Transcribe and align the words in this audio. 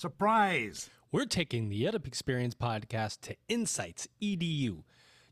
Surprise! 0.00 0.88
We're 1.12 1.26
taking 1.26 1.68
the 1.68 1.84
EdUp 1.84 2.06
Experience 2.06 2.54
podcast 2.54 3.20
to 3.20 3.36
Insights 3.50 4.08
EDU. 4.22 4.82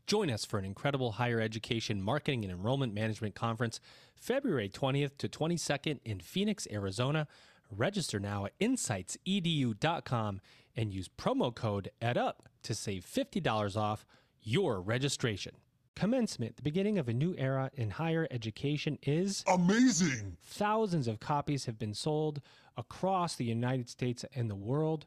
Join 0.05 0.29
us 0.29 0.45
for 0.45 0.59
an 0.59 0.65
incredible 0.65 1.13
higher 1.13 1.41
education 1.41 2.03
marketing 2.03 2.45
and 2.45 2.53
enrollment 2.53 2.93
management 2.93 3.33
conference 3.33 3.79
February 4.15 4.69
20th 4.69 5.17
to 5.17 5.27
22nd 5.27 6.01
in 6.05 6.19
Phoenix, 6.19 6.67
Arizona. 6.71 7.27
Register 7.75 8.19
now 8.19 8.45
at 8.45 8.59
insightsedu.com 8.59 10.39
and 10.75 10.93
use 10.93 11.09
promo 11.17 11.55
code 11.55 11.89
EdUp 11.99 12.33
to 12.61 12.75
save 12.75 13.03
$50 13.03 13.75
off 13.75 14.05
your 14.43 14.81
registration. 14.81 15.53
Commencement, 15.95 16.55
the 16.55 16.61
beginning 16.61 16.97
of 16.97 17.09
a 17.09 17.13
new 17.13 17.35
era 17.37 17.71
in 17.73 17.89
higher 17.89 18.25
education, 18.31 18.97
is 19.01 19.43
amazing. 19.47 20.37
Thousands 20.41 21.09
of 21.09 21.19
copies 21.19 21.65
have 21.65 21.77
been 21.77 21.93
sold 21.93 22.39
across 22.79 23.35
the 23.35 23.43
United 23.43 23.89
States 23.89 24.23
and 24.33 24.49
the 24.49 24.55
world. 24.55 25.05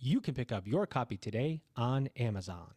You 0.00 0.20
can 0.20 0.34
pick 0.34 0.50
up 0.50 0.66
your 0.66 0.86
copy 0.86 1.16
today 1.16 1.62
on 1.76 2.08
Amazon. 2.18 2.72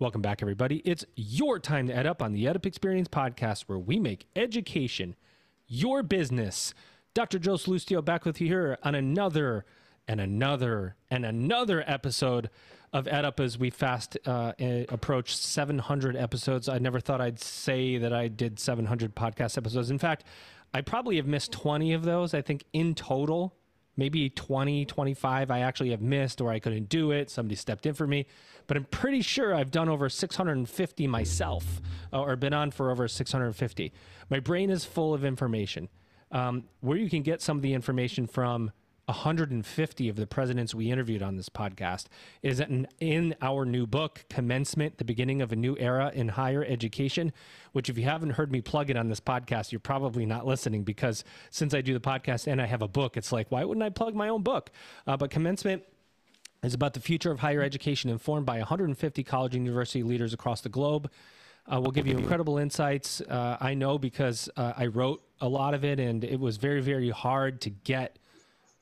Welcome 0.00 0.22
back, 0.22 0.40
everybody. 0.40 0.76
It's 0.84 1.04
your 1.16 1.58
time 1.58 1.88
to 1.88 1.92
EdUp 1.92 2.22
on 2.22 2.32
the 2.32 2.46
EdUp 2.46 2.64
Experience 2.64 3.08
podcast, 3.08 3.64
where 3.64 3.78
we 3.78 3.98
make 3.98 4.26
education 4.34 5.16
your 5.66 6.02
business. 6.02 6.72
Dr. 7.12 7.38
Joe 7.38 7.54
Sallustio 7.54 8.02
back 8.02 8.24
with 8.24 8.40
you 8.40 8.46
here 8.46 8.78
on 8.82 8.94
another 8.94 9.66
and 10.06 10.20
another 10.20 10.96
and 11.10 11.26
another 11.26 11.84
episode 11.86 12.48
of 12.92 13.04
EdUp 13.06 13.40
as 13.40 13.58
we 13.58 13.70
fast 13.70 14.16
uh, 14.26 14.52
approach 14.88 15.36
700 15.36 16.16
episodes. 16.16 16.68
I 16.68 16.78
never 16.78 17.00
thought 17.00 17.20
I'd 17.20 17.40
say 17.40 17.98
that 17.98 18.12
I 18.12 18.28
did 18.28 18.58
700 18.58 19.14
podcast 19.14 19.58
episodes. 19.58 19.90
In 19.90 19.98
fact, 19.98 20.24
I 20.72 20.80
probably 20.80 21.16
have 21.16 21.26
missed 21.26 21.52
20 21.52 21.92
of 21.92 22.04
those. 22.04 22.34
I 22.34 22.42
think 22.42 22.64
in 22.72 22.94
total, 22.94 23.54
maybe 23.96 24.30
20, 24.30 24.84
25 24.86 25.50
I 25.50 25.60
actually 25.60 25.90
have 25.90 26.00
missed 26.00 26.40
or 26.40 26.50
I 26.50 26.58
couldn't 26.58 26.88
do 26.88 27.10
it. 27.10 27.30
Somebody 27.30 27.56
stepped 27.56 27.84
in 27.84 27.94
for 27.94 28.06
me. 28.06 28.26
But 28.66 28.76
I'm 28.76 28.84
pretty 28.84 29.22
sure 29.22 29.54
I've 29.54 29.70
done 29.70 29.88
over 29.88 30.08
650 30.08 31.06
myself 31.06 31.80
uh, 32.12 32.20
or 32.20 32.36
been 32.36 32.54
on 32.54 32.70
for 32.70 32.90
over 32.90 33.08
650. 33.08 33.92
My 34.30 34.40
brain 34.40 34.70
is 34.70 34.84
full 34.84 35.14
of 35.14 35.24
information. 35.24 35.88
Um, 36.30 36.64
where 36.80 36.98
you 36.98 37.08
can 37.08 37.22
get 37.22 37.40
some 37.40 37.56
of 37.56 37.62
the 37.62 37.72
information 37.72 38.26
from 38.26 38.70
150 39.08 40.08
of 40.10 40.16
the 40.16 40.26
presidents 40.26 40.74
we 40.74 40.90
interviewed 40.90 41.22
on 41.22 41.36
this 41.36 41.48
podcast 41.48 42.06
is 42.42 42.60
in, 42.60 42.86
in 43.00 43.34
our 43.40 43.64
new 43.64 43.86
book, 43.86 44.26
Commencement, 44.28 44.98
the 44.98 45.04
Beginning 45.04 45.40
of 45.40 45.50
a 45.50 45.56
New 45.56 45.76
Era 45.78 46.12
in 46.14 46.28
Higher 46.28 46.62
Education, 46.62 47.32
which, 47.72 47.88
if 47.88 47.96
you 47.96 48.04
haven't 48.04 48.30
heard 48.30 48.52
me 48.52 48.60
plug 48.60 48.90
it 48.90 48.98
on 48.98 49.08
this 49.08 49.20
podcast, 49.20 49.72
you're 49.72 49.78
probably 49.80 50.26
not 50.26 50.46
listening 50.46 50.82
because 50.82 51.24
since 51.50 51.72
I 51.72 51.80
do 51.80 51.94
the 51.94 52.00
podcast 52.00 52.46
and 52.46 52.60
I 52.60 52.66
have 52.66 52.82
a 52.82 52.88
book, 52.88 53.16
it's 53.16 53.32
like, 53.32 53.50
why 53.50 53.64
wouldn't 53.64 53.82
I 53.82 53.88
plug 53.88 54.14
my 54.14 54.28
own 54.28 54.42
book? 54.42 54.70
Uh, 55.06 55.16
but 55.16 55.30
Commencement 55.30 55.82
is 56.62 56.74
about 56.74 56.92
the 56.92 57.00
future 57.00 57.30
of 57.30 57.40
higher 57.40 57.62
education 57.62 58.10
informed 58.10 58.44
by 58.44 58.58
150 58.58 59.24
college 59.24 59.54
and 59.54 59.64
university 59.64 60.02
leaders 60.02 60.34
across 60.34 60.60
the 60.60 60.68
globe. 60.68 61.10
Uh, 61.66 61.80
we'll 61.80 61.92
give 61.92 62.06
you 62.06 62.16
incredible 62.16 62.58
insights. 62.58 63.20
Uh, 63.22 63.56
I 63.60 63.74
know 63.74 63.98
because 63.98 64.48
uh, 64.56 64.72
I 64.76 64.86
wrote 64.86 65.22
a 65.40 65.48
lot 65.48 65.74
of 65.74 65.84
it, 65.84 66.00
and 66.00 66.24
it 66.24 66.40
was 66.40 66.56
very, 66.56 66.80
very 66.80 67.10
hard 67.10 67.60
to 67.62 67.70
get 67.70 68.17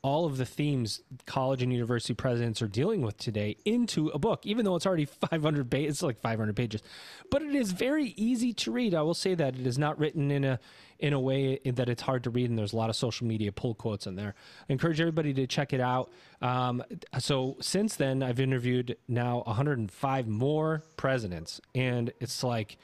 all 0.06 0.24
of 0.24 0.36
the 0.36 0.46
themes 0.46 1.00
college 1.26 1.62
and 1.62 1.72
university 1.72 2.14
presidents 2.14 2.62
are 2.62 2.68
dealing 2.68 3.02
with 3.02 3.18
today 3.18 3.56
into 3.64 4.06
a 4.10 4.18
book, 4.20 4.46
even 4.46 4.64
though 4.64 4.76
it's 4.76 4.86
already 4.86 5.04
500 5.30 5.68
pages, 5.68 5.94
it's 5.96 6.02
like 6.02 6.20
500 6.20 6.54
pages, 6.54 6.80
but 7.28 7.42
it 7.42 7.56
is 7.56 7.72
very 7.72 8.14
easy 8.16 8.52
to 8.52 8.70
read. 8.70 8.94
I 8.94 9.02
will 9.02 9.14
say 9.14 9.34
that 9.34 9.56
it 9.58 9.66
is 9.66 9.78
not 9.78 9.98
written 9.98 10.30
in 10.30 10.44
a 10.44 10.60
in 11.00 11.12
a 11.12 11.18
way 11.18 11.58
that 11.64 11.88
it's 11.88 12.02
hard 12.02 12.22
to 12.22 12.30
read, 12.30 12.48
and 12.48 12.56
there's 12.56 12.72
a 12.72 12.76
lot 12.76 12.88
of 12.88 12.94
social 12.94 13.26
media 13.26 13.50
pull 13.50 13.74
quotes 13.74 14.06
in 14.06 14.14
there. 14.14 14.36
I 14.70 14.72
encourage 14.72 15.00
everybody 15.00 15.34
to 15.34 15.46
check 15.48 15.72
it 15.72 15.80
out. 15.80 16.10
Um, 16.40 16.84
so 17.18 17.56
since 17.60 17.96
then, 17.96 18.22
I've 18.22 18.38
interviewed 18.38 18.96
now 19.08 19.42
105 19.44 20.28
more 20.28 20.84
presidents, 20.96 21.60
and 21.74 22.12
it's 22.20 22.44
like 22.44 22.78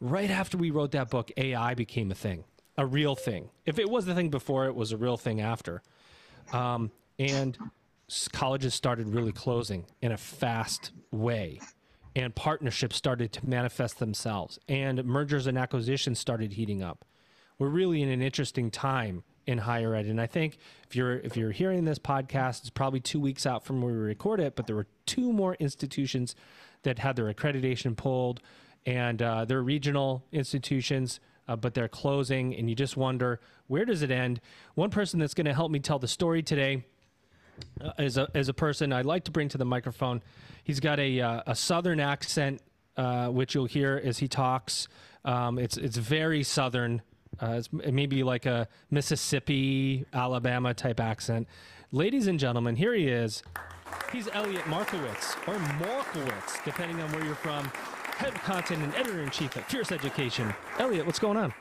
right 0.00 0.30
after 0.30 0.56
we 0.56 0.70
wrote 0.70 0.92
that 0.92 1.10
book, 1.10 1.32
AI 1.36 1.74
became 1.74 2.12
a 2.12 2.14
thing, 2.14 2.44
a 2.78 2.86
real 2.86 3.16
thing. 3.16 3.50
If 3.66 3.80
it 3.80 3.90
was 3.90 4.06
the 4.06 4.14
thing 4.14 4.30
before, 4.30 4.66
it 4.66 4.76
was 4.76 4.92
a 4.92 4.96
real 4.96 5.16
thing 5.16 5.40
after. 5.40 5.82
Um, 6.52 6.90
and 7.18 7.56
colleges 8.32 8.74
started 8.74 9.08
really 9.08 9.32
closing 9.32 9.86
in 10.00 10.12
a 10.12 10.16
fast 10.16 10.92
way. 11.10 11.60
And 12.14 12.34
partnerships 12.34 12.96
started 12.96 13.32
to 13.32 13.46
manifest 13.48 13.98
themselves. 13.98 14.58
And 14.68 15.02
mergers 15.04 15.46
and 15.46 15.56
acquisitions 15.56 16.18
started 16.18 16.52
heating 16.52 16.82
up. 16.82 17.04
We're 17.58 17.68
really 17.68 18.02
in 18.02 18.10
an 18.10 18.20
interesting 18.20 18.70
time 18.70 19.24
in 19.46 19.58
higher 19.58 19.94
ed. 19.94 20.06
And 20.06 20.20
i 20.20 20.26
think 20.26 20.58
if 20.88 20.94
you're 20.94 21.18
if 21.18 21.36
you're 21.36 21.50
hearing 21.50 21.84
this 21.84 21.98
podcast 21.98 22.60
it's 22.60 22.70
probably 22.70 23.00
two 23.00 23.18
weeks 23.18 23.44
out 23.44 23.64
from 23.64 23.82
where 23.82 23.92
we 23.92 23.98
record 23.98 24.38
it 24.38 24.54
but 24.54 24.68
there 24.68 24.76
were 24.76 24.86
two 25.04 25.32
more 25.32 25.54
institutions 25.54 26.36
that 26.82 26.98
had 26.98 27.16
their 27.16 27.32
accreditation 27.32 27.96
pulled. 27.96 28.40
And 28.84 29.22
uh, 29.22 29.44
they're 29.44 29.62
regional 29.62 30.24
institutions 30.32 31.20
uh, 31.48 31.56
but 31.56 31.74
they're 31.74 31.88
closing, 31.88 32.54
and 32.54 32.68
you 32.68 32.76
just 32.76 32.96
wonder 32.96 33.40
where 33.66 33.84
does 33.84 34.02
it 34.02 34.10
end? 34.10 34.40
One 34.74 34.90
person 34.90 35.18
that's 35.18 35.34
going 35.34 35.46
to 35.46 35.54
help 35.54 35.70
me 35.70 35.80
tell 35.80 35.98
the 35.98 36.08
story 36.08 36.42
today 36.42 36.84
uh, 37.80 37.92
is 37.98 38.16
a 38.16 38.28
is 38.34 38.48
a 38.48 38.54
person 38.54 38.92
I'd 38.92 39.06
like 39.06 39.24
to 39.24 39.30
bring 39.30 39.48
to 39.50 39.58
the 39.58 39.64
microphone. 39.64 40.22
He's 40.64 40.80
got 40.80 40.98
a 41.00 41.20
uh, 41.20 41.42
a 41.46 41.54
southern 41.54 42.00
accent, 42.00 42.62
uh, 42.96 43.28
which 43.28 43.54
you'll 43.54 43.66
hear 43.66 44.00
as 44.02 44.18
he 44.18 44.28
talks. 44.28 44.88
Um, 45.24 45.58
it's 45.58 45.76
it's 45.76 45.96
very 45.96 46.42
southern. 46.42 47.02
Uh, 47.40 47.54
it's 47.58 47.72
maybe 47.72 48.22
like 48.22 48.44
a 48.44 48.68
Mississippi, 48.90 50.04
Alabama 50.12 50.74
type 50.74 51.00
accent. 51.00 51.48
Ladies 51.90 52.26
and 52.26 52.38
gentlemen, 52.38 52.76
here 52.76 52.94
he 52.94 53.08
is. 53.08 53.42
He's 54.12 54.28
Elliot 54.32 54.66
Markowitz, 54.68 55.36
or 55.46 55.58
Markowitz, 55.58 56.58
depending 56.64 57.00
on 57.00 57.10
where 57.12 57.24
you're 57.24 57.34
from 57.34 57.70
head 58.22 58.34
of 58.34 58.42
content 58.42 58.80
and 58.84 58.94
editor 58.94 59.20
in 59.20 59.30
chief 59.30 59.56
at 59.56 59.68
Fierce 59.68 59.90
Education. 59.90 60.54
Elliot, 60.78 61.04
what's 61.04 61.18
going 61.18 61.36
on? 61.36 61.52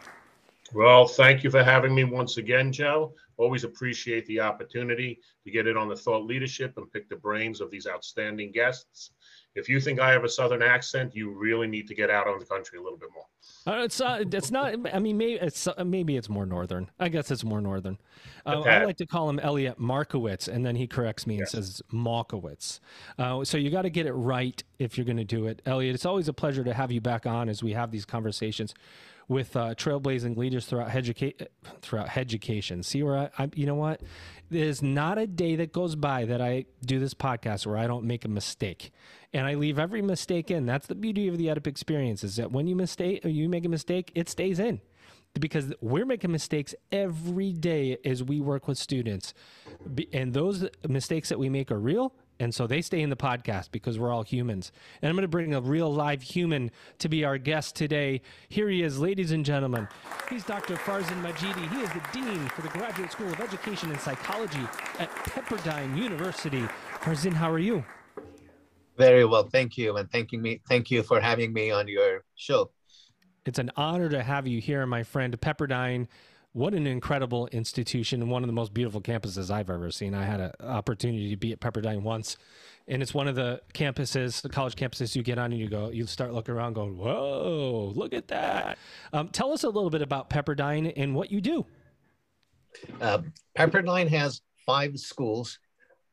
Well, 0.76 1.08
thank 1.08 1.44
you 1.44 1.50
for 1.50 1.64
having 1.64 1.96
me 1.96 2.04
once 2.04 2.38
again, 2.38 2.72
Joe. 2.72 3.14
Always 3.38 3.64
appreciate 3.64 4.28
the 4.28 4.42
opportunity 4.42 5.20
to 5.44 5.50
get 5.50 5.66
in 5.66 5.76
on 5.76 5.90
the 5.90 5.96
thought 5.96 6.24
leadership 6.24 6.78
and 6.78 6.92
pick 6.94 7.10
the 7.10 7.16
brains 7.16 7.62
of 7.62 7.72
these 7.72 7.88
outstanding 7.88 8.52
guests 8.52 9.10
if 9.56 9.68
you 9.68 9.80
think 9.80 10.00
I 10.00 10.12
have 10.12 10.24
a 10.24 10.30
Southern 10.30 10.62
accent, 10.62 11.16
you 11.16 11.30
really 11.32 11.68
need 11.68 11.88
to 11.88 11.96
get 11.96 12.10
out 12.10 12.28
on 12.28 12.40
the 12.40 12.46
country 12.46 12.80
a 12.80 12.82
little 12.82 12.98
bit 12.98 13.10
more. 13.14 13.26
Uh, 13.68 13.84
it's 13.84 14.00
uh, 14.00 14.24
it's 14.32 14.52
not. 14.52 14.76
I 14.94 15.00
mean, 15.00 15.18
maybe 15.18 15.34
it's 15.34 15.68
uh, 15.68 15.84
maybe 15.86 16.16
it's 16.16 16.30
more 16.30 16.46
northern. 16.46 16.90
I 17.00 17.10
guess 17.10 17.30
it's 17.32 17.44
more 17.44 17.62
northern. 17.62 17.98
Uh, 18.46 18.62
I 18.62 18.86
like 18.86 18.98
to 18.98 19.06
call 19.06 19.30
him 19.30 19.40
Elliot 19.40 19.80
Markowitz, 19.80 20.48
and 20.48 20.66
then 20.66 20.76
he 20.76 20.88
corrects 20.88 21.28
me 21.28 21.38
yes. 21.38 21.54
and 21.54 21.66
says 21.66 21.82
Malkowitz. 21.92 22.80
Uh, 23.20 23.44
so 23.44 23.58
you 23.58 23.70
got 23.70 23.84
to 23.84 23.90
get 23.90 24.06
it 24.06 24.14
right 24.14 24.64
if 24.80 24.98
you're 24.98 25.06
going 25.06 25.18
to 25.18 25.24
do 25.24 25.48
it, 25.48 25.62
Elliot. 25.66 25.96
It's 25.96 26.06
always 26.06 26.28
a 26.28 26.34
pleasure 26.34 26.64
to 26.64 26.74
have 26.74 26.92
you 26.92 27.02
back 27.02 27.26
on 27.26 27.50
as 27.50 27.62
we 27.62 27.74
have 27.74 27.92
these 27.92 28.06
conversations 28.06 28.74
with 29.28 29.56
uh, 29.56 29.76
trailblazing 29.76 30.38
leaders 30.38 30.66
throughout 30.66 30.94
education. 30.94 31.48
Throughout 31.82 32.18
education. 32.18 32.84
See 32.84 33.04
where 33.04 33.18
I, 33.18 33.30
I, 33.44 33.50
you 33.54 33.66
know 33.66 33.76
what? 33.76 34.02
There's 34.52 34.82
not 34.82 35.18
a 35.18 35.28
day 35.28 35.56
that 35.56 35.72
goes 35.72 35.96
by 35.96 36.26
that 36.26 36.42
I 36.42 36.66
do 36.86 37.00
this 37.00 37.14
podcast 37.14 37.66
where 37.66 37.78
I 37.78 37.88
don't 37.88 38.04
make 38.04 38.26
a 38.26 38.28
mistake, 38.28 38.92
and 39.34 39.48
I 39.48 39.54
leave 39.54 39.80
every 39.80 40.02
mistake 40.02 40.52
in. 40.52 40.66
That's 40.66 40.88
the 40.88 40.96
beauty 40.96 41.30
of 41.30 41.38
the 41.38 41.48
EdUp 41.48 41.68
experience: 41.68 42.22
is 42.22 42.36
that 42.36 42.52
when 42.52 42.68
you 42.68 42.76
mistake, 42.76 43.22
uh, 43.24 43.30
you 43.30 43.48
make 43.48 43.64
a 43.64 43.70
mistake, 43.70 44.12
it 44.14 44.28
stays 44.28 44.60
in 44.60 44.82
because 45.40 45.74
we're 45.80 46.06
making 46.06 46.34
mistakes 46.34 46.76
every 46.92 47.54
day 47.54 47.98
as 48.04 48.24
we 48.24 48.42
work 48.42 48.68
with 48.68 48.78
students. 48.78 49.34
And 50.12 50.34
those 50.34 50.68
mistakes 50.86 51.30
that 51.30 51.40
we 51.40 51.48
make 51.48 51.72
are 51.72 51.80
real 51.80 52.14
and 52.42 52.56
so 52.56 52.66
they 52.66 52.82
stay 52.82 53.02
in 53.02 53.12
the 53.12 53.16
podcast 53.16 53.70
because 53.72 54.00
we're 54.00 54.12
all 54.12 54.24
humans. 54.24 54.72
And 55.02 55.10
I'm 55.10 55.16
going 55.16 55.22
to 55.22 55.28
bring 55.28 55.54
a 55.54 55.62
real 55.62 55.94
live 55.94 56.24
human 56.24 56.72
to 56.98 57.08
be 57.08 57.24
our 57.24 57.38
guest 57.38 57.76
today. 57.76 58.22
Here 58.50 58.68
he 58.68 58.82
is, 58.82 58.98
ladies 58.98 59.32
and 59.32 59.46
gentlemen. 59.46 59.88
He's 60.28 60.44
Dr. 60.44 60.76
Farzin 60.76 61.22
Madjidi. 61.22 61.70
He 61.70 61.82
is 61.82 61.90
the 61.90 62.02
Dean 62.12 62.48
for 62.50 62.64
the 62.64 62.70
Graduate 62.70 63.12
School 63.12 63.32
of 63.32 63.40
Education 63.40 63.92
and 63.92 64.00
Psychology 64.00 64.68
at 64.98 65.12
Pepperdine 65.12 65.96
University. 65.96 66.64
Farzin, 67.02 67.34
how 67.34 67.52
are 67.52 67.60
you? 67.60 67.86
Very 68.98 69.24
well, 69.24 69.44
thank 69.44 69.78
you, 69.78 69.98
and 69.98 70.12
thanking 70.12 70.42
me. 70.42 70.62
Thank 70.68 70.90
you 70.90 71.04
for 71.04 71.22
having 71.22 71.54
me 71.54 71.70
on 71.70 71.88
your 71.88 72.24
show. 72.34 72.72
It's 73.46 73.60
an 73.60 73.70
honor 73.76 74.10
to 74.10 74.24
have 74.24 74.48
you 74.48 74.60
here, 74.60 74.88
my 74.88 75.04
friend. 75.04 75.40
Pepperdine 75.40 76.08
what 76.54 76.74
an 76.74 76.86
incredible 76.86 77.48
institution 77.48 78.22
and 78.22 78.30
one 78.30 78.44
of 78.44 78.48
the 78.48 78.54
most 78.54 78.74
beautiful 78.74 79.02
campuses 79.02 79.50
I've 79.50 79.70
ever 79.70 79.90
seen. 79.90 80.14
I 80.14 80.26
had 80.26 80.42
an 80.42 80.52
opportunity 80.62 81.30
to 81.30 81.38
be 81.38 81.54
at 81.54 81.62
Pepperdine 81.62 82.02
once, 82.02 82.38
and 82.88 83.02
it's 83.02 83.14
one 83.14 83.28
of 83.28 83.36
the 83.36 83.62
campuses, 83.74 84.42
the 84.42 84.50
college 84.50 84.76
campuses 84.76 85.16
you 85.16 85.24
get 85.24 85.38
on 85.38 85.52
and 85.52 85.62
you 85.62 85.70
go, 85.70 85.90
you 85.90 86.06
start 86.06 86.34
looking 86.34 86.54
around 86.54 86.74
going, 86.74 86.98
whoa, 86.98 87.94
look 87.96 88.14
at 88.14 88.28
that. 88.28 88.78
Um, 89.14 89.30
tell 89.30 89.54
us 89.54 89.64
a 89.64 89.70
little 89.70 89.90
bit 89.90 90.02
about 90.02 90.30
Pepperdine 90.30 90.92
and 90.98 91.16
what 91.16 91.32
you 91.32 91.40
do. 91.40 91.66
Uh, 93.00 93.20
Pepperdine 93.58 94.10
has 94.10 94.42
five 94.66 95.00
schools. 95.00 95.58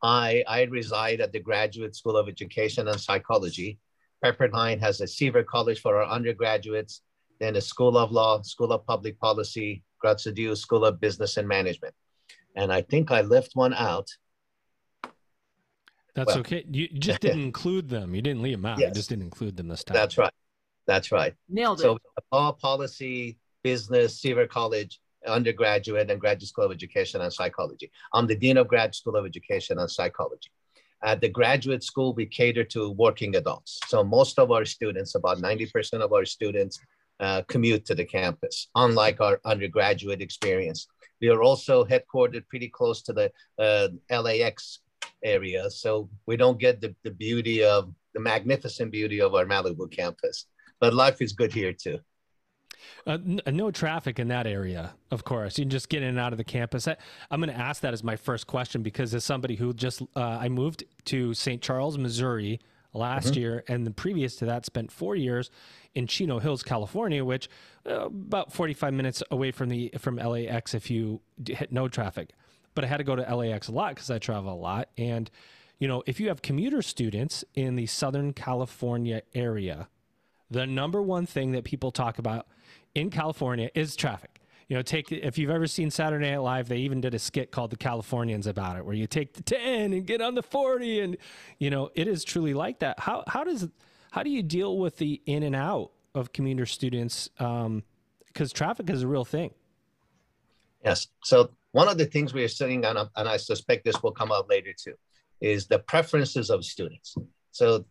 I, 0.02 0.44
I 0.46 0.62
reside 0.64 1.20
at 1.20 1.32
the 1.32 1.41
Graduate 1.41 1.96
School 1.96 2.17
of 2.17 2.29
Education 2.29 2.87
and 2.87 3.00
Psychology. 3.00 3.79
Pepperdine 4.25 4.79
has 4.79 5.00
a 5.00 5.08
Seaver 5.08 5.43
College 5.43 5.81
for 5.81 6.00
our 6.00 6.08
undergraduates, 6.08 7.02
then 7.41 7.56
a 7.56 7.61
School 7.61 7.99
of 7.99 8.12
Law, 8.12 8.43
School 8.43 8.73
of 8.73 8.87
Public 8.87 9.19
Policy, 9.19 9.82
Graziadio 10.05 10.56
School 10.56 10.85
of 10.85 11.00
Business 11.00 11.37
and 11.37 11.49
Management. 11.49 11.95
And 12.56 12.73
I 12.73 12.83
think 12.83 13.11
I 13.11 13.21
left 13.21 13.53
one 13.55 13.75
out. 13.75 14.09
That's 16.15 16.29
well, 16.29 16.39
okay. 16.39 16.65
You 16.71 16.89
just 16.95 17.21
didn't 17.21 17.43
include 17.43 17.89
them. 17.89 18.15
You 18.15 18.23
didn't 18.23 18.43
leave 18.43 18.56
them 18.56 18.67
out. 18.67 18.79
Yes. 18.79 18.89
You 18.89 18.95
just 18.95 19.09
didn't 19.09 19.25
include 19.25 19.56
them 19.56 19.69
this 19.69 19.85
time. 19.85 19.95
That's 19.95 20.19
right. 20.19 20.33
That's 20.87 21.12
right. 21.12 21.35
Nailed 21.49 21.81
it. 21.81 21.83
So 21.83 21.99
law, 22.33 22.53
policy, 22.53 23.39
business, 23.62 24.21
Seaver 24.21 24.47
College, 24.47 25.00
undergraduate 25.27 26.11
and 26.11 26.21
graduate 26.21 26.49
school 26.49 26.65
of 26.65 26.73
education 26.73 27.21
and 27.21 27.33
psychology. 27.33 27.91
I'm 28.12 28.27
the 28.27 28.35
dean 28.35 28.56
of 28.56 28.69
grad 28.69 28.94
school 28.94 29.17
of 29.17 29.27
education 29.27 29.79
and 29.79 29.91
psychology. 29.91 30.51
At 31.05 31.21
the 31.21 31.29
graduate 31.29 31.85
school, 31.85 32.12
we 32.15 32.27
cater 32.27 32.65
to 32.65 32.91
working 32.91 33.37
adults. 33.37 33.79
So 33.87 34.03
most 34.03 34.39
of 34.39 34.51
our 34.51 34.65
students, 34.65 35.15
about 35.15 35.39
90% 35.39 36.01
of 36.01 36.12
our 36.12 36.25
students, 36.25 36.81
uh, 37.20 37.43
commute 37.49 37.85
to 37.87 37.94
the 37.94 38.05
campus, 38.05 38.69
unlike 38.75 39.20
our 39.20 39.41
undergraduate 39.44 40.23
experience. 40.23 40.87
We 41.20 41.29
are 41.29 41.43
also 41.43 41.85
headquartered 41.85 42.49
pretty 42.49 42.69
close 42.69 43.03
to 43.03 43.12
the 43.12 43.32
uh, 43.59 43.88
LAX 44.11 44.81
area, 45.25 45.70
so 45.70 46.09
we 46.26 46.37
don't 46.37 46.59
get 46.59 46.81
the, 46.81 46.94
the 47.03 47.11
beauty 47.11 47.65
of 47.65 47.93
the 48.15 48.20
magnificent 48.20 48.93
beauty 48.93 49.20
of 49.20 49.35
our 49.35 49.44
Malibu 49.44 49.91
campus. 49.91 50.47
But 50.81 50.94
life 50.94 51.20
is 51.20 51.32
good 51.32 51.53
here 51.53 51.73
too. 51.73 51.99
Uh, 53.06 53.12
n- 53.12 53.41
no 53.49 53.70
traffic 53.70 54.19
in 54.19 54.29
that 54.29 54.47
area, 54.47 54.94
of 55.11 55.25
course. 55.25 55.59
You 55.59 55.65
can 55.65 55.70
just 55.70 55.88
get 55.88 56.03
in 56.03 56.11
and 56.11 56.19
out 56.19 56.32
of 56.32 56.38
the 56.38 56.44
campus. 56.44 56.87
I, 56.87 56.97
am 57.31 57.41
going 57.41 57.53
to 57.53 57.59
ask 57.59 57.82
that 57.82 57.93
as 57.93 58.05
my 58.05 58.17
first 58.17 58.47
question 58.47 58.82
because 58.82 59.15
as 59.15 59.25
somebody 59.25 59.56
who 59.56 59.73
just 59.73 60.03
uh, 60.15 60.20
I 60.20 60.49
moved 60.49 60.85
to 61.06 61.35
St. 61.35 61.61
Charles, 61.61 61.99
Missouri 61.99 62.61
last 62.99 63.29
mm-hmm. 63.29 63.41
year, 63.41 63.65
and 63.69 63.87
the 63.87 63.91
previous 63.91 64.37
to 64.37 64.47
that 64.47 64.67
spent 64.67 64.93
four 64.93 65.17
years 65.17 65.50
in 65.95 66.06
Chino 66.06 66.39
Hills, 66.39 66.62
California, 66.62 67.25
which 67.25 67.49
uh, 67.87 68.06
about 68.06 68.53
45 68.53 68.93
minutes 68.93 69.23
away 69.31 69.50
from 69.50 69.69
the 69.69 69.93
from 69.99 70.17
LAX 70.17 70.75
if 70.75 70.91
you 70.91 71.21
hit 71.47 71.73
no 71.73 71.89
traffic. 71.89 72.31
But 72.75 72.85
I 72.85 72.89
had 72.89 72.99
to 72.99 73.05
go 73.05 73.17
to 73.17 73.23
LAX 73.35 73.69
a 73.69 73.73
lot 73.73 73.95
because 73.95 74.11
I 74.11 74.19
travel 74.19 74.53
a 74.53 74.55
lot, 74.55 74.89
and 74.99 75.31
you 75.79 75.89
know 75.89 76.03
if 76.06 76.21
you 76.21 76.29
have 76.29 76.43
commuter 76.43 76.83
students 76.83 77.45
in 77.55 77.77
the 77.77 77.87
Southern 77.87 78.33
California 78.33 79.23
area, 79.35 79.89
the 80.51 80.67
number 80.67 81.01
one 81.01 81.27
thing 81.27 81.53
that 81.53 81.65
people 81.65 81.91
talk 81.91 82.19
about 82.19 82.47
in 82.94 83.11
California 83.11 83.71
is 83.75 83.97
traffic. 83.97 84.38
You 84.69 84.76
know, 84.76 84.82
take 84.82 85.11
if 85.11 85.38
you've 85.38 85.50
ever 85.50 85.67
seen 85.67 85.91
Saturday 85.91 86.31
Night 86.31 86.43
Live, 86.43 86.69
they 86.69 86.76
even 86.79 87.00
did 87.00 87.15
a 87.15 87.19
skit 87.19 87.50
called 87.50 87.70
"The 87.70 87.76
Californians" 87.76 88.47
about 88.47 88.76
it, 88.76 88.85
where 88.85 88.94
you 88.94 89.06
take 89.06 89.32
the 89.32 89.43
ten 89.43 89.94
and 89.94 90.06
get 90.06 90.20
on 90.20 90.35
the 90.35 90.43
forty, 90.43 91.00
and 91.00 91.17
you 91.59 91.70
know 91.70 91.91
it 91.94 92.06
is 92.06 92.23
truly 92.23 92.53
like 92.53 92.81
that. 92.81 93.00
How 93.00 93.25
how 93.26 93.44
does 93.44 93.67
how 94.11 94.23
do 94.23 94.29
you 94.29 94.43
deal 94.43 94.76
with 94.76 94.99
the 94.99 95.23
in 95.25 95.43
and 95.43 95.56
out 95.56 95.93
of 96.15 96.35
commuter 96.35 96.67
students? 96.67 97.29
Because 97.38 97.62
um, 97.62 97.82
traffic 98.53 98.91
is 98.91 99.03
a 99.03 99.09
real 99.09 99.25
thing. 99.25 99.53
Yes. 100.85 101.09
So 101.25 101.50
one 101.73 101.88
of 101.88 101.97
the 101.97 102.06
things 102.06 102.35
we 102.35 102.44
are 102.44 102.49
sitting 102.49 102.85
on, 102.85 103.09
and 103.17 103.29
I 103.29 103.38
suspect 103.38 103.85
this 103.85 104.03
will 104.03 104.12
come 104.12 104.32
out 104.32 104.50
later 104.50 104.73
too, 104.79 104.94
is 105.41 105.67
the 105.67 105.79
preferences 105.79 106.50
of 106.50 106.65
students. 106.65 107.17
So 107.53 107.87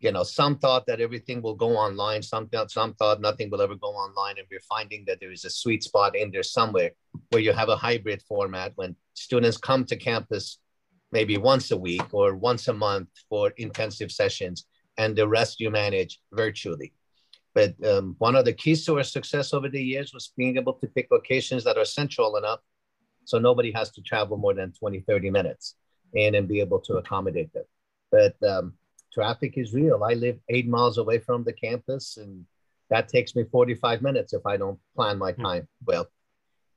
you 0.00 0.12
know, 0.12 0.22
some 0.22 0.58
thought 0.58 0.86
that 0.86 1.00
everything 1.00 1.42
will 1.42 1.54
go 1.54 1.76
online. 1.76 2.22
Some 2.22 2.48
thought, 2.48 2.70
some 2.70 2.94
thought 2.94 3.20
nothing 3.20 3.50
will 3.50 3.60
ever 3.60 3.74
go 3.74 3.88
online. 3.88 4.36
And 4.38 4.46
we're 4.50 4.60
finding 4.60 5.04
that 5.06 5.18
there 5.20 5.32
is 5.32 5.44
a 5.44 5.50
sweet 5.50 5.82
spot 5.82 6.16
in 6.16 6.30
there 6.30 6.44
somewhere 6.44 6.92
where 7.30 7.42
you 7.42 7.52
have 7.52 7.68
a 7.68 7.76
hybrid 7.76 8.22
format 8.22 8.72
when 8.76 8.94
students 9.14 9.56
come 9.56 9.84
to 9.86 9.96
campus 9.96 10.58
maybe 11.10 11.38
once 11.38 11.70
a 11.70 11.76
week 11.76 12.02
or 12.12 12.36
once 12.36 12.68
a 12.68 12.72
month 12.72 13.08
for 13.28 13.50
intensive 13.56 14.12
sessions, 14.12 14.66
and 14.98 15.16
the 15.16 15.26
rest 15.26 15.58
you 15.58 15.70
manage 15.70 16.20
virtually. 16.32 16.92
But 17.54 17.74
um, 17.84 18.14
one 18.18 18.36
of 18.36 18.44
the 18.44 18.52
keys 18.52 18.84
to 18.86 18.98
our 18.98 19.02
success 19.02 19.54
over 19.54 19.68
the 19.68 19.82
years 19.82 20.12
was 20.12 20.32
being 20.36 20.56
able 20.58 20.74
to 20.74 20.86
pick 20.86 21.08
locations 21.10 21.64
that 21.64 21.78
are 21.78 21.84
central 21.84 22.36
enough 22.36 22.60
so 23.24 23.38
nobody 23.38 23.70
has 23.72 23.90
to 23.90 24.00
travel 24.00 24.38
more 24.38 24.54
than 24.54 24.72
20, 24.72 25.00
30 25.00 25.30
minutes 25.30 25.74
and 26.14 26.34
and 26.34 26.48
be 26.48 26.60
able 26.60 26.80
to 26.80 26.94
accommodate 26.94 27.52
them. 27.52 27.64
But 28.10 28.36
um, 28.42 28.72
traffic 29.12 29.54
is 29.56 29.72
real. 29.72 30.04
I 30.04 30.14
live 30.14 30.38
eight 30.48 30.68
miles 30.68 30.98
away 30.98 31.18
from 31.18 31.44
the 31.44 31.52
campus, 31.52 32.16
and 32.16 32.44
that 32.90 33.08
takes 33.08 33.34
me 33.34 33.44
45 33.44 34.02
minutes 34.02 34.32
if 34.32 34.44
I 34.46 34.56
don't 34.56 34.78
plan 34.96 35.18
my 35.18 35.32
hmm. 35.32 35.42
time 35.42 35.68
well. 35.84 36.06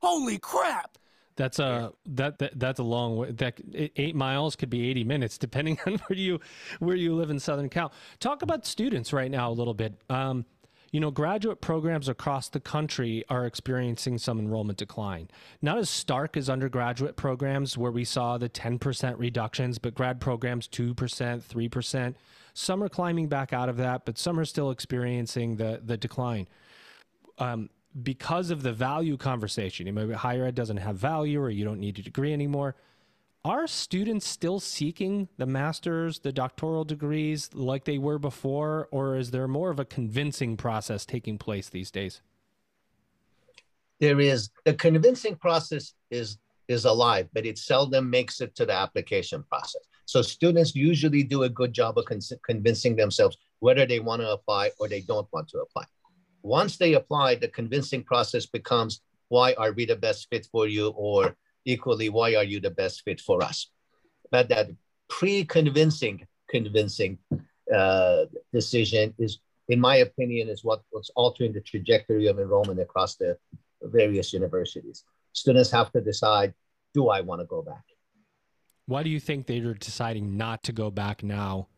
Holy 0.00 0.38
crap! 0.38 0.98
That's 1.36 1.58
a 1.58 1.92
that, 2.06 2.38
that 2.38 2.58
that's 2.58 2.80
a 2.80 2.82
long 2.82 3.16
way. 3.16 3.30
That 3.32 3.60
eight 3.74 4.14
miles 4.14 4.56
could 4.56 4.70
be 4.70 4.90
80 4.90 5.04
minutes, 5.04 5.38
depending 5.38 5.78
on 5.86 5.94
where 5.94 6.18
you 6.18 6.40
where 6.78 6.96
you 6.96 7.14
live 7.14 7.30
in 7.30 7.38
Southern 7.38 7.68
Cal. 7.68 7.92
Talk 8.20 8.42
about 8.42 8.66
students 8.66 9.12
right 9.12 9.30
now 9.30 9.50
a 9.50 9.54
little 9.54 9.74
bit. 9.74 9.94
Um, 10.10 10.44
you 10.92 11.00
know, 11.00 11.10
graduate 11.10 11.62
programs 11.62 12.06
across 12.06 12.50
the 12.50 12.60
country 12.60 13.24
are 13.30 13.46
experiencing 13.46 14.18
some 14.18 14.38
enrollment 14.38 14.78
decline. 14.78 15.28
Not 15.62 15.78
as 15.78 15.88
stark 15.88 16.36
as 16.36 16.50
undergraduate 16.50 17.16
programs 17.16 17.78
where 17.78 17.90
we 17.90 18.04
saw 18.04 18.36
the 18.36 18.50
10% 18.50 19.18
reductions, 19.18 19.78
but 19.78 19.94
grad 19.94 20.20
programs 20.20 20.68
2%, 20.68 20.94
3%. 20.94 22.14
Some 22.52 22.82
are 22.82 22.90
climbing 22.90 23.28
back 23.28 23.54
out 23.54 23.70
of 23.70 23.78
that, 23.78 24.04
but 24.04 24.18
some 24.18 24.38
are 24.38 24.44
still 24.44 24.70
experiencing 24.70 25.56
the, 25.56 25.80
the 25.82 25.96
decline. 25.96 26.46
Um, 27.38 27.70
because 28.02 28.50
of 28.50 28.62
the 28.62 28.72
value 28.72 29.16
conversation, 29.16 29.92
maybe 29.94 30.12
higher 30.12 30.44
ed 30.44 30.54
doesn't 30.54 30.76
have 30.76 30.96
value 30.96 31.40
or 31.40 31.48
you 31.48 31.64
don't 31.64 31.80
need 31.80 31.98
a 31.98 32.02
degree 32.02 32.34
anymore 32.34 32.76
are 33.44 33.66
students 33.66 34.26
still 34.26 34.60
seeking 34.60 35.28
the 35.36 35.46
master's, 35.46 36.20
the 36.20 36.32
doctoral 36.32 36.84
degrees 36.84 37.50
like 37.52 37.84
they 37.84 37.98
were 37.98 38.18
before, 38.18 38.88
or 38.90 39.16
is 39.16 39.32
there 39.32 39.48
more 39.48 39.70
of 39.70 39.80
a 39.80 39.84
convincing 39.84 40.56
process 40.56 41.04
taking 41.04 41.38
place 41.38 41.68
these 41.68 41.90
days? 41.90 42.20
There 43.98 44.20
is 44.20 44.50
the 44.64 44.74
convincing 44.74 45.36
process 45.36 45.94
is 46.10 46.38
is 46.68 46.84
alive, 46.84 47.28
but 47.34 47.44
it 47.44 47.58
seldom 47.58 48.08
makes 48.08 48.40
it 48.40 48.54
to 48.54 48.64
the 48.64 48.72
application 48.72 49.44
process. 49.48 49.82
So 50.06 50.22
students 50.22 50.74
usually 50.74 51.22
do 51.22 51.42
a 51.42 51.48
good 51.48 51.72
job 51.72 51.98
of 51.98 52.04
con- 52.04 52.20
convincing 52.46 52.96
themselves 52.96 53.36
whether 53.58 53.86
they 53.86 54.00
want 54.00 54.22
to 54.22 54.30
apply 54.30 54.70
or 54.78 54.88
they 54.88 55.00
don't 55.00 55.28
want 55.32 55.48
to 55.48 55.58
apply. 55.58 55.84
Once 56.42 56.76
they 56.76 56.94
apply, 56.94 57.36
the 57.36 57.48
convincing 57.48 58.02
process 58.02 58.46
becomes 58.46 59.00
why 59.28 59.54
are 59.54 59.72
we 59.72 59.84
the 59.84 59.96
best 59.96 60.28
fit 60.30 60.46
for 60.50 60.66
you 60.66 60.88
or 60.90 61.36
equally, 61.64 62.08
why 62.08 62.34
are 62.34 62.44
you 62.44 62.60
the 62.60 62.70
best 62.70 63.02
fit 63.02 63.20
for 63.20 63.42
us? 63.42 63.70
But 64.30 64.48
that 64.48 64.70
pre-convincing, 65.08 66.26
convincing 66.48 67.18
uh, 67.74 68.24
decision 68.52 69.14
is, 69.18 69.38
in 69.68 69.80
my 69.80 69.96
opinion, 69.96 70.48
is 70.48 70.64
what, 70.64 70.82
what's 70.90 71.10
altering 71.10 71.52
the 71.52 71.60
trajectory 71.60 72.26
of 72.26 72.38
enrollment 72.38 72.80
across 72.80 73.16
the 73.16 73.36
various 73.82 74.32
universities. 74.32 75.04
Students 75.32 75.70
have 75.70 75.92
to 75.92 76.00
decide, 76.00 76.54
do 76.94 77.08
I 77.08 77.20
want 77.20 77.40
to 77.40 77.46
go 77.46 77.62
back? 77.62 77.84
Why 78.86 79.02
do 79.02 79.10
you 79.10 79.20
think 79.20 79.46
they're 79.46 79.74
deciding 79.74 80.36
not 80.36 80.62
to 80.64 80.72
go 80.72 80.90
back 80.90 81.22
now 81.22 81.68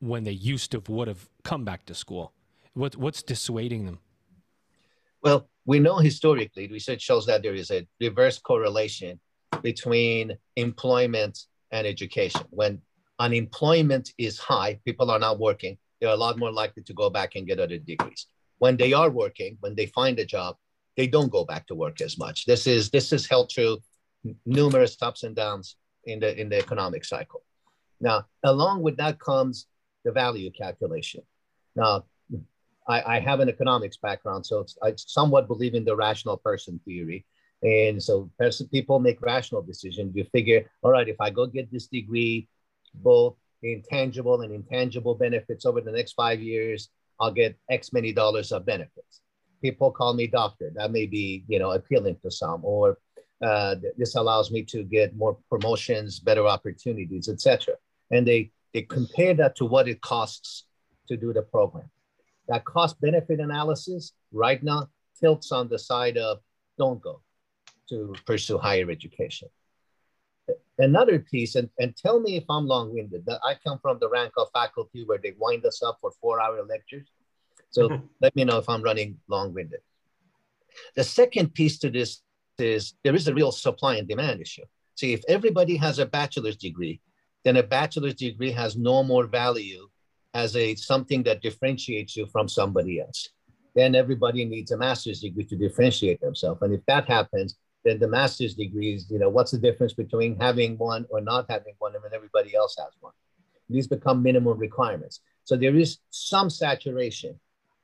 when 0.00 0.24
they 0.24 0.32
used 0.32 0.72
to 0.72 0.82
would 0.88 1.08
have 1.08 1.28
come 1.44 1.64
back 1.64 1.86
to 1.86 1.94
school? 1.94 2.32
What, 2.74 2.96
what's 2.96 3.22
dissuading 3.22 3.84
them? 3.84 4.00
Well, 5.22 5.48
we 5.64 5.78
know 5.78 5.98
historically, 5.98 6.68
research 6.68 7.02
shows 7.02 7.26
that 7.26 7.42
there 7.42 7.54
is 7.54 7.70
a 7.70 7.86
reverse 8.00 8.38
correlation 8.38 9.20
between 9.62 10.36
employment 10.56 11.38
and 11.70 11.86
education. 11.86 12.42
When 12.50 12.80
unemployment 13.18 14.12
is 14.18 14.38
high, 14.38 14.80
people 14.84 15.10
are 15.10 15.18
not 15.18 15.38
working, 15.38 15.78
they're 16.00 16.10
a 16.10 16.16
lot 16.16 16.38
more 16.38 16.50
likely 16.50 16.82
to 16.82 16.92
go 16.92 17.10
back 17.10 17.36
and 17.36 17.46
get 17.46 17.60
other 17.60 17.78
degrees. 17.78 18.26
When 18.58 18.76
they 18.76 18.92
are 18.92 19.10
working, 19.10 19.56
when 19.60 19.74
they 19.74 19.86
find 19.86 20.18
a 20.18 20.24
job, 20.24 20.56
they 20.96 21.06
don't 21.06 21.30
go 21.30 21.44
back 21.44 21.66
to 21.68 21.74
work 21.74 22.00
as 22.00 22.18
much. 22.18 22.44
This 22.44 22.66
is 22.66 22.90
this 22.90 23.12
is 23.12 23.26
held 23.26 23.50
true 23.50 23.78
numerous 24.46 24.96
ups 25.00 25.22
and 25.22 25.34
downs 25.34 25.76
in 26.04 26.20
the 26.20 26.38
in 26.40 26.48
the 26.48 26.58
economic 26.58 27.04
cycle. 27.04 27.42
Now, 28.00 28.26
along 28.42 28.82
with 28.82 28.96
that 28.96 29.20
comes 29.20 29.66
the 30.04 30.12
value 30.12 30.50
calculation. 30.50 31.22
Now, 31.76 32.04
I, 32.86 33.16
I 33.16 33.20
have 33.20 33.40
an 33.40 33.48
economics 33.48 33.96
background, 33.96 34.44
so 34.44 34.64
I 34.82 34.94
somewhat 34.96 35.46
believe 35.46 35.74
in 35.74 35.84
the 35.84 35.96
rational 35.96 36.36
person 36.36 36.80
theory. 36.84 37.24
And 37.62 38.02
so 38.02 38.28
person, 38.38 38.68
people 38.68 38.98
make 38.98 39.22
rational 39.22 39.62
decisions. 39.62 40.16
You 40.16 40.24
figure, 40.32 40.68
all 40.82 40.90
right, 40.90 41.08
if 41.08 41.20
I 41.20 41.30
go 41.30 41.46
get 41.46 41.70
this 41.70 41.86
degree, 41.86 42.48
both 42.94 43.36
intangible 43.62 44.40
and 44.40 44.52
intangible 44.52 45.14
benefits 45.14 45.64
over 45.64 45.80
the 45.80 45.92
next 45.92 46.12
five 46.14 46.40
years, 46.40 46.88
I'll 47.20 47.30
get 47.30 47.56
X 47.70 47.92
many 47.92 48.12
dollars 48.12 48.50
of 48.50 48.66
benefits. 48.66 49.20
People 49.62 49.92
call 49.92 50.14
me 50.14 50.26
doctor. 50.26 50.72
That 50.74 50.90
may 50.90 51.06
be, 51.06 51.44
you 51.46 51.60
know, 51.60 51.70
appealing 51.70 52.16
to 52.24 52.32
some, 52.32 52.64
or 52.64 52.98
uh, 53.40 53.76
this 53.96 54.16
allows 54.16 54.50
me 54.50 54.64
to 54.64 54.82
get 54.82 55.16
more 55.16 55.38
promotions, 55.48 56.18
better 56.18 56.48
opportunities, 56.48 57.28
etc. 57.28 57.74
And 58.10 58.26
they 58.26 58.50
they 58.74 58.82
compare 58.82 59.34
that 59.34 59.54
to 59.56 59.66
what 59.66 59.86
it 59.86 60.00
costs 60.00 60.64
to 61.08 61.16
do 61.16 61.32
the 61.32 61.42
program 61.42 61.88
that 62.52 62.66
cost 62.66 63.00
benefit 63.00 63.40
analysis 63.40 64.12
right 64.30 64.62
now 64.62 64.86
tilts 65.18 65.52
on 65.52 65.68
the 65.68 65.78
side 65.78 66.18
of 66.18 66.38
don't 66.76 67.00
go 67.00 67.22
to 67.88 68.14
pursue 68.26 68.58
higher 68.58 68.90
education. 68.90 69.48
Another 70.78 71.18
piece, 71.18 71.54
and, 71.54 71.70
and 71.78 71.96
tell 71.96 72.20
me 72.20 72.36
if 72.36 72.44
I'm 72.50 72.66
long 72.66 72.92
winded, 72.92 73.24
that 73.24 73.40
I 73.42 73.54
come 73.66 73.78
from 73.80 73.98
the 74.00 74.08
rank 74.10 74.32
of 74.36 74.48
faculty 74.52 75.04
where 75.04 75.18
they 75.22 75.32
wind 75.38 75.64
us 75.64 75.82
up 75.82 75.96
for 76.02 76.10
four 76.20 76.42
hour 76.42 76.62
lectures. 76.62 77.08
So 77.70 77.88
mm-hmm. 77.88 78.04
let 78.20 78.36
me 78.36 78.44
know 78.44 78.58
if 78.58 78.68
I'm 78.68 78.82
running 78.82 79.18
long 79.28 79.54
winded. 79.54 79.80
The 80.94 81.04
second 81.04 81.54
piece 81.54 81.78
to 81.78 81.90
this 81.90 82.20
is 82.58 82.94
there 83.02 83.14
is 83.14 83.28
a 83.28 83.34
real 83.34 83.52
supply 83.52 83.96
and 83.96 84.06
demand 84.06 84.42
issue. 84.42 84.64
See, 84.96 85.14
if 85.14 85.22
everybody 85.26 85.76
has 85.76 85.98
a 85.98 86.04
bachelor's 86.04 86.56
degree, 86.56 87.00
then 87.44 87.56
a 87.56 87.62
bachelor's 87.62 88.14
degree 88.14 88.50
has 88.50 88.76
no 88.76 89.02
more 89.02 89.26
value 89.26 89.88
as 90.34 90.56
a 90.56 90.74
something 90.74 91.22
that 91.24 91.42
differentiates 91.42 92.16
you 92.16 92.26
from 92.26 92.48
somebody 92.48 93.00
else. 93.00 93.28
Then 93.74 93.94
everybody 93.94 94.44
needs 94.44 94.70
a 94.70 94.76
master's 94.76 95.20
degree 95.20 95.44
to 95.44 95.56
differentiate 95.56 96.20
themselves. 96.20 96.60
And 96.62 96.74
if 96.74 96.84
that 96.86 97.06
happens, 97.06 97.56
then 97.84 97.98
the 97.98 98.08
master's 98.08 98.54
degrees, 98.54 99.06
you 99.10 99.18
know, 99.18 99.28
what's 99.28 99.50
the 99.50 99.58
difference 99.58 99.92
between 99.94 100.38
having 100.38 100.78
one 100.78 101.06
or 101.10 101.20
not 101.20 101.46
having 101.48 101.74
one 101.78 101.92
when 101.94 102.14
everybody 102.14 102.54
else 102.54 102.76
has 102.78 102.92
one? 103.00 103.12
These 103.68 103.88
become 103.88 104.22
minimum 104.22 104.58
requirements. 104.58 105.20
So 105.44 105.56
there 105.56 105.74
is 105.74 105.98
some 106.10 106.50
saturation 106.50 107.38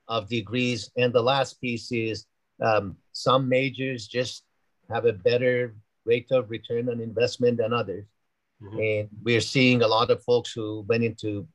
of 0.07 0.29
degrees. 0.29 0.91
And 0.97 1.13
the 1.13 1.23
last 1.23 1.61
piece 1.61 1.91
is 1.93 2.27
um, 2.63 2.97
some 3.13 3.49
majors 3.49 4.07
just 4.07 4.45
have 4.91 5.05
a 5.05 5.13
better 5.13 5.75
rate 6.05 6.31
of 6.31 6.51
return 6.51 6.89
on 6.89 7.01
investment 7.01 7.59
than 7.59 7.73
others. 7.73 8.05
Mm-hmm. 8.63 8.79
And 8.79 9.09
we're 9.23 9.41
seeing 9.41 9.83
a 9.83 9.89
lot 9.89 10.11
of 10.11 10.23
folks 10.23 10.53
who 10.53 10.85
went 10.89 11.05
into 11.05 11.47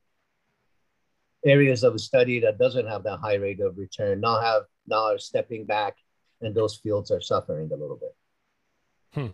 areas 1.46 1.84
of 1.84 2.00
study 2.00 2.40
that 2.40 2.58
doesn't 2.58 2.88
have 2.88 3.04
that 3.04 3.18
high 3.18 3.36
rate 3.36 3.60
of 3.60 3.78
return 3.78 4.22
now 4.22 4.40
have 4.40 4.64
now 4.88 5.06
are 5.06 5.18
stepping 5.18 5.66
back 5.66 5.98
and 6.42 6.56
those 6.56 6.78
fields 6.78 7.12
are 7.12 7.22
suffering 7.22 7.70
a 7.72 7.76
little 7.76 7.98
bit. 7.98 8.16
Hmm. 9.14 9.28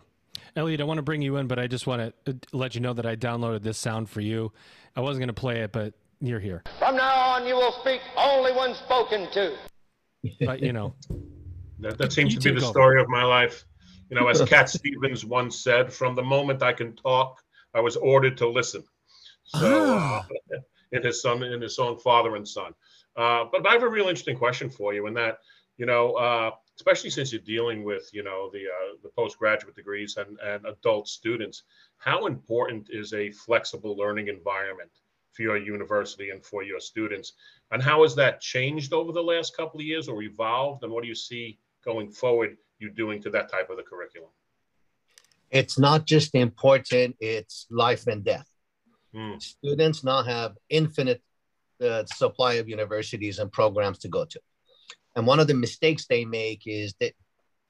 Elliot, 0.56 0.80
I 0.80 0.84
want 0.84 0.98
to 0.98 1.02
bring 1.02 1.22
you 1.22 1.36
in, 1.36 1.46
but 1.46 1.58
I 1.58 1.66
just 1.66 1.86
want 1.86 2.14
to 2.24 2.32
uh, 2.32 2.34
let 2.52 2.74
you 2.74 2.80
know 2.80 2.92
that 2.92 3.06
I 3.06 3.16
downloaded 3.16 3.62
this 3.62 3.78
sound 3.78 4.08
for 4.08 4.20
you. 4.20 4.52
I 4.96 5.00
wasn't 5.00 5.20
going 5.20 5.28
to 5.28 5.32
play 5.32 5.60
it, 5.60 5.72
but 5.72 5.94
you're 6.20 6.40
here. 6.40 6.62
From 6.78 6.96
now 6.96 7.14
on, 7.14 7.46
you 7.46 7.54
will 7.54 7.72
speak 7.72 8.00
only 8.16 8.52
when 8.52 8.74
spoken 8.74 9.30
to. 9.32 9.56
But, 10.40 10.60
you 10.60 10.74
know. 10.74 10.94
that, 11.78 11.96
that 11.96 12.12
seems 12.12 12.34
to 12.34 12.40
be 12.52 12.60
the 12.60 12.66
story 12.66 13.00
of 13.00 13.08
my 13.08 13.24
life. 13.24 13.64
You 14.10 14.20
know, 14.20 14.28
as 14.28 14.42
Cat 14.46 14.68
Stevens 14.68 15.24
once 15.24 15.58
said, 15.58 15.90
from 15.90 16.14
the 16.14 16.22
moment 16.22 16.62
I 16.62 16.74
can 16.74 16.94
talk, 16.94 17.40
I 17.74 17.80
was 17.80 17.96
ordered 17.96 18.36
to 18.38 18.48
listen. 18.48 18.82
So, 19.46 19.60
ah. 19.62 20.26
uh, 20.52 20.58
in 20.92 21.02
his 21.02 21.22
son, 21.22 21.42
in 21.42 21.60
his 21.60 21.76
song 21.76 21.98
Father 21.98 22.36
and 22.36 22.46
Son. 22.46 22.72
Uh, 23.16 23.44
but 23.50 23.66
I 23.66 23.72
have 23.72 23.82
a 23.82 23.88
real 23.88 24.08
interesting 24.08 24.36
question 24.36 24.70
for 24.70 24.94
you, 24.94 25.06
in 25.06 25.14
that, 25.14 25.38
you 25.76 25.86
know, 25.86 26.14
uh, 26.14 26.50
especially 26.76 27.10
since 27.10 27.32
you're 27.32 27.42
dealing 27.42 27.84
with 27.84 28.08
you 28.12 28.22
know 28.22 28.50
the 28.52 28.64
uh, 28.64 28.96
the 29.02 29.10
postgraduate 29.10 29.76
degrees 29.76 30.16
and 30.16 30.38
and 30.40 30.64
adult 30.64 31.08
students 31.08 31.64
how 31.98 32.24
important 32.24 32.88
is 32.90 33.12
a 33.12 33.30
flexible 33.32 33.94
learning 33.96 34.28
environment 34.28 34.90
for 35.32 35.42
your 35.42 35.56
university 35.56 36.30
and 36.30 36.44
for 36.44 36.62
your 36.62 36.80
students? 36.80 37.34
And 37.70 37.82
how 37.82 38.02
has 38.02 38.14
that 38.16 38.40
changed 38.40 38.92
over 38.92 39.12
the 39.12 39.22
last 39.22 39.56
couple 39.56 39.80
of 39.80 39.86
years 39.86 40.08
or 40.08 40.22
evolved? 40.22 40.82
And 40.82 40.92
what 40.92 41.02
do 41.02 41.08
you 41.08 41.14
see 41.14 41.58
going 41.84 42.10
forward 42.10 42.56
you 42.78 42.90
doing 42.90 43.22
to 43.22 43.30
that 43.30 43.50
type 43.50 43.70
of 43.70 43.76
the 43.76 43.82
curriculum? 43.82 44.30
It's 45.50 45.78
not 45.78 46.06
just 46.06 46.34
important 46.34 47.16
it's 47.20 47.66
life 47.70 48.06
and 48.06 48.24
death 48.24 48.49
mm. 49.14 49.40
students 49.40 50.04
now 50.04 50.22
have 50.22 50.56
infinite 50.68 51.22
uh, 51.82 52.04
supply 52.04 52.54
of 52.54 52.68
universities 52.68 53.38
and 53.38 53.50
programs 53.50 53.98
to 53.98 54.08
go 54.08 54.24
to 54.24 54.40
and 55.16 55.26
one 55.26 55.40
of 55.40 55.46
the 55.46 55.54
mistakes 55.54 56.06
they 56.06 56.24
make 56.24 56.62
is 56.66 56.94
that 57.00 57.12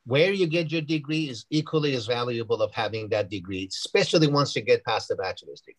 where 0.04 0.32
you 0.32 0.47
get 0.47 0.73
your 0.73 0.80
degree 0.80 1.28
is 1.28 1.47
equally 1.50 1.94
as 1.94 2.06
valuable 2.06 2.62
of 2.62 2.73
having 2.73 3.09
that 3.11 3.30
degree, 3.30 3.68
especially 3.70 4.26
once 4.26 4.56
you 4.56 4.62
get 4.62 4.85
past 4.85 5.09
the 5.09 5.16
bachelor's 5.16 5.61
degree, 5.61 5.76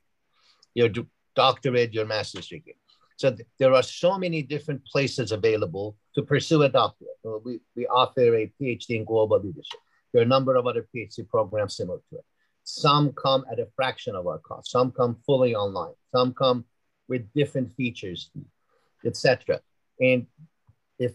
your 0.74 0.90
doctorate, 1.36 1.94
your 1.94 2.06
master's 2.06 2.48
degree. 2.48 2.76
So 3.18 3.32
th- 3.32 3.48
there 3.60 3.74
are 3.74 3.84
so 3.84 4.18
many 4.18 4.42
different 4.42 4.86
places 4.86 5.32
available 5.32 5.98
to 6.16 6.24
pursue 6.24 6.64
a 6.64 6.70
doctorate. 6.70 7.18
we, 7.44 7.60
we 7.76 7.86
offer 7.88 8.36
a 8.36 8.52
PhD 8.60 8.92
in 8.92 9.06
global 9.06 9.40
leadership. 9.40 9.80
There 10.12 10.22
are 10.22 10.26
a 10.26 10.28
number 10.28 10.56
of 10.56 10.68
other 10.68 10.88
PhD 10.96 11.28
programs 11.28 11.78
similar 11.78 12.00
to 12.10 12.18
it. 12.18 12.26
Some 12.74 13.12
come 13.14 13.44
at 13.52 13.60
a 13.60 13.68
fraction 13.76 14.16
of 14.16 14.28
our 14.28 14.40
cost. 14.40 14.72
Some 14.72 14.92
come 14.92 15.18
fully 15.26 15.54
online. 15.54 15.94
Some 16.16 16.34
come 16.34 16.66
with 17.10 17.32
different 17.34 17.74
features, 17.76 18.32
etc. 19.06 19.60
And 20.00 20.26
if 20.98 21.12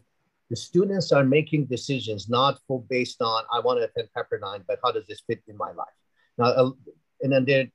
the 0.50 0.56
students 0.56 1.12
are 1.12 1.24
making 1.24 1.66
decisions 1.66 2.28
not 2.28 2.58
for 2.68 2.82
based 2.82 3.22
on 3.22 3.44
I 3.50 3.60
want 3.60 3.80
to 3.80 3.84
attend 3.84 4.08
Pepperdine, 4.14 4.64
but 4.68 4.78
how 4.84 4.92
does 4.92 5.06
this 5.06 5.22
fit 5.26 5.42
in 5.48 5.56
my 5.56 5.72
life? 5.72 5.98
Now, 6.36 6.44
uh, 6.44 6.70
and 7.22 7.32
then 7.32 7.44
there, 7.46 7.66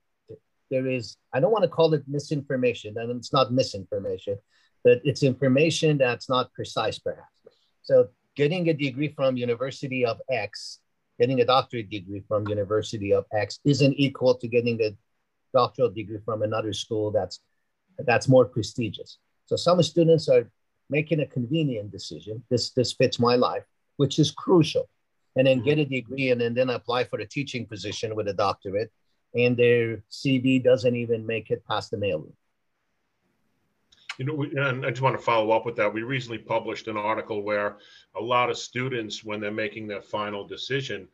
there 0.70 0.86
is 0.86 1.16
I 1.32 1.40
don't 1.40 1.50
want 1.50 1.64
to 1.64 1.68
call 1.68 1.92
it 1.94 2.04
misinformation, 2.06 2.94
and 2.96 3.10
it's 3.10 3.32
not 3.32 3.52
misinformation, 3.52 4.38
but 4.84 5.00
it's 5.02 5.24
information 5.24 5.98
that's 5.98 6.28
not 6.28 6.52
precise, 6.54 7.00
perhaps. 7.00 7.36
So, 7.82 8.08
getting 8.36 8.68
a 8.68 8.74
degree 8.74 9.08
from 9.08 9.36
University 9.36 10.06
of 10.06 10.20
X, 10.30 10.78
getting 11.18 11.40
a 11.40 11.44
doctorate 11.44 11.90
degree 11.90 12.22
from 12.26 12.48
University 12.48 13.12
of 13.12 13.24
X, 13.32 13.58
isn't 13.64 13.94
equal 13.94 14.34
to 14.34 14.48
getting 14.48 14.80
a 14.82 14.96
doctoral 15.52 15.90
degree 15.90 16.18
from 16.24 16.42
another 16.42 16.72
school 16.72 17.10
that's 17.10 17.40
that's 17.98 18.28
more 18.28 18.44
prestigious. 18.44 19.18
So, 19.46 19.56
some 19.56 19.82
students 19.82 20.28
are 20.28 20.50
making 20.88 21.20
a 21.20 21.26
convenient 21.26 21.90
decision. 21.90 22.42
This 22.50 22.70
this 22.70 22.92
fits 22.92 23.18
my 23.18 23.36
life, 23.36 23.64
which 23.96 24.18
is 24.18 24.30
crucial. 24.30 24.88
And 25.34 25.46
then 25.46 25.62
get 25.62 25.78
a 25.78 25.86
degree 25.86 26.30
and 26.30 26.40
then, 26.40 26.52
then 26.52 26.68
apply 26.68 27.04
for 27.04 27.18
a 27.18 27.26
teaching 27.26 27.64
position 27.64 28.14
with 28.14 28.28
a 28.28 28.34
doctorate. 28.34 28.92
And 29.34 29.56
their 29.56 30.04
CV 30.10 30.62
doesn't 30.62 30.94
even 30.94 31.24
make 31.24 31.50
it 31.50 31.64
past 31.66 31.90
the 31.90 31.96
mailroom. 31.96 32.34
You 34.22 34.52
know, 34.52 34.68
and 34.68 34.86
I 34.86 34.90
just 34.90 35.02
want 35.02 35.18
to 35.18 35.24
follow 35.24 35.50
up 35.50 35.66
with 35.66 35.74
that. 35.76 35.92
We 35.92 36.04
recently 36.04 36.38
published 36.38 36.86
an 36.86 36.96
article 36.96 37.42
where 37.42 37.78
a 38.14 38.22
lot 38.22 38.50
of 38.50 38.56
students, 38.56 39.24
when 39.24 39.40
they're 39.40 39.50
making 39.50 39.88
their 39.88 40.00
final 40.00 40.46
decision, 40.46 41.08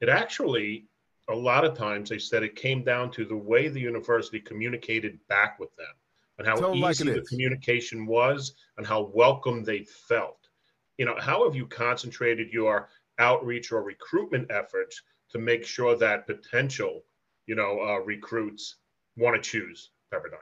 it 0.00 0.08
actually, 0.08 0.86
a 1.28 1.34
lot 1.34 1.66
of 1.66 1.76
times 1.76 2.08
they 2.08 2.18
said 2.18 2.42
it 2.42 2.56
came 2.56 2.82
down 2.82 3.10
to 3.10 3.26
the 3.26 3.36
way 3.36 3.68
the 3.68 3.80
university 3.80 4.40
communicated 4.40 5.18
back 5.28 5.60
with 5.60 5.76
them 5.76 5.94
and 6.38 6.46
how 6.46 6.72
easy 6.72 6.80
like 6.80 6.96
the 6.96 7.20
is. 7.20 7.28
communication 7.28 8.06
was 8.06 8.54
and 8.78 8.86
how 8.86 9.10
welcome 9.14 9.62
they 9.62 9.82
felt. 9.82 10.48
You 10.96 11.04
know, 11.04 11.16
how 11.20 11.44
have 11.44 11.54
you 11.54 11.66
concentrated 11.66 12.50
your 12.50 12.88
outreach 13.18 13.72
or 13.72 13.82
recruitment 13.82 14.50
efforts 14.50 15.02
to 15.32 15.38
make 15.38 15.66
sure 15.66 15.96
that 15.96 16.26
potential, 16.26 17.04
you 17.46 17.56
know, 17.56 17.78
uh, 17.80 17.98
recruits 17.98 18.76
want 19.18 19.36
to 19.36 19.50
choose 19.50 19.90
Pepperdine? 20.10 20.38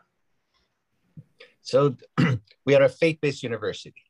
So 1.62 1.96
we 2.66 2.74
are 2.74 2.82
a 2.82 2.88
faith-based 2.88 3.42
university. 3.42 4.04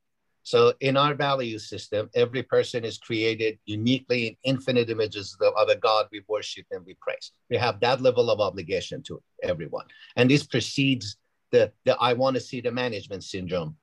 So 0.44 0.74
in 0.80 0.96
our 0.96 1.14
value 1.14 1.58
system, 1.58 2.10
every 2.14 2.42
person 2.42 2.84
is 2.84 2.98
created 2.98 3.58
uniquely 3.64 4.26
in 4.26 4.36
infinite 4.42 4.90
images 4.90 5.36
of 5.40 5.68
a 5.68 5.76
God 5.76 6.06
we 6.10 6.22
worship 6.26 6.66
and 6.72 6.84
we 6.84 6.96
praise. 7.00 7.30
We 7.48 7.56
have 7.58 7.78
that 7.80 8.00
level 8.00 8.28
of 8.28 8.40
obligation 8.40 9.02
to 9.04 9.22
everyone. 9.42 9.86
And 10.16 10.28
this 10.28 10.44
precedes 10.44 11.16
the, 11.52 11.70
the 11.84 11.96
I 12.00 12.14
want 12.14 12.34
to 12.34 12.40
see 12.40 12.60
the 12.60 12.72
management 12.72 13.22
syndrome 13.22 13.76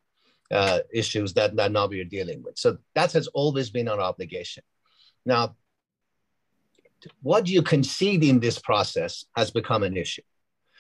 uh, 0.52 0.80
issues 0.94 1.34
that, 1.36 1.56
that 1.56 1.72
now 1.72 1.88
we 1.88 2.02
are 2.02 2.06
dealing 2.06 2.44
with. 2.44 2.58
So 2.58 2.78
that 2.96 3.14
has 3.14 3.28
always 3.28 3.70
been 3.70 3.88
our 3.88 4.02
obligation. 4.02 4.64
Now, 5.26 5.56
what 7.22 7.48
you 7.48 7.62
concede 7.62 8.24
in 8.24 8.40
this 8.42 8.60
process 8.60 9.26
has 9.38 9.52
become 9.52 9.84
an 9.84 9.96
issue. 9.96 10.24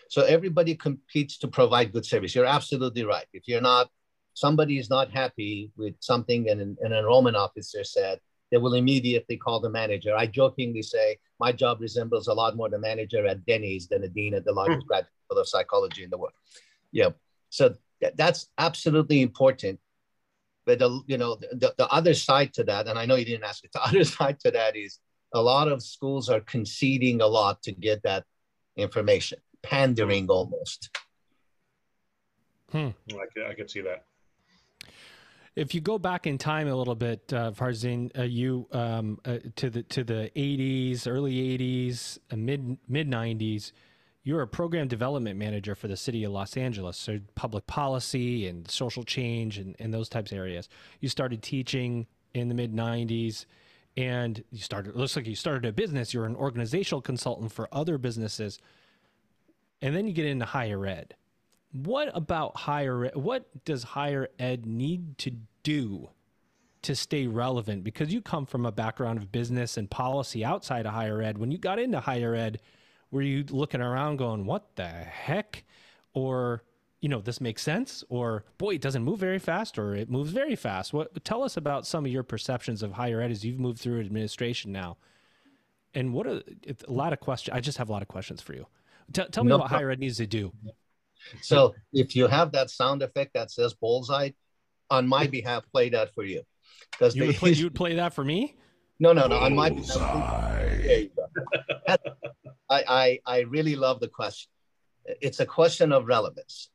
So 0.09 0.23
everybody 0.23 0.75
competes 0.75 1.37
to 1.37 1.47
provide 1.47 1.93
good 1.93 2.05
service. 2.05 2.35
You're 2.35 2.45
absolutely 2.45 3.05
right. 3.05 3.27
If 3.31 3.47
you're 3.47 3.61
not, 3.61 3.89
somebody 4.33 4.79
is 4.79 4.89
not 4.89 5.11
happy 5.11 5.71
with 5.77 5.93
something 5.99 6.49
and 6.49 6.59
an, 6.59 6.77
an 6.81 6.93
enrollment 6.93 7.37
officer 7.37 7.83
said, 7.83 8.19
they 8.51 8.57
will 8.57 8.73
immediately 8.73 9.37
call 9.37 9.59
the 9.59 9.69
manager. 9.69 10.15
I 10.15 10.25
jokingly 10.25 10.81
say, 10.81 11.19
my 11.39 11.51
job 11.51 11.79
resembles 11.79 12.27
a 12.27 12.33
lot 12.33 12.57
more 12.57 12.69
the 12.69 12.79
manager 12.79 13.25
at 13.27 13.45
Denny's 13.45 13.87
than 13.87 14.03
a 14.03 14.07
dean 14.07 14.33
at 14.33 14.45
the 14.45 14.51
largest 14.51 14.85
mm. 14.85 14.87
graduate 14.87 15.13
school 15.25 15.39
of 15.39 15.47
psychology 15.47 16.03
in 16.03 16.09
the 16.09 16.17
world. 16.17 16.33
Yeah. 16.91 17.09
So 17.49 17.75
th- 18.01 18.13
that's 18.15 18.47
absolutely 18.57 19.21
important. 19.21 19.79
But 20.65 20.79
the, 20.79 21.01
you 21.07 21.17
know 21.17 21.35
the, 21.35 21.73
the 21.77 21.87
other 21.87 22.13
side 22.13 22.53
to 22.55 22.63
that, 22.65 22.87
and 22.87 22.99
I 22.99 23.05
know 23.05 23.15
you 23.15 23.25
didn't 23.25 23.43
ask 23.43 23.63
it. 23.63 23.71
The 23.73 23.81
other 23.81 24.03
side 24.03 24.39
to 24.41 24.51
that 24.51 24.75
is 24.75 24.99
a 25.33 25.41
lot 25.41 25.67
of 25.67 25.81
schools 25.81 26.29
are 26.29 26.41
conceding 26.41 27.21
a 27.21 27.27
lot 27.27 27.61
to 27.63 27.71
get 27.71 28.03
that 28.03 28.25
information, 28.75 29.39
pandering 29.61 30.27
almost. 30.29 30.89
Hmm. 32.71 32.89
I, 33.09 33.25
can, 33.33 33.43
I 33.49 33.53
can 33.53 33.67
see 33.67 33.81
that. 33.81 34.05
If 35.55 35.73
you 35.73 35.81
go 35.81 35.97
back 35.97 36.27
in 36.27 36.37
time 36.37 36.67
a 36.67 36.75
little 36.75 36.95
bit, 36.95 37.33
uh, 37.33 37.51
Farzin, 37.51 38.17
uh, 38.17 38.23
you 38.23 38.67
um, 38.71 39.19
uh, 39.25 39.39
to 39.57 39.69
the 39.69 39.83
to 39.83 40.03
the 40.03 40.31
'80s, 40.35 41.07
early 41.07 41.57
'80s, 41.57 42.19
uh, 42.31 42.37
mid 42.37 42.77
mid 42.87 43.09
'90s, 43.09 43.71
you're 44.23 44.41
a 44.41 44.47
program 44.47 44.87
development 44.87 45.37
manager 45.39 45.75
for 45.75 45.87
the 45.87 45.97
city 45.97 46.23
of 46.23 46.31
Los 46.31 46.55
Angeles, 46.55 46.97
so 46.97 47.19
public 47.35 47.65
policy 47.67 48.47
and 48.47 48.69
social 48.69 49.03
change 49.03 49.57
and, 49.57 49.75
and 49.79 49.93
those 49.93 50.07
types 50.07 50.31
of 50.31 50.37
areas. 50.37 50.69
You 50.99 51.09
started 51.09 51.41
teaching 51.41 52.05
in 52.33 52.47
the 52.47 52.55
mid 52.55 52.73
90s 52.73 53.45
and 53.97 54.43
you 54.51 54.59
started, 54.59 54.89
It 54.89 54.95
looks 54.95 55.15
like 55.15 55.27
you 55.27 55.35
started 55.35 55.65
a 55.65 55.71
business. 55.71 56.13
You're 56.13 56.25
an 56.25 56.35
organizational 56.35 57.01
consultant 57.01 57.51
for 57.51 57.67
other 57.71 57.97
businesses. 57.97 58.59
And 59.81 59.95
then 59.95 60.07
you 60.07 60.13
get 60.13 60.25
into 60.25 60.45
higher 60.45 60.85
ed. 60.85 61.15
What 61.71 62.09
about 62.13 62.57
higher 62.57 63.05
ed? 63.05 63.15
What 63.15 63.63
does 63.63 63.83
higher 63.83 64.29
ed 64.39 64.65
need 64.65 65.17
to 65.19 65.31
do 65.63 66.09
to 66.81 66.95
stay 66.95 67.27
relevant? 67.27 67.83
Because 67.83 68.11
you 68.11 68.21
come 68.21 68.45
from 68.45 68.65
a 68.65 68.71
background 68.71 69.19
of 69.19 69.31
business 69.31 69.77
and 69.77 69.89
policy 69.89 70.43
outside 70.43 70.85
of 70.85 70.93
higher 70.93 71.21
ed. 71.21 71.37
When 71.37 71.51
you 71.51 71.57
got 71.57 71.79
into 71.79 71.99
higher 71.99 72.35
ed, 72.35 72.59
were 73.11 73.21
you 73.21 73.45
looking 73.49 73.81
around 73.81 74.17
going, 74.17 74.45
what 74.45 74.75
the 74.75 74.87
heck? 74.87 75.63
Or, 76.13 76.63
you 77.01 77.09
know, 77.09 77.21
this 77.21 77.39
makes 77.39 77.61
sense? 77.61 78.03
Or, 78.09 78.43
boy, 78.57 78.75
it 78.75 78.81
doesn't 78.81 79.03
move 79.03 79.19
very 79.19 79.39
fast, 79.39 79.77
or 79.77 79.95
it 79.95 80.09
moves 80.09 80.31
very 80.31 80.55
fast. 80.55 80.91
What, 80.91 81.23
tell 81.23 81.43
us 81.43 81.55
about 81.55 81.87
some 81.87 82.05
of 82.05 82.11
your 82.11 82.23
perceptions 82.23 82.83
of 82.83 82.93
higher 82.93 83.21
ed 83.21 83.31
as 83.31 83.45
you've 83.45 83.59
moved 83.59 83.79
through 83.79 83.99
administration 84.01 84.71
now. 84.71 84.97
And 85.93 86.13
what 86.13 86.27
a 86.27 86.43
lot 86.87 87.13
of 87.13 87.19
questions? 87.19 87.55
I 87.55 87.61
just 87.61 87.77
have 87.77 87.89
a 87.89 87.91
lot 87.91 88.01
of 88.01 88.07
questions 88.07 88.41
for 88.41 88.53
you. 88.53 88.67
T- 89.13 89.23
tell 89.31 89.43
me 89.43 89.49
no 89.49 89.57
what 89.57 89.67
problem. 89.67 89.79
higher 89.79 89.91
ed 89.91 89.99
needs 89.99 90.17
to 90.17 90.27
do. 90.27 90.53
So 91.41 91.75
if 91.93 92.15
you 92.15 92.27
have 92.27 92.51
that 92.53 92.69
sound 92.69 93.01
effect 93.01 93.33
that 93.33 93.51
says 93.51 93.73
bullseye, 93.73 94.31
on 94.89 95.07
my 95.07 95.27
behalf, 95.27 95.63
play 95.71 95.89
that 95.89 96.13
for 96.13 96.23
you. 96.23 96.41
Because 96.91 97.15
you, 97.15 97.25
would 97.25 97.35
play, 97.35 97.51
you 97.53 97.65
would 97.65 97.75
play 97.75 97.95
that 97.95 98.13
for 98.13 98.23
me? 98.23 98.55
No, 98.99 99.13
no, 99.13 99.27
no. 99.27 99.37
On 99.37 99.55
my 99.55 99.69
behalf, 99.69 100.09
I, 102.69 102.83
I, 102.87 103.19
I 103.25 103.39
really 103.41 103.75
love 103.75 103.99
the 103.99 104.07
question. 104.07 104.49
It's 105.05 105.39
a 105.39 105.45
question 105.45 105.91
of 105.91 106.05
relevance. 106.07 106.69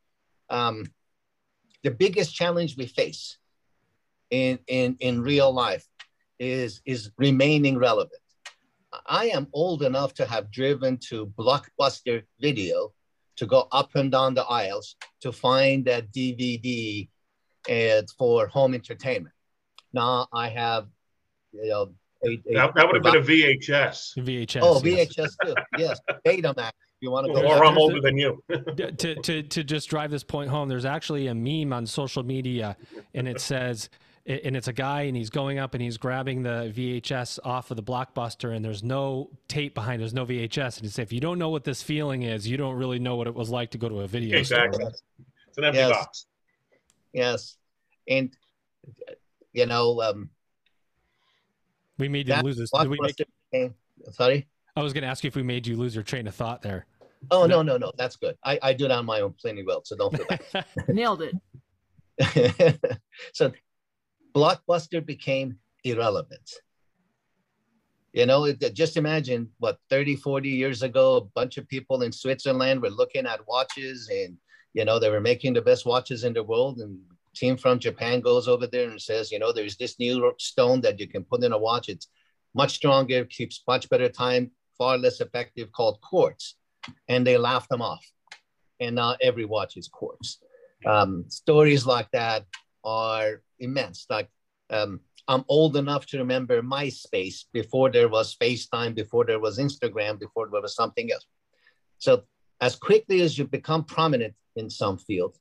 Um, 0.50 0.86
the 1.82 1.90
biggest 1.90 2.34
challenge 2.34 2.76
we 2.76 2.86
face 2.86 3.38
in, 4.30 4.58
in, 4.66 4.96
in 5.00 5.20
real 5.20 5.52
life 5.52 5.86
is, 6.38 6.80
is 6.84 7.10
remaining 7.18 7.78
relevant. 7.78 8.20
I 9.06 9.26
am 9.26 9.48
old 9.52 9.82
enough 9.82 10.14
to 10.14 10.26
have 10.26 10.50
driven 10.50 10.98
to 11.08 11.26
Blockbuster 11.38 12.22
Video 12.40 12.92
to 13.36 13.46
go 13.46 13.68
up 13.72 13.94
and 13.94 14.10
down 14.12 14.34
the 14.34 14.44
aisles 14.44 14.96
to 15.20 15.32
find 15.32 15.84
that 15.86 16.12
DVD 16.12 17.08
and 17.68 18.04
eh, 18.04 18.12
for 18.18 18.46
home 18.46 18.74
entertainment. 18.74 19.34
Now 19.92 20.28
I 20.32 20.48
have, 20.48 20.86
you 21.52 21.68
know, 21.68 21.94
a, 22.24 22.28
a 22.28 22.54
that, 22.54 22.74
that, 22.74 22.86
would 22.86 22.96
have 22.96 23.02
been 23.02 23.16
a 23.16 23.24
VHS. 23.24 24.18
VHS. 24.18 24.60
Oh, 24.62 24.80
VHS 24.80 25.30
too. 25.44 25.54
yes, 25.78 26.00
Betamax. 26.26 26.70
You 27.00 27.10
want 27.10 27.26
to 27.26 27.34
go? 27.34 27.46
Or 27.46 27.64
I'm 27.64 27.76
older 27.76 28.00
than 28.00 28.16
you. 28.16 28.42
to, 28.48 29.14
to 29.16 29.42
to 29.42 29.64
just 29.64 29.90
drive 29.90 30.10
this 30.10 30.24
point 30.24 30.48
home, 30.48 30.68
there's 30.68 30.86
actually 30.86 31.26
a 31.26 31.34
meme 31.34 31.72
on 31.72 31.86
social 31.86 32.22
media, 32.22 32.76
and 33.12 33.28
it 33.28 33.40
says 33.40 33.90
and 34.26 34.56
it's 34.56 34.68
a 34.68 34.72
guy 34.72 35.02
and 35.02 35.16
he's 35.16 35.28
going 35.28 35.58
up 35.58 35.74
and 35.74 35.82
he's 35.82 35.98
grabbing 35.98 36.42
the 36.42 36.72
VHS 36.74 37.38
off 37.44 37.70
of 37.70 37.76
the 37.76 37.82
blockbuster 37.82 38.54
and 38.54 38.64
there's 38.64 38.82
no 38.82 39.30
tape 39.48 39.74
behind 39.74 40.00
there's 40.00 40.14
no 40.14 40.24
VHS 40.24 40.76
and 40.76 40.84
he 40.84 40.88
said 40.88 41.02
if 41.02 41.12
you 41.12 41.20
don't 41.20 41.38
know 41.38 41.50
what 41.50 41.64
this 41.64 41.82
feeling 41.82 42.22
is 42.22 42.48
you 42.48 42.56
don't 42.56 42.76
really 42.76 42.98
know 42.98 43.16
what 43.16 43.26
it 43.26 43.34
was 43.34 43.50
like 43.50 43.70
to 43.72 43.78
go 43.78 43.88
to 43.88 44.00
a 44.00 44.06
video 44.06 44.38
exactly. 44.38 44.82
Store. 44.82 44.94
it's 45.48 45.58
an 45.58 45.64
empty 45.64 45.78
yes. 45.78 45.90
box. 45.90 46.26
Yes. 47.12 47.56
And 48.08 48.34
you 49.52 49.66
know 49.66 50.00
um 50.00 50.30
we 51.98 52.08
made 52.08 52.26
you 52.28 52.34
lose 52.36 52.56
this. 52.56 52.70
Did 52.70 52.88
we 52.88 52.98
make 53.00 53.16
became, 53.52 53.74
sorry? 54.10 54.48
I 54.74 54.82
was 54.82 54.92
going 54.92 55.02
to 55.02 55.08
ask 55.08 55.22
you 55.22 55.28
if 55.28 55.36
we 55.36 55.44
made 55.44 55.64
you 55.64 55.76
lose 55.76 55.94
your 55.94 56.02
train 56.02 56.26
of 56.26 56.34
thought 56.34 56.60
there. 56.60 56.86
Oh 57.30 57.46
no 57.46 57.62
no 57.62 57.76
no 57.76 57.92
that's 57.96 58.16
good. 58.16 58.36
I, 58.42 58.58
I 58.62 58.72
do 58.72 58.86
it 58.86 58.90
on 58.90 59.04
my 59.04 59.20
own 59.20 59.34
plenty 59.34 59.62
well 59.62 59.82
so 59.84 59.96
don't 59.96 60.16
feel 60.16 60.26
bad. 60.26 60.64
Nailed 60.88 61.22
it. 61.22 61.36
So 63.32 63.52
Blockbuster 64.34 65.04
became 65.04 65.58
irrelevant. 65.84 66.50
You 68.12 68.26
know, 68.26 68.52
just 68.52 68.96
imagine 68.96 69.50
what 69.58 69.78
30, 69.90 70.16
40 70.16 70.48
years 70.48 70.82
ago, 70.82 71.16
a 71.16 71.20
bunch 71.20 71.58
of 71.58 71.68
people 71.68 72.02
in 72.02 72.12
Switzerland 72.12 72.80
were 72.80 72.90
looking 72.90 73.26
at 73.26 73.46
watches 73.48 74.08
and, 74.08 74.36
you 74.72 74.84
know, 74.84 75.00
they 75.00 75.10
were 75.10 75.20
making 75.20 75.54
the 75.54 75.62
best 75.62 75.84
watches 75.84 76.22
in 76.22 76.32
the 76.32 76.42
world. 76.42 76.78
And 76.78 77.00
team 77.34 77.56
from 77.56 77.80
Japan 77.80 78.20
goes 78.20 78.46
over 78.46 78.68
there 78.68 78.88
and 78.88 79.02
says, 79.02 79.32
you 79.32 79.40
know, 79.40 79.52
there's 79.52 79.76
this 79.76 79.98
new 79.98 80.32
stone 80.38 80.80
that 80.82 81.00
you 81.00 81.08
can 81.08 81.24
put 81.24 81.42
in 81.42 81.52
a 81.52 81.58
watch. 81.58 81.88
It's 81.88 82.08
much 82.54 82.74
stronger, 82.74 83.24
keeps 83.24 83.62
much 83.66 83.88
better 83.88 84.08
time, 84.08 84.52
far 84.78 84.96
less 84.96 85.20
effective, 85.20 85.72
called 85.72 86.00
quartz. 86.00 86.54
And 87.08 87.26
they 87.26 87.36
laughed 87.36 87.68
them 87.68 87.82
off. 87.82 88.04
And 88.80 88.94
now 88.94 89.16
every 89.20 89.44
watch 89.44 89.76
is 89.76 89.88
quartz. 89.88 90.38
Um, 90.86 91.24
stories 91.28 91.84
like 91.84 92.10
that 92.12 92.44
are 92.84 93.42
immense. 93.58 94.06
Like 94.08 94.28
um, 94.70 95.00
I'm 95.28 95.44
old 95.48 95.76
enough 95.76 96.06
to 96.06 96.18
remember 96.18 96.62
MySpace 96.62 97.44
before 97.52 97.90
there 97.90 98.08
was 98.08 98.36
FaceTime, 98.36 98.94
before 98.94 99.24
there 99.24 99.40
was 99.40 99.58
Instagram, 99.58 100.18
before 100.18 100.48
there 100.50 100.60
was 100.60 100.74
something 100.74 101.10
else. 101.12 101.26
So 101.98 102.24
as 102.60 102.76
quickly 102.76 103.20
as 103.22 103.38
you 103.38 103.46
become 103.46 103.84
prominent 103.84 104.34
in 104.56 104.68
some 104.70 104.98
field, 104.98 105.36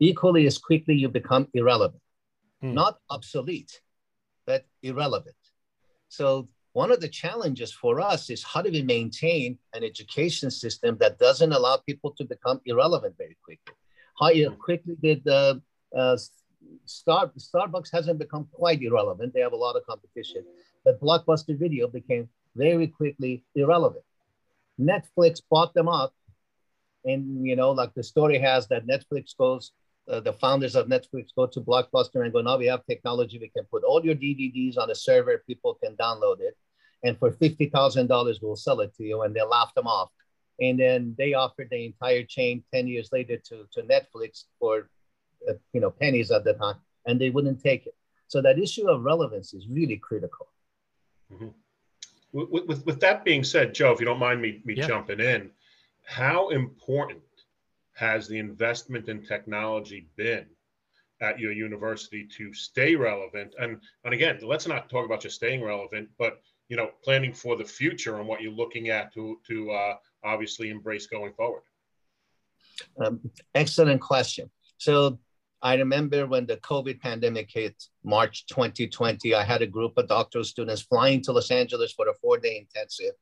equally 0.00 0.46
as 0.46 0.58
quickly 0.58 0.94
you 0.94 1.08
become 1.08 1.48
irrelevant, 1.54 2.02
hmm. 2.60 2.74
not 2.74 2.98
obsolete, 3.10 3.80
but 4.46 4.64
irrelevant. 4.82 5.36
So 6.08 6.48
one 6.72 6.92
of 6.92 7.00
the 7.00 7.08
challenges 7.08 7.72
for 7.72 8.00
us 8.00 8.30
is 8.30 8.42
how 8.44 8.62
do 8.62 8.70
we 8.70 8.82
maintain 8.82 9.58
an 9.74 9.82
education 9.82 10.50
system 10.50 10.96
that 11.00 11.18
doesn't 11.18 11.52
allow 11.52 11.78
people 11.78 12.12
to 12.18 12.24
become 12.24 12.60
irrelevant 12.66 13.16
very 13.16 13.36
quickly? 13.42 13.74
How 14.20 14.30
quickly 14.56 14.96
did 15.02 15.24
the 15.24 15.62
uh, 15.96 16.16
Star, 16.84 17.30
Starbucks 17.38 17.90
hasn't 17.92 18.18
become 18.18 18.48
quite 18.52 18.82
irrelevant. 18.82 19.34
They 19.34 19.40
have 19.40 19.52
a 19.52 19.56
lot 19.56 19.76
of 19.76 19.84
competition, 19.86 20.44
but 20.84 21.00
Blockbuster 21.00 21.58
Video 21.58 21.88
became 21.88 22.28
very 22.54 22.86
quickly 22.86 23.44
irrelevant. 23.54 24.04
Netflix 24.80 25.40
bought 25.50 25.74
them 25.74 25.88
up, 25.88 26.14
and 27.04 27.46
you 27.46 27.56
know, 27.56 27.70
like 27.72 27.94
the 27.94 28.02
story 28.02 28.38
has 28.38 28.68
that 28.68 28.86
Netflix 28.86 29.36
goes, 29.36 29.72
uh, 30.08 30.20
the 30.20 30.32
founders 30.32 30.76
of 30.76 30.86
Netflix 30.86 31.28
go 31.36 31.46
to 31.46 31.60
Blockbuster 31.60 32.24
and 32.24 32.32
go, 32.32 32.40
now 32.40 32.56
we 32.56 32.66
have 32.66 32.84
technology, 32.86 33.38
we 33.38 33.48
can 33.48 33.64
put 33.70 33.82
all 33.82 34.04
your 34.04 34.14
DVDs 34.14 34.78
on 34.78 34.90
a 34.90 34.94
server, 34.94 35.42
people 35.46 35.78
can 35.82 35.96
download 35.96 36.40
it, 36.40 36.56
and 37.02 37.18
for 37.18 37.32
fifty 37.32 37.66
thousand 37.66 38.06
dollars, 38.06 38.40
we'll 38.40 38.56
sell 38.56 38.80
it 38.80 38.94
to 38.96 39.04
you, 39.04 39.22
and 39.22 39.34
they 39.34 39.42
laughed 39.42 39.74
them 39.74 39.86
off. 39.86 40.10
And 40.60 40.80
then 40.80 41.14
they 41.18 41.34
offered 41.34 41.68
the 41.70 41.84
entire 41.84 42.22
chain 42.22 42.64
10 42.72 42.88
years 42.88 43.10
later 43.12 43.36
to, 43.36 43.66
to 43.72 43.82
Netflix 43.82 44.44
for 44.58 44.88
you 45.72 45.80
know 45.80 45.90
pennies 45.90 46.30
at 46.30 46.44
the 46.44 46.54
time, 46.54 46.76
and 47.06 47.20
they 47.20 47.30
wouldn't 47.30 47.62
take 47.62 47.86
it. 47.86 47.94
So 48.28 48.42
that 48.42 48.58
issue 48.58 48.88
of 48.88 49.04
relevance 49.04 49.54
is 49.54 49.68
really 49.68 49.96
critical. 49.96 50.48
Mm-hmm. 51.32 51.48
With, 52.32 52.66
with, 52.66 52.86
with, 52.86 53.00
that 53.00 53.24
being 53.24 53.44
said, 53.44 53.72
Joe, 53.72 53.92
if 53.92 54.00
you 54.00 54.06
don't 54.06 54.18
mind 54.18 54.42
me, 54.42 54.60
me 54.64 54.74
yeah. 54.74 54.86
jumping 54.86 55.20
in, 55.20 55.50
how 56.04 56.50
important 56.50 57.22
has 57.94 58.28
the 58.28 58.38
investment 58.38 59.08
in 59.08 59.24
technology 59.24 60.08
been 60.16 60.46
at 61.22 61.38
your 61.38 61.52
university 61.52 62.28
to 62.36 62.52
stay 62.52 62.94
relevant? 62.94 63.54
And 63.58 63.80
and 64.04 64.12
again, 64.12 64.38
let's 64.42 64.66
not 64.66 64.90
talk 64.90 65.06
about 65.06 65.20
just 65.20 65.36
staying 65.36 65.62
relevant, 65.62 66.08
but 66.18 66.42
you 66.68 66.76
know, 66.76 66.90
planning 67.02 67.32
for 67.32 67.56
the 67.56 67.64
future 67.64 68.18
and 68.18 68.26
what 68.26 68.42
you're 68.42 68.52
looking 68.52 68.88
at 68.90 69.14
to 69.14 69.38
to 69.46 69.70
uh, 69.70 69.94
obviously 70.24 70.70
embrace 70.70 71.06
going 71.06 71.32
forward. 71.32 71.62
Um, 72.98 73.20
excellent 73.54 74.00
question. 74.00 74.50
So 74.78 75.18
I 75.62 75.74
remember 75.74 76.26
when 76.26 76.46
the 76.46 76.58
COVID 76.58 77.00
pandemic 77.00 77.50
hit 77.50 77.82
March 78.04 78.46
2020, 78.46 79.34
I 79.34 79.42
had 79.42 79.62
a 79.62 79.66
group 79.66 79.96
of 79.96 80.08
doctoral 80.08 80.44
students 80.44 80.82
flying 80.82 81.22
to 81.22 81.32
Los 81.32 81.50
Angeles 81.50 81.92
for 81.92 82.08
a 82.08 82.14
four 82.14 82.38
day 82.38 82.58
intensive. 82.58 83.12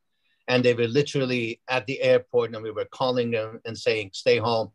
And 0.49 0.63
they 0.63 0.75
were 0.75 0.89
literally 0.89 1.61
at 1.69 1.87
the 1.87 2.03
airport 2.03 2.55
and 2.55 2.63
we 2.63 2.71
were 2.71 2.85
calling 2.85 3.31
them 3.31 3.61
and 3.65 3.79
saying, 3.79 4.11
stay 4.13 4.39
home. 4.39 4.73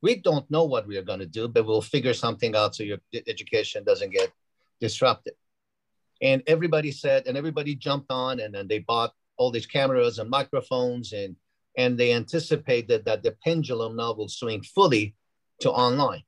We 0.00 0.16
don't 0.16 0.50
know 0.50 0.64
what 0.64 0.88
we 0.88 0.96
are 0.96 1.02
going 1.02 1.20
to 1.20 1.26
do, 1.26 1.46
but 1.46 1.64
we'll 1.64 1.80
figure 1.80 2.14
something 2.14 2.56
out 2.56 2.74
so 2.74 2.82
your 2.82 2.98
education 3.28 3.84
doesn't 3.84 4.10
get 4.10 4.32
disrupted. 4.80 5.34
And 6.20 6.42
everybody 6.46 6.90
said, 6.90 7.26
and 7.26 7.36
everybody 7.36 7.76
jumped 7.76 8.10
on 8.10 8.40
and 8.40 8.52
then 8.52 8.66
they 8.66 8.80
bought 8.80 9.12
all 9.36 9.52
these 9.52 9.66
cameras 9.66 10.18
and 10.18 10.28
microphones 10.28 11.12
and 11.12 11.36
and 11.78 11.96
they 11.96 12.12
anticipated 12.12 13.06
that 13.06 13.22
the 13.22 13.34
pendulum 13.42 13.96
now 13.96 14.12
will 14.12 14.28
swing 14.28 14.62
fully 14.62 15.14
to 15.60 15.70
online. 15.70 16.22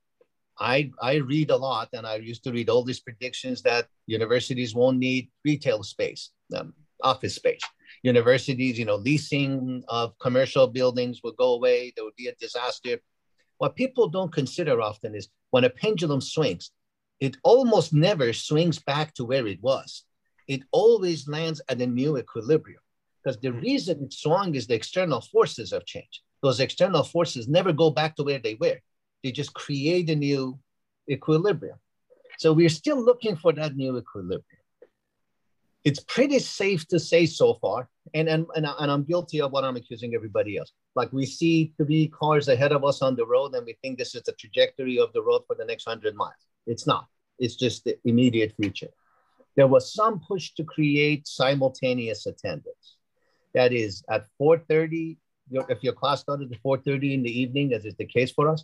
I, 0.59 0.91
I 1.01 1.15
read 1.15 1.49
a 1.49 1.57
lot 1.57 1.89
and 1.93 2.07
I 2.07 2.15
used 2.15 2.43
to 2.45 2.51
read 2.51 2.69
all 2.69 2.83
these 2.83 2.99
predictions 2.99 3.61
that 3.63 3.87
universities 4.07 4.73
won't 4.73 4.97
need 4.97 5.29
retail 5.43 5.83
space, 5.83 6.31
um, 6.55 6.73
office 7.03 7.35
space. 7.35 7.61
Universities, 8.03 8.79
you 8.79 8.85
know, 8.85 8.95
leasing 8.95 9.83
of 9.89 10.17
commercial 10.19 10.67
buildings 10.67 11.21
will 11.23 11.33
go 11.33 11.53
away. 11.53 11.91
There 11.95 12.05
would 12.05 12.15
be 12.15 12.27
a 12.27 12.35
disaster. 12.35 12.99
What 13.57 13.75
people 13.75 14.07
don't 14.07 14.33
consider 14.33 14.81
often 14.81 15.15
is 15.15 15.29
when 15.51 15.63
a 15.63 15.69
pendulum 15.69 16.21
swings, 16.21 16.71
it 17.19 17.37
almost 17.43 17.93
never 17.93 18.33
swings 18.33 18.79
back 18.79 19.13
to 19.15 19.25
where 19.25 19.47
it 19.47 19.61
was. 19.61 20.03
It 20.47 20.63
always 20.71 21.27
lands 21.27 21.61
at 21.69 21.81
a 21.81 21.87
new 21.87 22.17
equilibrium 22.17 22.81
because 23.23 23.39
the 23.39 23.51
reason 23.51 24.03
it 24.03 24.13
swung 24.13 24.55
is 24.55 24.67
the 24.67 24.75
external 24.75 25.21
forces 25.21 25.71
have 25.71 25.85
changed. 25.85 26.21
Those 26.43 26.59
external 26.59 27.03
forces 27.03 27.47
never 27.47 27.73
go 27.73 27.89
back 27.89 28.15
to 28.17 28.23
where 28.23 28.39
they 28.39 28.55
were. 28.55 28.79
They 29.25 29.31
just 29.31 29.55
create 29.55 30.07
a 30.11 30.15
new 30.15 30.59
equilibrium. 31.09 31.79
So 32.37 32.53
we're 32.53 32.69
still 32.69 33.03
looking 33.03 33.35
for 33.35 33.51
that 33.53 33.75
new 33.75 33.97
equilibrium. 33.97 34.43
It's 35.83 35.99
pretty 36.01 36.37
safe 36.37 36.87
to 36.89 36.99
say 36.99 37.25
so 37.25 37.55
far, 37.55 37.89
and, 38.13 38.29
and, 38.29 38.45
and, 38.55 38.67
and 38.67 38.91
I'm 38.91 39.03
guilty 39.03 39.41
of 39.41 39.51
what 39.51 39.63
I'm 39.63 39.77
accusing 39.77 40.13
everybody 40.13 40.59
else. 40.59 40.73
Like 40.95 41.11
we 41.11 41.25
see 41.25 41.73
three 41.75 42.07
cars 42.09 42.49
ahead 42.49 42.71
of 42.71 42.85
us 42.85 43.01
on 43.01 43.15
the 43.15 43.25
road, 43.25 43.55
and 43.55 43.65
we 43.65 43.75
think 43.81 43.97
this 43.97 44.13
is 44.13 44.21
the 44.21 44.33
trajectory 44.33 44.99
of 44.99 45.11
the 45.13 45.23
road 45.23 45.41
for 45.47 45.55
the 45.55 45.65
next 45.65 45.87
100 45.87 46.15
miles. 46.15 46.33
It's 46.67 46.85
not, 46.85 47.07
it's 47.39 47.55
just 47.55 47.83
the 47.83 47.97
immediate 48.05 48.53
future. 48.55 48.91
There 49.55 49.65
was 49.65 49.91
some 49.91 50.19
push 50.19 50.51
to 50.51 50.63
create 50.63 51.27
simultaneous 51.27 52.27
attendance. 52.27 52.97
That 53.55 53.73
is 53.73 54.03
at 54.07 54.27
4.30, 54.39 55.17
if 55.51 55.83
your 55.83 55.93
class 55.93 56.21
started 56.21 56.51
at 56.51 56.61
4.30 56.61 57.15
in 57.15 57.23
the 57.23 57.39
evening, 57.41 57.73
as 57.73 57.85
is 57.85 57.95
the 57.95 58.05
case 58.05 58.31
for 58.31 58.49
us, 58.49 58.63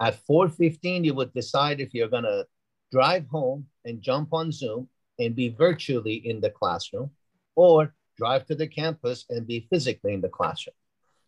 at 0.00 0.18
4.15, 0.26 1.04
you 1.04 1.14
would 1.14 1.32
decide 1.34 1.80
if 1.80 1.92
you're 1.92 2.08
gonna 2.08 2.44
drive 2.90 3.26
home 3.26 3.66
and 3.84 4.00
jump 4.00 4.32
on 4.32 4.50
Zoom 4.50 4.88
and 5.18 5.36
be 5.36 5.50
virtually 5.50 6.14
in 6.14 6.40
the 6.40 6.50
classroom 6.50 7.10
or 7.54 7.94
drive 8.16 8.46
to 8.46 8.54
the 8.54 8.66
campus 8.66 9.26
and 9.28 9.46
be 9.46 9.66
physically 9.70 10.14
in 10.14 10.20
the 10.20 10.28
classroom. 10.28 10.74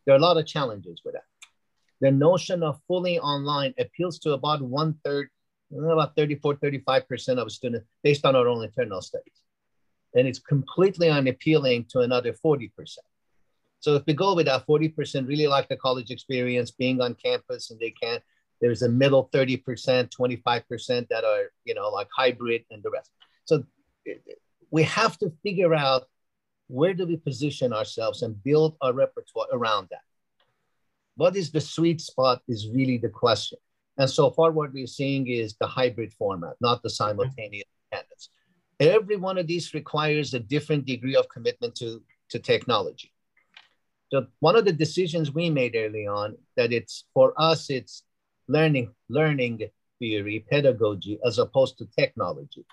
There 0.05 0.15
are 0.15 0.19
a 0.19 0.23
lot 0.23 0.39
of 0.39 0.47
challenges 0.47 1.03
with 1.05 1.15
that. 1.15 1.25
The 2.01 2.11
notion 2.11 2.63
of 2.63 2.81
fully 2.89 3.19
online 3.21 3.75
appeals 3.79 4.19
to 4.21 4.33
about 4.33 4.61
one 4.63 4.99
third, 5.05 5.29
about 5.73 6.17
34, 6.17 6.57
35% 6.57 7.39
of 7.39 7.53
students 7.53 7.87
based 8.03 8.25
on 8.25 8.35
our 8.35 8.49
own 8.49 8.65
internal 8.65 9.01
studies. 9.01 9.41
And 10.15 10.27
it's 10.27 10.41
completely 10.41 11.09
unappealing 11.09 11.87
to 11.91 12.01
another 12.01 12.33
40%. 12.33 12.71
So 13.81 13.95
if 13.95 14.03
we 14.07 14.15
go 14.15 14.35
with 14.35 14.47
that 14.47 14.67
40% 14.67 15.29
really 15.29 15.47
like 15.47 15.69
the 15.69 15.77
college 15.77 16.11
experience, 16.11 16.71
being 16.71 17.01
on 17.01 17.15
campus 17.15 17.71
and 17.71 17.81
they 17.81 17.91
can, 17.91 18.21
there's 18.63 18.83
a 18.83 18.89
middle 18.89 19.29
30%, 19.35 19.63
25% 20.09 21.09
that 21.09 21.25
are, 21.25 21.51
you 21.65 21.75
know, 21.75 21.91
like 21.91 22.09
hybrid 22.17 22.65
and 22.71 22.81
the 22.83 22.91
rest. 22.91 23.11
So 23.45 23.65
we 24.71 24.85
have 24.85 25.19
to 25.19 25.33
figure 25.43 25.75
out 25.75 26.05
where 26.69 26.95
do 26.95 27.05
we 27.05 27.17
position 27.17 27.73
ourselves 27.73 28.23
and 28.23 28.41
build 28.43 28.77
our 28.81 28.93
repertoire 28.93 29.49
around 29.53 29.89
that. 29.91 30.05
What 31.17 31.37
is 31.37 31.51
the 31.51 31.61
sweet 31.61 32.01
spot 32.01 32.41
is 32.49 32.69
really 32.69 32.99
the 32.99 33.09
question. 33.09 33.59
And 33.99 34.09
so 34.09 34.31
far, 34.31 34.53
what 34.53 34.73
we're 34.73 34.87
seeing 34.87 35.27
is 35.27 35.55
the 35.61 35.67
hybrid 35.67 36.13
format, 36.13 36.55
not 36.61 36.83
the 36.83 36.89
simultaneous 36.89 37.69
attendance. 37.91 38.31
Every 38.79 39.17
one 39.17 39.39
of 39.39 39.49
these 39.49 39.75
requires 39.75 40.35
a 40.35 40.41
different 40.41 40.87
degree 40.87 41.17
of 41.17 41.29
commitment 41.29 41.75
to, 41.77 42.01
to 42.31 42.39
technology. 42.39 43.13
So 44.13 44.27
one 44.39 44.57
of 44.57 44.65
the 44.65 44.73
decisions 44.73 45.35
we 45.35 45.51
made 45.51 45.75
early 45.75 46.07
on 46.07 46.37
that 46.57 46.73
it's 46.73 47.05
for 47.13 47.35
us, 47.37 47.69
it's 47.69 48.05
learning, 48.49 48.95
learning 49.09 49.61
theory, 49.99 50.45
pedagogy, 50.51 51.19
as 51.25 51.39
opposed 51.39 51.79
to 51.79 51.87
technology. 51.99 52.65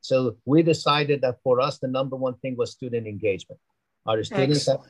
So 0.00 0.36
we 0.44 0.62
decided 0.62 1.22
that 1.22 1.38
for 1.42 1.60
us, 1.60 1.78
the 1.78 1.88
number 1.88 2.16
one 2.16 2.34
thing 2.34 2.56
was 2.56 2.72
student 2.72 3.06
engagement. 3.06 3.60
Our 4.06 4.22
students, 4.22 4.66
have, 4.66 4.80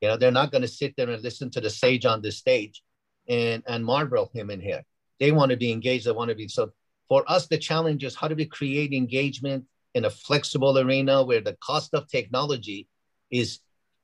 you 0.00 0.08
know, 0.08 0.16
they're 0.16 0.32
not 0.32 0.50
going 0.50 0.62
to 0.62 0.68
sit 0.68 0.94
there 0.96 1.08
and 1.08 1.22
listen 1.22 1.50
to 1.50 1.60
the 1.60 1.70
sage 1.70 2.04
on 2.04 2.20
the 2.20 2.32
stage 2.32 2.82
and, 3.28 3.62
and 3.66 3.84
marvel 3.84 4.30
him 4.34 4.50
in 4.50 4.60
here. 4.60 4.82
They 5.20 5.30
want 5.30 5.50
to 5.50 5.56
be 5.56 5.70
engaged. 5.70 6.06
They 6.06 6.12
want 6.12 6.30
to 6.30 6.34
be. 6.34 6.48
So 6.48 6.72
for 7.08 7.22
us, 7.30 7.46
the 7.46 7.58
challenge 7.58 8.02
is 8.02 8.16
how 8.16 8.28
do 8.28 8.34
we 8.34 8.46
create 8.46 8.92
engagement 8.92 9.64
in 9.94 10.04
a 10.04 10.10
flexible 10.10 10.78
arena 10.78 11.22
where 11.22 11.40
the 11.40 11.56
cost 11.60 11.94
of 11.94 12.08
technology 12.08 12.88
is 13.30 13.60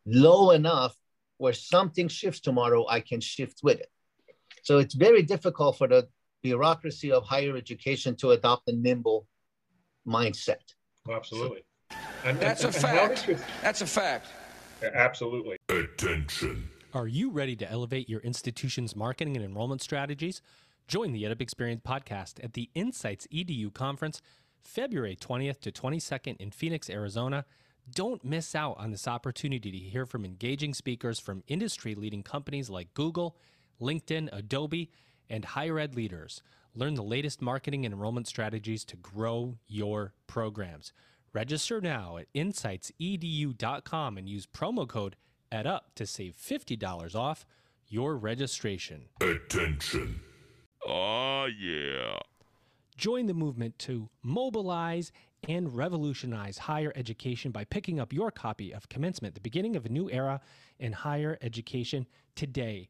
low 0.07 0.51
enough 0.51 0.97
where 1.39 1.53
something 1.53 2.07
shifts 2.07 2.41
tomorrow, 2.41 2.87
I 2.89 3.01
can 3.01 3.21
shift 3.21 3.61
with 3.65 3.81
it. 3.81 3.91
So 4.62 4.79
it's 4.79 4.94
very 4.94 5.22
difficult 5.22 5.77
for 5.77 5.88
the 5.88 6.09
bureaucracy 6.42 7.12
of 7.12 7.25
higher 7.25 7.57
education 7.57 8.16
to 8.16 8.31
adopt 8.31 8.68
a 8.68 8.72
nimble 8.72 9.27
mindset. 10.07 10.75
Absolutely. 11.11 11.64
And, 12.25 12.38
That's 12.38 12.64
and, 12.64 12.75
a 12.75 12.77
and 12.77 13.18
fact. 13.18 13.44
That's 13.62 13.81
a 13.81 13.87
fact. 13.87 14.27
Yeah, 14.83 14.90
absolutely. 14.94 15.57
Attention. 15.68 16.68
Are 16.94 17.07
you 17.07 17.31
ready 17.31 17.57
to 17.57 17.70
elevate 17.70 18.09
your 18.09 18.20
institution's 18.20 18.94
marketing 18.94 19.37
and 19.37 19.44
enrollment 19.44 19.83
strategies? 19.83 20.42
Join 20.88 21.12
the 21.12 21.25
EdUp 21.25 21.40
Experience 21.40 21.83
podcast 21.87 22.42
at 22.42 22.53
the 22.53 22.68
Insights 22.75 23.27
EDU 23.33 23.72
conference 23.72 24.20
February 24.62 25.16
20th 25.16 25.61
to 25.61 25.72
22nd 25.72 26.37
in 26.38 26.51
Phoenix, 26.51 26.90
Arizona. 26.90 27.44
Don't 27.92 28.25
miss 28.25 28.55
out 28.55 28.77
on 28.79 28.90
this 28.90 29.09
opportunity 29.09 29.72
to 29.72 29.79
hear 29.79 30.07
from 30.07 30.25
engaging 30.25 30.75
speakers 30.75 31.18
from 31.18 31.42
industry 31.48 31.94
leading 31.94 32.22
companies 32.22 32.70
like 32.70 32.94
Google, 32.94 33.37
LinkedIn, 33.83 34.29
Adobe, 34.33 34.90
and 35.29 35.45
higher 35.45 35.79
ed 35.79 35.95
leaders. 35.95 36.42
Learn 36.75 36.95
the 36.95 37.03
latest 37.03 37.42
marketing 37.42 37.85
and 37.85 37.92
enrollment 37.92 38.27
strategies 38.27 38.85
to 38.87 38.97
grow 38.97 39.59
your 39.66 40.14
programs. 40.27 40.92
Register 41.35 41.81
now 41.81 42.16
at 42.16 42.33
insightsedu.com 42.35 44.18
and 44.18 44.29
use 44.29 44.47
promo 44.47 44.88
code 44.88 45.16
EdUp 45.51 45.81
to 45.97 46.07
save 46.07 46.37
$50 46.37 47.14
off 47.14 47.45
your 47.88 48.16
registration. 48.16 49.05
Attention. 49.21 50.21
Oh, 50.87 51.47
yeah. 51.47 52.18
Join 52.97 53.27
the 53.27 53.35
movement 53.35 53.79
to 53.81 54.09
mobilize 54.23 55.12
and 55.49 55.75
revolutionize 55.75 56.57
higher 56.57 56.92
education 56.95 57.51
by 57.51 57.64
picking 57.64 57.99
up 57.99 58.12
your 58.12 58.31
copy 58.31 58.73
of 58.73 58.88
Commencement, 58.88 59.35
the 59.35 59.40
beginning 59.40 59.77
of 59.77 59.85
a 59.85 59.88
new 59.88 60.11
era 60.11 60.40
in 60.79 60.92
higher 60.92 61.37
education 61.42 62.07
today. 62.35 62.88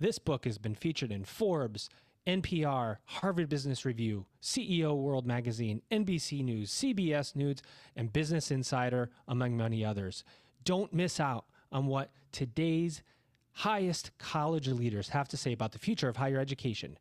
This 0.00 0.20
book 0.20 0.44
has 0.44 0.58
been 0.58 0.76
featured 0.76 1.10
in 1.10 1.24
Forbes, 1.24 1.90
NPR, 2.24 2.98
Harvard 3.04 3.48
Business 3.48 3.84
Review, 3.84 4.26
CEO 4.40 4.96
World 4.96 5.26
Magazine, 5.26 5.82
NBC 5.90 6.44
News, 6.44 6.70
CBS 6.70 7.34
News, 7.34 7.62
and 7.96 8.12
Business 8.12 8.52
Insider, 8.52 9.10
among 9.26 9.56
many 9.56 9.84
others. 9.84 10.22
Don't 10.64 10.92
miss 10.92 11.18
out 11.18 11.46
on 11.72 11.86
what 11.86 12.12
today's 12.30 13.02
highest 13.50 14.16
college 14.18 14.68
leaders 14.68 15.08
have 15.08 15.26
to 15.28 15.36
say 15.36 15.52
about 15.52 15.72
the 15.72 15.80
future 15.80 16.08
of 16.08 16.16
higher 16.16 16.38
education. 16.38 16.96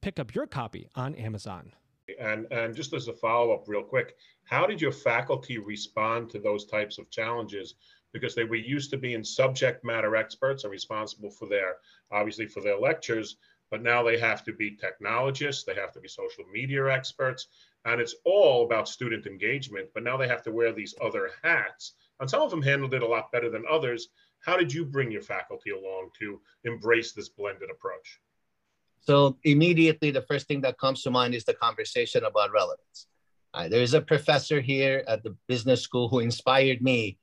Pick 0.00 0.18
up 0.18 0.34
your 0.34 0.46
copy 0.46 0.88
on 0.94 1.14
Amazon. 1.16 1.72
And, 2.18 2.46
and 2.50 2.74
just 2.74 2.94
as 2.94 3.08
a 3.08 3.12
follow 3.12 3.52
up, 3.52 3.64
real 3.68 3.82
quick, 3.82 4.16
how 4.44 4.66
did 4.66 4.80
your 4.80 4.92
faculty 4.92 5.58
respond 5.58 6.30
to 6.30 6.38
those 6.38 6.64
types 6.64 6.96
of 6.96 7.10
challenges 7.10 7.74
because 8.12 8.34
they 8.34 8.44
were 8.44 8.56
used 8.56 8.90
to 8.90 8.96
being 8.96 9.24
subject 9.24 9.84
matter 9.84 10.16
experts 10.16 10.64
and 10.64 10.70
responsible 10.70 11.30
for 11.30 11.48
their 11.48 11.76
obviously 12.10 12.46
for 12.46 12.60
their 12.60 12.78
lectures 12.78 13.36
but 13.70 13.82
now 13.82 14.02
they 14.02 14.18
have 14.18 14.44
to 14.44 14.52
be 14.52 14.76
technologists 14.76 15.64
they 15.64 15.74
have 15.74 15.92
to 15.92 16.00
be 16.00 16.08
social 16.08 16.44
media 16.52 16.86
experts 16.92 17.48
and 17.84 18.00
it's 18.00 18.14
all 18.24 18.64
about 18.64 18.88
student 18.88 19.26
engagement 19.26 19.88
but 19.94 20.02
now 20.02 20.16
they 20.16 20.28
have 20.28 20.42
to 20.42 20.52
wear 20.52 20.72
these 20.72 20.94
other 21.02 21.30
hats. 21.42 21.94
And 22.20 22.30
some 22.30 22.42
of 22.42 22.50
them 22.50 22.62
handled 22.62 22.94
it 22.94 23.02
a 23.02 23.06
lot 23.06 23.32
better 23.32 23.50
than 23.50 23.64
others. 23.68 24.08
How 24.40 24.56
did 24.56 24.72
you 24.72 24.84
bring 24.84 25.10
your 25.10 25.22
faculty 25.22 25.70
along 25.70 26.10
to 26.20 26.40
embrace 26.64 27.12
this 27.12 27.28
blended 27.28 27.70
approach? 27.70 28.20
So 29.00 29.36
immediately 29.42 30.12
the 30.12 30.22
first 30.22 30.46
thing 30.46 30.60
that 30.60 30.78
comes 30.78 31.02
to 31.02 31.10
mind 31.10 31.34
is 31.34 31.44
the 31.44 31.54
conversation 31.54 32.24
about 32.24 32.52
relevance. 32.52 33.08
Uh, 33.54 33.68
there 33.68 33.82
is 33.82 33.94
a 33.94 34.00
professor 34.00 34.60
here 34.60 35.04
at 35.08 35.22
the 35.24 35.36
business 35.48 35.82
school 35.82 36.08
who 36.08 36.20
inspired 36.20 36.80
me 36.80 37.18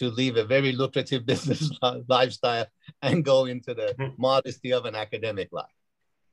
to 0.00 0.10
leave 0.10 0.38
a 0.38 0.44
very 0.44 0.72
lucrative 0.72 1.26
business 1.32 1.70
lifestyle 2.08 2.66
and 3.02 3.24
go 3.24 3.44
into 3.44 3.74
the 3.74 3.94
hmm. 3.98 4.08
modesty 4.18 4.72
of 4.72 4.86
an 4.86 4.96
academic 4.96 5.48
life. 5.52 5.66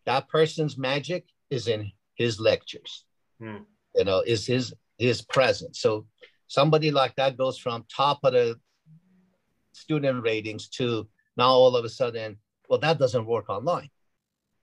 That 0.05 0.29
person's 0.29 0.77
magic 0.77 1.25
is 1.49 1.67
in 1.67 1.91
his 2.15 2.39
lectures, 2.39 3.03
mm. 3.41 3.65
you 3.93 4.05
know, 4.05 4.23
is 4.25 4.47
his 4.47 4.73
his 4.97 5.21
presence. 5.21 5.81
So 5.81 6.07
somebody 6.47 6.91
like 6.91 7.13
that 7.15 7.37
goes 7.37 7.57
from 7.57 7.85
top 7.93 8.19
of 8.23 8.31
the 8.31 8.55
student 9.73 10.23
ratings 10.23 10.69
to 10.69 11.07
now 11.35 11.49
all 11.49 11.75
of 11.75 11.83
a 11.83 11.89
sudden, 11.89 12.37
well, 12.69 12.79
that 12.79 12.97
doesn't 12.99 13.25
work 13.25 13.49
online. 13.49 13.89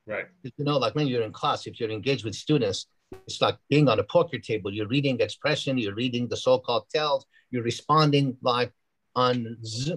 Right. 0.06 0.26
You 0.42 0.64
know, 0.64 0.78
like 0.78 0.94
when 0.94 1.06
you're 1.08 1.22
in 1.22 1.32
class, 1.32 1.66
if 1.66 1.78
you're 1.78 1.90
engaged 1.90 2.24
with 2.24 2.34
students, 2.34 2.86
it's 3.26 3.40
like 3.42 3.58
being 3.68 3.88
on 3.88 4.00
a 4.00 4.04
poker 4.04 4.38
table. 4.38 4.72
You're 4.72 4.88
reading 4.88 5.20
expression, 5.20 5.76
you're 5.76 5.94
reading 5.94 6.26
the 6.26 6.38
so-called 6.38 6.86
tells, 6.88 7.26
you're 7.50 7.62
responding 7.62 8.36
live 8.42 8.70
on 9.16 9.56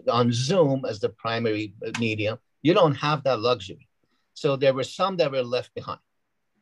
on 0.09 0.31
Zoom 0.31 0.85
as 0.85 0.99
the 0.99 1.09
primary 1.09 1.73
medium, 1.99 2.37
you 2.61 2.73
don't 2.73 2.95
have 2.95 3.23
that 3.23 3.39
luxury. 3.39 3.87
So 4.33 4.55
there 4.55 4.73
were 4.73 4.83
some 4.83 5.17
that 5.17 5.31
were 5.31 5.43
left 5.43 5.73
behind. 5.73 5.99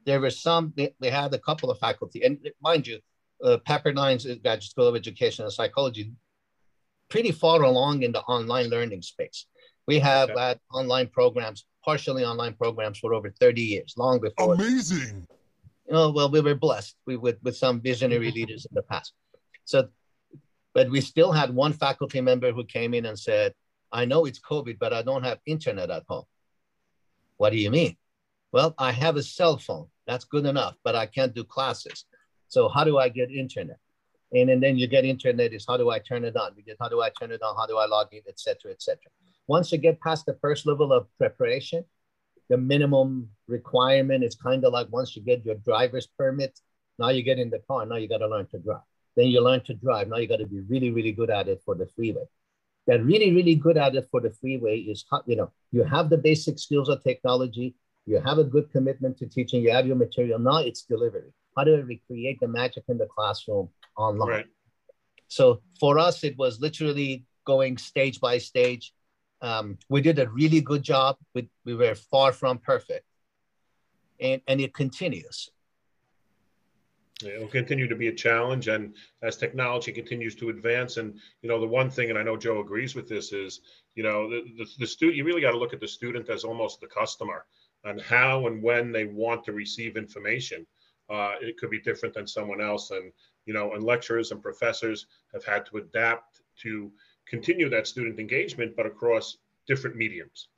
There 0.05 0.21
were 0.21 0.29
some 0.29 0.73
they, 0.75 0.93
they 0.99 1.09
had 1.09 1.33
a 1.33 1.39
couple 1.39 1.69
of 1.69 1.79
faculty, 1.79 2.23
and 2.23 2.37
mind 2.61 2.87
you, 2.87 2.99
uh, 3.43 3.57
Pepperdine's 3.65 4.25
Graduate 4.25 4.63
School 4.63 4.87
of 4.87 4.95
Education 4.95 5.43
and 5.43 5.53
Psychology, 5.53 6.11
pretty 7.09 7.31
far 7.31 7.63
along 7.63 8.03
in 8.03 8.11
the 8.11 8.21
online 8.21 8.69
learning 8.69 9.01
space. 9.01 9.47
We 9.87 9.99
have 9.99 10.29
okay. 10.29 10.39
had 10.39 10.59
online 10.71 11.07
programs, 11.07 11.65
partially 11.83 12.23
online 12.23 12.53
programs, 12.53 12.99
for 12.99 13.13
over 13.13 13.29
30 13.39 13.61
years, 13.61 13.93
long 13.97 14.19
before. 14.19 14.55
Amazing. 14.55 15.27
Oh 15.91 16.11
well, 16.11 16.29
we 16.29 16.41
were 16.41 16.55
blessed 16.55 16.95
we, 17.05 17.17
with 17.17 17.37
with 17.43 17.55
some 17.55 17.81
visionary 17.81 18.31
leaders 18.31 18.65
in 18.65 18.73
the 18.73 18.81
past. 18.83 19.13
So 19.65 19.89
but 20.75 20.89
we 20.91 20.99
still 20.99 21.31
had 21.31 21.55
one 21.55 21.71
faculty 21.71 22.19
member 22.19 22.51
who 22.51 22.65
came 22.65 22.93
in 22.93 23.05
and 23.05 23.17
said, 23.17 23.53
I 23.93 24.03
know 24.03 24.25
it's 24.25 24.39
COVID, 24.39 24.77
but 24.77 24.91
I 24.91 25.01
don't 25.01 25.23
have 25.23 25.39
internet 25.45 25.89
at 25.89 26.03
home. 26.07 26.25
What 27.37 27.51
do 27.51 27.57
you 27.57 27.71
mean? 27.71 27.95
Well, 28.51 28.75
I 28.77 28.91
have 28.91 29.15
a 29.15 29.23
cell 29.23 29.57
phone. 29.57 29.87
That's 30.05 30.25
good 30.25 30.45
enough, 30.45 30.75
but 30.83 30.93
I 30.93 31.05
can't 31.05 31.33
do 31.33 31.45
classes. 31.45 32.05
So 32.49 32.67
how 32.67 32.83
do 32.83 32.97
I 32.97 33.07
get 33.07 33.31
internet? 33.31 33.79
And, 34.33 34.49
and 34.49 34.61
then 34.61 34.77
you 34.77 34.87
get 34.87 35.05
internet 35.05 35.53
is 35.53 35.65
how 35.65 35.77
do 35.77 35.89
I 35.89 35.99
turn 35.99 36.25
it 36.25 36.35
on? 36.35 36.51
Because 36.55 36.75
how 36.79 36.89
do 36.89 37.01
I 37.01 37.09
turn 37.09 37.31
it 37.31 37.41
on? 37.41 37.55
How 37.55 37.65
do 37.65 37.77
I 37.77 37.85
log 37.85 38.07
in, 38.11 38.21
etc., 38.27 38.71
etc. 38.71 38.99
Once 39.47 39.71
you 39.71 39.77
get 39.77 40.01
past 40.01 40.25
the 40.25 40.37
first 40.41 40.65
level 40.65 40.91
of 40.91 41.07
preparation, 41.17 41.85
the 42.49 42.57
minimum 42.57 43.29
requirement 43.47 44.25
is 44.25 44.35
kind 44.35 44.65
of 44.65 44.73
like 44.73 44.87
once 44.91 45.15
you 45.15 45.21
get 45.21 45.45
your 45.45 45.55
driver's 45.55 46.07
permit, 46.17 46.59
now 46.99 47.09
you 47.09 47.23
get 47.23 47.39
in 47.39 47.49
the 47.49 47.59
car, 47.59 47.85
now 47.85 47.95
you 47.95 48.09
got 48.09 48.17
to 48.17 48.27
learn 48.27 48.47
to 48.47 48.59
drive. 48.59 48.81
Then 49.15 49.27
you 49.27 49.41
learn 49.41 49.61
to 49.65 49.73
drive. 49.73 50.09
Now 50.09 50.17
you 50.17 50.27
got 50.27 50.39
to 50.39 50.47
be 50.47 50.61
really, 50.61 50.91
really 50.91 51.11
good 51.11 51.29
at 51.29 51.47
it 51.47 51.61
for 51.65 51.75
the 51.75 51.87
freeway. 51.95 52.25
That 52.87 53.03
really, 53.03 53.33
really 53.33 53.55
good 53.55 53.77
at 53.77 53.95
it 53.95 54.07
for 54.11 54.21
the 54.21 54.31
freeway 54.31 54.79
is, 54.79 55.05
how- 55.09 55.23
you 55.25 55.35
know, 55.35 55.51
you 55.71 55.83
have 55.83 56.09
the 56.09 56.17
basic 56.17 56.59
skills 56.59 56.89
of 56.89 57.03
technology, 57.03 57.75
you 58.05 58.19
have 58.19 58.37
a 58.37 58.43
good 58.43 58.71
commitment 58.71 59.17
to 59.17 59.25
teaching, 59.25 59.63
you 59.63 59.71
have 59.71 59.87
your 59.87 59.95
material. 59.95 60.37
Now 60.37 60.57
it's 60.57 60.83
delivery. 60.83 61.33
How 61.55 61.63
do 61.63 61.75
I 61.75 61.79
recreate 61.79 62.39
the 62.39 62.47
magic 62.47 62.83
in 62.87 62.97
the 62.97 63.07
classroom 63.07 63.69
online? 63.97 64.29
Right. 64.29 64.45
So 65.27 65.61
for 65.79 65.97
us, 65.97 66.23
it 66.23 66.37
was 66.37 66.59
literally 66.59 67.25
going 67.45 67.77
stage 67.77 68.19
by 68.19 68.37
stage. 68.37 68.93
Um, 69.41 69.77
we 69.89 70.01
did 70.01 70.19
a 70.19 70.29
really 70.29 70.61
good 70.61 70.83
job. 70.83 71.17
We, 71.33 71.49
we 71.65 71.75
were 71.75 71.95
far 71.95 72.31
from 72.31 72.59
perfect. 72.59 73.05
And, 74.19 74.41
and 74.47 74.61
it 74.61 74.73
continues. 74.73 75.49
It'll 77.23 77.47
continue 77.47 77.87
to 77.87 77.95
be 77.95 78.09
a 78.09 78.13
challenge, 78.13 78.67
and 78.67 78.93
as 79.21 79.37
technology 79.37 79.93
continues 79.93 80.35
to 80.35 80.49
advance, 80.49 80.97
and 80.97 81.17
you 81.41 81.47
know, 81.47 81.61
the 81.61 81.67
one 81.67 81.89
thing, 81.89 82.09
and 82.09 82.19
I 82.19 82.23
know 82.23 82.35
Joe 82.35 82.59
agrees 82.59 82.93
with 82.93 83.07
this, 83.07 83.31
is 83.31 83.61
you 83.95 84.03
know, 84.03 84.29
the 84.29 84.43
the, 84.57 84.65
the 84.79 84.87
student. 84.87 85.15
You 85.17 85.23
really 85.23 85.39
got 85.41 85.51
to 85.51 85.57
look 85.57 85.71
at 85.73 85.79
the 85.79 85.87
student 85.87 86.29
as 86.29 86.43
almost 86.43 86.81
the 86.81 86.87
customer, 86.87 87.45
and 87.85 88.01
how 88.01 88.47
and 88.47 88.61
when 88.61 88.91
they 88.91 89.05
want 89.05 89.45
to 89.45 89.53
receive 89.53 89.95
information. 89.95 90.67
Uh, 91.09 91.33
it 91.39 91.57
could 91.57 91.69
be 91.69 91.79
different 91.79 92.13
than 92.15 92.27
someone 92.27 92.59
else, 92.59 92.91
and 92.91 93.13
you 93.45 93.53
know, 93.53 93.73
and 93.73 93.83
lecturers 93.83 94.31
and 94.31 94.41
professors 94.41 95.07
have 95.31 95.45
had 95.45 95.65
to 95.67 95.77
adapt 95.77 96.41
to 96.63 96.91
continue 97.25 97.69
that 97.69 97.87
student 97.87 98.19
engagement, 98.19 98.75
but 98.75 98.85
across 98.85 99.37
different 99.67 99.95
mediums. 99.95 100.49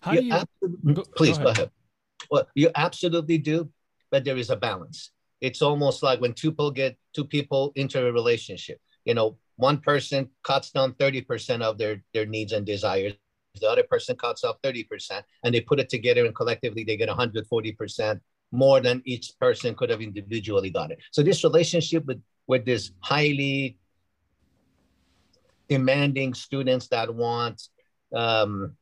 How 0.00 0.12
You 0.12 0.20
do 0.20 0.26
you? 0.26 0.32
absolutely- 0.32 0.94
go- 0.94 1.02
go 1.02 1.10
please 1.16 1.36
go 1.36 1.44
ahead. 1.48 1.58
ahead. 1.58 1.70
Well, 2.30 2.48
you 2.54 2.70
absolutely 2.74 3.36
do, 3.36 3.68
but 4.10 4.24
there 4.24 4.38
is 4.38 4.48
a 4.48 4.56
balance. 4.56 5.10
It's 5.40 5.62
almost 5.62 6.02
like 6.02 6.20
when 6.20 6.32
two 6.32 6.50
people 6.50 6.70
get 6.70 6.96
two 7.14 7.24
people 7.24 7.72
into 7.74 8.04
a 8.06 8.12
relationship. 8.12 8.80
You 9.04 9.14
know, 9.14 9.36
one 9.56 9.78
person 9.78 10.30
cuts 10.42 10.70
down 10.70 10.94
30% 10.94 11.62
of 11.62 11.78
their, 11.78 12.02
their 12.12 12.26
needs 12.26 12.52
and 12.52 12.64
desires. 12.64 13.14
The 13.60 13.70
other 13.70 13.84
person 13.84 14.16
cuts 14.16 14.42
off 14.42 14.56
30%, 14.62 15.22
and 15.44 15.54
they 15.54 15.60
put 15.60 15.78
it 15.78 15.88
together 15.88 16.24
and 16.24 16.34
collectively 16.34 16.82
they 16.82 16.96
get 16.96 17.08
140% 17.08 18.20
more 18.50 18.80
than 18.80 19.02
each 19.04 19.32
person 19.38 19.74
could 19.74 19.90
have 19.90 20.00
individually 20.00 20.70
got 20.70 20.90
it. 20.90 20.98
So 21.12 21.22
this 21.22 21.44
relationship 21.44 22.04
with 22.06 22.22
with 22.46 22.64
this 22.64 22.90
highly 23.00 23.78
demanding 25.68 26.34
students 26.34 26.88
that 26.88 27.12
want 27.14 27.62
um, 28.14 28.76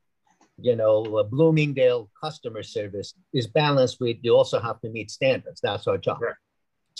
you 0.59 0.77
know, 0.77 1.05
a 1.19 1.25
Bloomingdale 1.25 2.11
customer 2.23 2.62
service 2.62 3.15
is 3.33 3.47
balanced 3.47 4.01
with 4.01 4.17
you 4.23 4.37
also 4.37 4.61
have 4.61 4.81
to 4.81 4.91
meet 4.91 5.11
standards. 5.11 5.61
That's 5.61 5.87
our 5.87 5.99
job. 5.99 6.21
Right. 6.21 6.35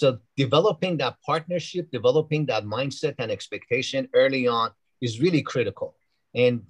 So 0.03 0.19
developing 0.37 0.97
that 0.97 1.15
partnership, 1.25 1.89
developing 1.93 2.47
that 2.47 2.65
mindset 2.65 3.15
and 3.21 3.31
expectation 3.31 4.09
early 4.15 4.49
on 4.49 4.73
is 5.01 5.21
really 5.21 5.43
critical. 5.43 5.95
And 6.35 6.63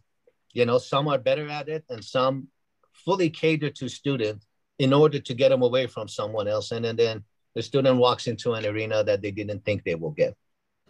you 0.52 0.66
know, 0.66 0.76
some 0.76 1.08
are 1.08 1.16
better 1.16 1.48
at 1.48 1.66
it 1.70 1.82
and 1.88 2.04
some 2.04 2.48
fully 2.92 3.30
cater 3.30 3.70
to 3.70 3.88
students 3.88 4.44
in 4.78 4.92
order 4.92 5.18
to 5.18 5.32
get 5.32 5.48
them 5.48 5.62
away 5.62 5.86
from 5.86 6.08
someone 6.08 6.46
else. 6.46 6.72
And 6.72 6.84
then, 6.84 6.96
then 6.96 7.24
the 7.54 7.62
student 7.62 7.96
walks 7.96 8.26
into 8.26 8.52
an 8.52 8.66
arena 8.66 9.02
that 9.02 9.22
they 9.22 9.30
didn't 9.30 9.64
think 9.64 9.82
they 9.82 9.94
will 9.94 10.10
get. 10.10 10.36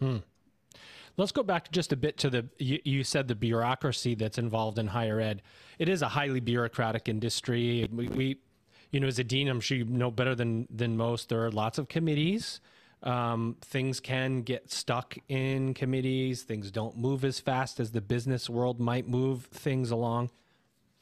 Hmm. 0.01 0.17
Let's 1.17 1.31
go 1.31 1.45
back 1.45 1.71
just 1.71 1.93
a 1.93 1.97
bit 1.97 2.17
to 2.19 2.29
the. 2.29 2.49
You, 2.59 2.81
you 2.85 3.05
said 3.05 3.29
the 3.29 3.37
bureaucracy 3.37 4.17
that's 4.17 4.39
involved 4.39 4.81
in 4.81 4.89
higher 4.89 5.21
ed. 5.21 5.43
It 5.79 5.89
is 5.89 6.03
a 6.03 6.09
highly 6.09 6.41
bureaucratic 6.41 7.09
industry. 7.09 7.89
We, 7.93 8.09
we 8.09 8.39
you 8.93 9.01
know, 9.01 9.09
as 9.09 9.19
a 9.19 9.25
dean, 9.25 9.49
I'm 9.49 9.61
sure 9.61 9.79
you 9.79 9.85
know 9.85 10.11
better 10.11 10.35
than 10.35 10.69
than 10.71 10.97
most. 10.97 11.29
There 11.29 11.45
are 11.45 11.51
lots 11.51 11.79
of 11.79 11.89
committees. 11.89 12.61
Um, 13.03 13.57
things 13.61 13.99
can 13.99 14.43
get 14.43 14.71
stuck 14.71 15.17
in 15.29 15.75
committees. 15.75 16.43
Things 16.43 16.71
don't 16.71 16.97
move 16.97 17.25
as 17.25 17.41
fast 17.41 17.81
as 17.81 17.91
the 17.91 18.01
business 18.01 18.49
world 18.49 18.79
might 18.79 19.09
move 19.09 19.47
things 19.47 19.91
along. 19.91 20.31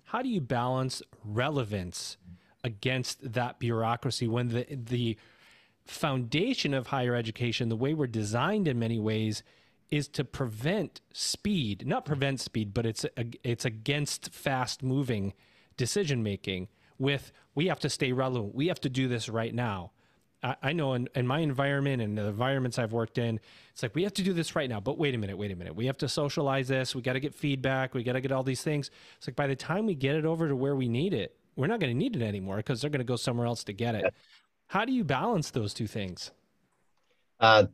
How 0.04 0.22
do 0.22 0.28
you 0.28 0.40
balance 0.40 1.02
relevance 1.22 2.16
against 2.64 3.32
that 3.32 3.58
bureaucracy 3.58 4.28
when 4.28 4.48
the 4.48 4.66
the 4.70 5.18
foundation 5.84 6.72
of 6.72 6.86
higher 6.88 7.14
education, 7.14 7.68
the 7.68 7.76
way 7.76 7.94
we're 7.94 8.06
designed 8.06 8.68
in 8.68 8.78
many 8.78 8.98
ways, 8.98 9.42
is 9.90 10.08
to 10.08 10.24
prevent 10.24 11.00
speed, 11.12 11.86
not 11.86 12.04
prevent 12.04 12.40
speed, 12.40 12.72
but 12.72 12.86
it's 12.86 13.04
it's 13.42 13.64
against 13.64 14.32
fast 14.32 14.82
moving 14.82 15.34
decision 15.76 16.22
making. 16.22 16.68
With 16.98 17.32
we 17.54 17.66
have 17.66 17.80
to 17.80 17.90
stay 17.90 18.12
relevant, 18.12 18.54
we 18.54 18.68
have 18.68 18.80
to 18.80 18.88
do 18.88 19.08
this 19.08 19.28
right 19.28 19.54
now. 19.54 19.92
I, 20.42 20.56
I 20.62 20.72
know 20.72 20.94
in, 20.94 21.08
in 21.14 21.26
my 21.26 21.40
environment 21.40 22.00
and 22.02 22.16
the 22.16 22.26
environments 22.26 22.78
I've 22.78 22.92
worked 22.92 23.18
in, 23.18 23.40
it's 23.72 23.82
like 23.82 23.94
we 23.94 24.02
have 24.04 24.14
to 24.14 24.22
do 24.22 24.32
this 24.32 24.56
right 24.56 24.68
now. 24.68 24.80
But 24.80 24.98
wait 24.98 25.14
a 25.14 25.18
minute, 25.18 25.36
wait 25.36 25.50
a 25.50 25.56
minute, 25.56 25.74
we 25.74 25.86
have 25.86 25.98
to 25.98 26.08
socialize 26.08 26.68
this. 26.68 26.94
We 26.94 27.02
got 27.02 27.14
to 27.14 27.20
get 27.20 27.34
feedback. 27.34 27.94
We 27.94 28.02
got 28.02 28.14
to 28.14 28.20
get 28.20 28.32
all 28.32 28.42
these 28.42 28.62
things. 28.62 28.90
It's 29.18 29.28
like 29.28 29.36
by 29.36 29.46
the 29.46 29.56
time 29.56 29.86
we 29.86 29.94
get 29.94 30.16
it 30.16 30.24
over 30.24 30.48
to 30.48 30.56
where 30.56 30.76
we 30.76 30.88
need 30.88 31.12
it, 31.12 31.36
we're 31.56 31.66
not 31.66 31.80
going 31.80 31.92
to 31.92 31.98
need 31.98 32.16
it 32.16 32.22
anymore 32.22 32.56
because 32.56 32.80
they're 32.80 32.90
going 32.90 33.00
to 33.00 33.04
go 33.04 33.16
somewhere 33.16 33.46
else 33.46 33.64
to 33.64 33.72
get 33.72 33.94
it. 33.94 34.14
How 34.68 34.84
do 34.84 34.92
you 34.92 35.04
balance 35.04 35.50
those 35.50 35.74
two 35.74 35.86
things? 35.86 36.30
Uh, 37.40 37.66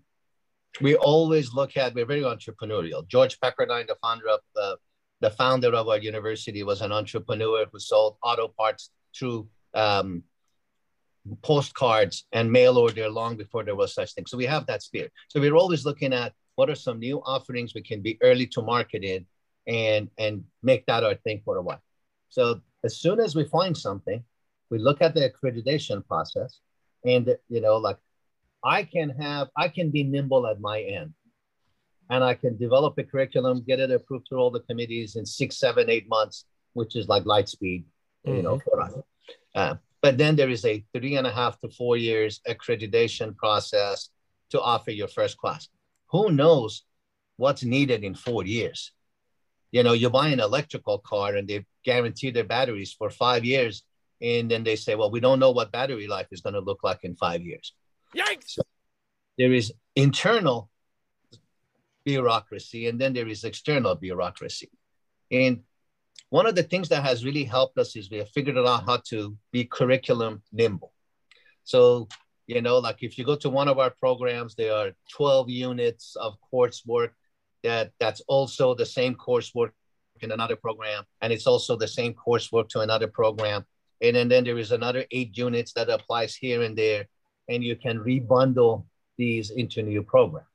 we 0.81 0.97
always 0.97 1.53
look 1.53 1.77
at 1.77 1.95
we're 1.95 2.07
very 2.07 2.23
entrepreneurial. 2.23 3.07
George 3.07 3.39
Pepperdine, 3.41 3.87
the 3.87 3.97
founder 4.03 4.29
of 4.29 4.41
the 4.55 4.77
the 5.21 5.31
founder 5.31 5.75
of 5.75 5.89
our 5.89 5.99
university, 5.99 6.63
was 6.63 6.83
an 6.83 6.93
entrepreneur 6.93 7.65
who 7.71 7.79
sold 7.79 8.17
auto 8.23 8.49
parts 8.49 8.91
through 9.17 9.49
um, 9.77 10.23
postcards 11.43 12.27
and 12.33 12.51
mail 12.51 12.79
order 12.79 13.09
long 13.09 13.37
before 13.37 13.65
there 13.65 13.77
was 13.77 13.95
such 13.95 14.15
thing. 14.15 14.27
So 14.27 14.37
we 14.37 14.47
have 14.47 14.67
that 14.67 14.83
spirit. 14.83 15.13
So 15.29 15.41
we're 15.41 15.55
always 15.55 15.85
looking 15.85 16.13
at 16.13 16.33
what 16.55 16.71
are 16.71 16.75
some 16.75 16.99
new 16.99 17.21
offerings 17.25 17.75
we 17.75 17.83
can 17.83 18.01
be 18.01 18.19
early 18.23 18.47
to 18.49 18.63
market 18.63 19.05
in 19.05 19.27
and 19.67 20.09
and 20.19 20.45
make 20.63 20.87
that 20.87 21.05
our 21.05 21.15
thing 21.17 21.43
for 21.45 21.57
a 21.57 21.63
while. 21.63 21.83
So 22.29 22.61
as 22.85 22.97
soon 22.97 23.21
as 23.21 23.35
we 23.35 23.45
find 23.45 23.77
something, 23.77 24.23
we 24.71 24.79
look 24.79 25.03
at 25.03 25.15
the 25.15 25.31
accreditation 25.31 26.07
process, 26.07 26.61
and 27.05 27.37
you 27.49 27.61
know, 27.61 27.77
like 27.77 27.99
I 28.65 28.83
can 28.85 29.11
have, 29.11 29.49
I 29.57 29.69
can 29.69 29.91
be 29.91 30.03
nimble 30.03 30.47
at 30.47 30.61
my 30.61 30.81
end. 30.81 31.13
And 32.09 32.23
I 32.23 32.35
can 32.35 32.57
develop 32.57 32.97
a 32.99 33.03
curriculum, 33.03 33.65
get 33.67 33.81
it 33.81 33.91
approved 33.91 34.27
through 34.29 34.39
all 34.39 34.53
the 34.53 34.61
committees 34.61 35.17
in 35.17 35.27
six, 35.27 35.59
seven, 35.59 35.91
eight 35.91 36.09
months, 36.09 36.45
which 36.75 36.95
is 36.95 37.09
like 37.09 37.27
light 37.27 37.49
speed, 37.49 37.85
you 38.25 38.43
know, 38.43 38.61
for 38.61 38.81
us. 38.81 38.93
Uh, 39.55 39.77
but 40.03 40.19
then 40.19 40.37
there 40.37 40.51
is 40.51 40.65
a 40.65 40.85
three 40.95 41.17
and 41.17 41.27
a 41.27 41.33
half 41.33 41.59
to 41.61 41.69
four 41.69 41.97
years 41.97 42.41
accreditation 42.49 43.37
process 43.37 44.11
to 44.51 44.61
offer 44.61 44.91
your 44.91 45.09
first 45.09 45.37
class. 45.37 45.69
Who 46.09 46.31
knows 46.31 46.85
what's 47.37 47.65
needed 47.65 48.05
in 48.05 48.15
four 48.15 48.45
years? 48.45 48.93
You 49.73 49.83
know, 49.83 49.95
you 49.95 50.11
buy 50.11 50.29
an 50.29 50.41
electrical 50.41 50.99
car 50.99 51.35
and 51.35 51.49
they 51.49 51.67
guarantee 51.85 52.31
their 52.31 52.45
batteries 52.45 52.93
for 52.93 53.11
five 53.11 53.45
years. 53.45 53.83
And 54.21 54.51
then 54.51 54.65
they 54.65 54.77
say, 54.77 54.95
well, 54.95 55.11
we 55.11 55.21
don't 55.21 55.41
know 55.41 55.51
what 55.51 55.73
battery 55.73 56.07
life 56.07 56.29
is 56.31 56.41
going 56.41 56.55
to 56.55 56.61
look 56.61 56.83
like 56.83 57.01
in 57.03 57.17
five 57.17 57.43
years. 57.43 57.75
Yikes! 58.15 58.59
There 59.37 59.53
is 59.53 59.73
internal 59.95 60.71
bureaucracy 62.05 62.87
and 62.87 62.99
then 62.99 63.13
there 63.13 63.29
is 63.29 63.45
external 63.45 63.97
bureaucracy. 63.97 64.71
And 65.31 65.65
one 66.31 66.47
of 66.47 66.55
the 66.55 66.63
things 66.63 66.89
that 66.89 67.05
has 67.05 67.25
really 67.25 67.45
helped 67.45 67.79
us 67.79 67.95
is 67.97 68.11
we 68.11 68.19
have 68.19 68.31
figured 68.31 68.59
out 68.59 68.85
how 68.85 68.99
to 69.09 69.37
be 69.53 69.65
curriculum 69.65 70.43
nimble. 70.53 70.93
So, 71.65 72.09
you 72.47 72.63
know, 72.63 72.79
like 72.79 73.03
if 73.03 73.19
you 73.19 73.25
go 73.25 73.37
to 73.37 73.51
one 73.51 73.69
of 73.69 73.79
our 73.79 73.91
programs, 73.91 74.55
there 74.55 74.75
are 74.75 74.91
12 75.13 75.51
units 75.51 76.17
of 76.17 76.37
coursework 76.53 77.11
that 77.63 77.93
that's 77.99 78.23
also 78.29 78.75
the 78.75 78.87
same 78.87 79.15
coursework 79.15 79.71
in 80.21 80.33
another 80.33 80.57
program. 80.57 81.05
And 81.21 81.33
it's 81.33 81.47
also 81.47 81.77
the 81.77 81.89
same 81.89 82.15
coursework 82.15 82.69
to 82.71 82.81
another 82.81 83.09
program. 83.09 83.65
And 84.03 84.15
then, 84.15 84.29
then 84.29 84.45
there 84.45 84.59
is 84.59 84.73
another 84.73 85.05
eight 85.11 85.37
units 85.37 85.73
that 85.75 85.89
applies 85.89 86.35
here 86.35 86.63
and 86.63 86.77
there. 86.77 87.07
And 87.49 87.63
you 87.63 87.77
can 87.77 87.99
rebundle 87.99 88.85
these 89.17 89.51
into 89.51 89.83
new 89.83 90.03
programs. 90.03 90.47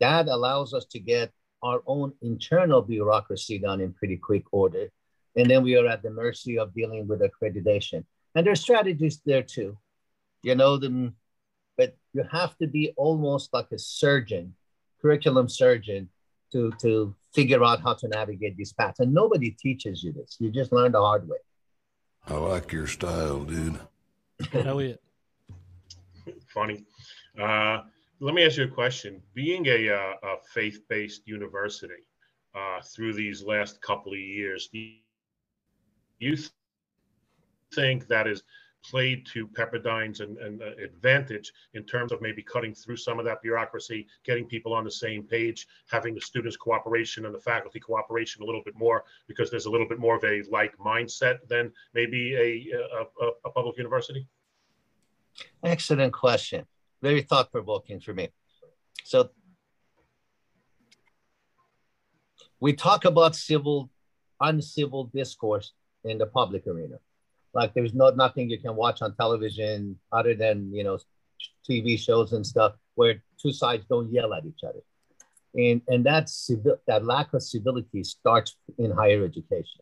That 0.00 0.28
allows 0.28 0.74
us 0.74 0.84
to 0.86 0.98
get 0.98 1.32
our 1.62 1.82
own 1.86 2.12
internal 2.22 2.82
bureaucracy 2.82 3.58
done 3.58 3.80
in 3.80 3.92
pretty 3.92 4.16
quick 4.16 4.44
order. 4.52 4.88
And 5.36 5.50
then 5.50 5.62
we 5.62 5.76
are 5.76 5.86
at 5.86 6.02
the 6.02 6.10
mercy 6.10 6.58
of 6.58 6.74
dealing 6.74 7.06
with 7.06 7.20
accreditation. 7.20 8.04
And 8.34 8.46
there's 8.46 8.60
strategies 8.60 9.20
there 9.24 9.42
too. 9.42 9.76
You 10.42 10.54
know, 10.54 10.76
them, 10.76 11.16
but 11.76 11.96
you 12.12 12.24
have 12.30 12.56
to 12.58 12.66
be 12.66 12.92
almost 12.96 13.52
like 13.52 13.70
a 13.72 13.78
surgeon, 13.78 14.54
curriculum 15.00 15.48
surgeon, 15.48 16.08
to, 16.52 16.72
to 16.80 17.14
figure 17.34 17.62
out 17.62 17.82
how 17.82 17.94
to 17.94 18.08
navigate 18.08 18.56
these 18.56 18.72
paths. 18.72 19.00
And 19.00 19.12
nobody 19.12 19.50
teaches 19.50 20.02
you 20.02 20.12
this. 20.12 20.36
You 20.40 20.50
just 20.50 20.72
learn 20.72 20.92
the 20.92 21.00
hard 21.00 21.28
way. 21.28 21.38
I 22.26 22.34
like 22.34 22.72
your 22.72 22.86
style, 22.86 23.44
dude. 23.44 23.78
Elliot. 24.52 25.00
Funny. 26.52 26.84
Uh, 27.40 27.82
let 28.20 28.34
me 28.34 28.44
ask 28.44 28.56
you 28.56 28.64
a 28.64 28.68
question. 28.68 29.22
Being 29.34 29.66
a, 29.66 29.90
uh, 29.90 30.14
a 30.22 30.34
faith-based 30.52 31.22
university 31.26 32.04
uh, 32.54 32.80
through 32.82 33.14
these 33.14 33.42
last 33.42 33.80
couple 33.80 34.12
of 34.12 34.18
years, 34.18 34.68
do 34.72 34.90
you 36.18 36.36
think 37.74 38.08
that 38.08 38.26
is 38.26 38.42
played 38.84 39.26
to 39.26 39.46
Pepperdine's 39.48 40.20
and, 40.20 40.38
and 40.38 40.62
uh, 40.62 40.70
advantage 40.82 41.52
in 41.74 41.84
terms 41.84 42.12
of 42.12 42.22
maybe 42.22 42.42
cutting 42.42 42.74
through 42.74 42.96
some 42.96 43.18
of 43.18 43.24
that 43.24 43.42
bureaucracy, 43.42 44.06
getting 44.24 44.46
people 44.46 44.72
on 44.72 44.84
the 44.84 44.90
same 44.90 45.22
page, 45.22 45.66
having 45.90 46.14
the 46.14 46.20
students' 46.20 46.56
cooperation 46.56 47.26
and 47.26 47.34
the 47.34 47.40
faculty 47.40 47.80
cooperation 47.80 48.42
a 48.42 48.46
little 48.46 48.62
bit 48.64 48.74
more, 48.76 49.04
because 49.26 49.50
there's 49.50 49.66
a 49.66 49.70
little 49.70 49.88
bit 49.88 49.98
more 49.98 50.16
of 50.16 50.24
a 50.24 50.42
like 50.50 50.76
mindset 50.78 51.38
than 51.48 51.72
maybe 51.92 52.34
a, 52.36 52.76
a, 53.22 53.30
a 53.44 53.50
public 53.50 53.76
university? 53.76 54.26
Excellent 55.62 56.12
question. 56.12 56.64
Very 57.02 57.22
thought 57.22 57.52
provoking 57.52 58.00
for 58.00 58.12
me. 58.12 58.28
So 59.04 59.30
we 62.60 62.72
talk 62.72 63.04
about 63.04 63.36
civil, 63.36 63.90
uncivil 64.40 65.04
discourse 65.04 65.72
in 66.04 66.18
the 66.18 66.26
public 66.26 66.66
arena. 66.66 66.96
Like 67.54 67.74
there's 67.74 67.94
not 67.94 68.16
nothing 68.16 68.50
you 68.50 68.58
can 68.58 68.76
watch 68.76 69.02
on 69.02 69.14
television 69.14 69.98
other 70.12 70.34
than 70.34 70.72
you 70.74 70.84
know 70.84 70.98
TV 71.68 71.98
shows 71.98 72.32
and 72.32 72.46
stuff 72.46 72.74
where 72.94 73.22
two 73.40 73.52
sides 73.52 73.84
don't 73.88 74.12
yell 74.12 74.34
at 74.34 74.44
each 74.44 74.62
other. 74.64 74.82
And 75.54 75.80
and 75.88 76.04
that 76.04 76.28
civil 76.28 76.76
that 76.86 77.04
lack 77.04 77.32
of 77.32 77.42
civility 77.42 78.04
starts 78.04 78.56
in 78.76 78.90
higher 78.90 79.24
education. 79.24 79.80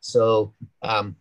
So 0.00 0.54
um, 0.82 1.16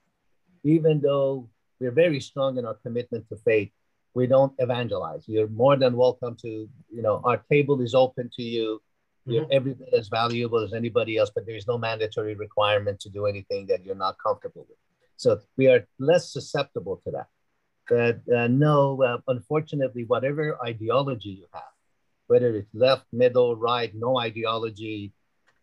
even 0.63 1.01
though 1.01 1.49
we're 1.79 1.91
very 1.91 2.19
strong 2.19 2.57
in 2.57 2.65
our 2.65 2.75
commitment 2.75 3.29
to 3.29 3.37
faith, 3.37 3.71
we 4.17 4.25
don't 4.25 4.53
evangelize. 4.57 5.23
You're 5.27 5.47
more 5.63 5.75
than 5.75 5.95
welcome 5.95 6.35
to, 6.41 6.49
you 6.95 7.01
know, 7.05 7.21
our 7.23 7.37
table 7.51 7.79
is 7.81 7.93
open 7.93 8.31
to 8.37 8.41
you. 8.41 8.81
You're 9.27 9.43
mm-hmm. 9.43 9.57
every 9.57 9.73
bit 9.75 9.93
as 9.93 10.07
valuable 10.07 10.61
as 10.67 10.73
anybody 10.73 11.17
else, 11.17 11.31
but 11.35 11.45
there's 11.45 11.67
no 11.67 11.77
mandatory 11.77 12.33
requirement 12.33 12.99
to 13.01 13.09
do 13.09 13.27
anything 13.27 13.67
that 13.67 13.85
you're 13.85 14.03
not 14.07 14.15
comfortable 14.25 14.65
with. 14.67 14.79
So 15.17 15.39
we 15.55 15.67
are 15.67 15.85
less 15.99 16.33
susceptible 16.33 16.99
to 17.03 17.11
that. 17.11 17.27
But 17.87 18.17
uh, 18.35 18.47
no, 18.47 19.03
uh, 19.03 19.19
unfortunately, 19.27 20.03
whatever 20.05 20.57
ideology 20.65 21.33
you 21.41 21.47
have, 21.53 21.75
whether 22.25 22.49
it's 22.55 22.73
left, 22.73 23.05
middle, 23.13 23.55
right, 23.55 23.91
no 23.93 24.17
ideology, 24.17 25.13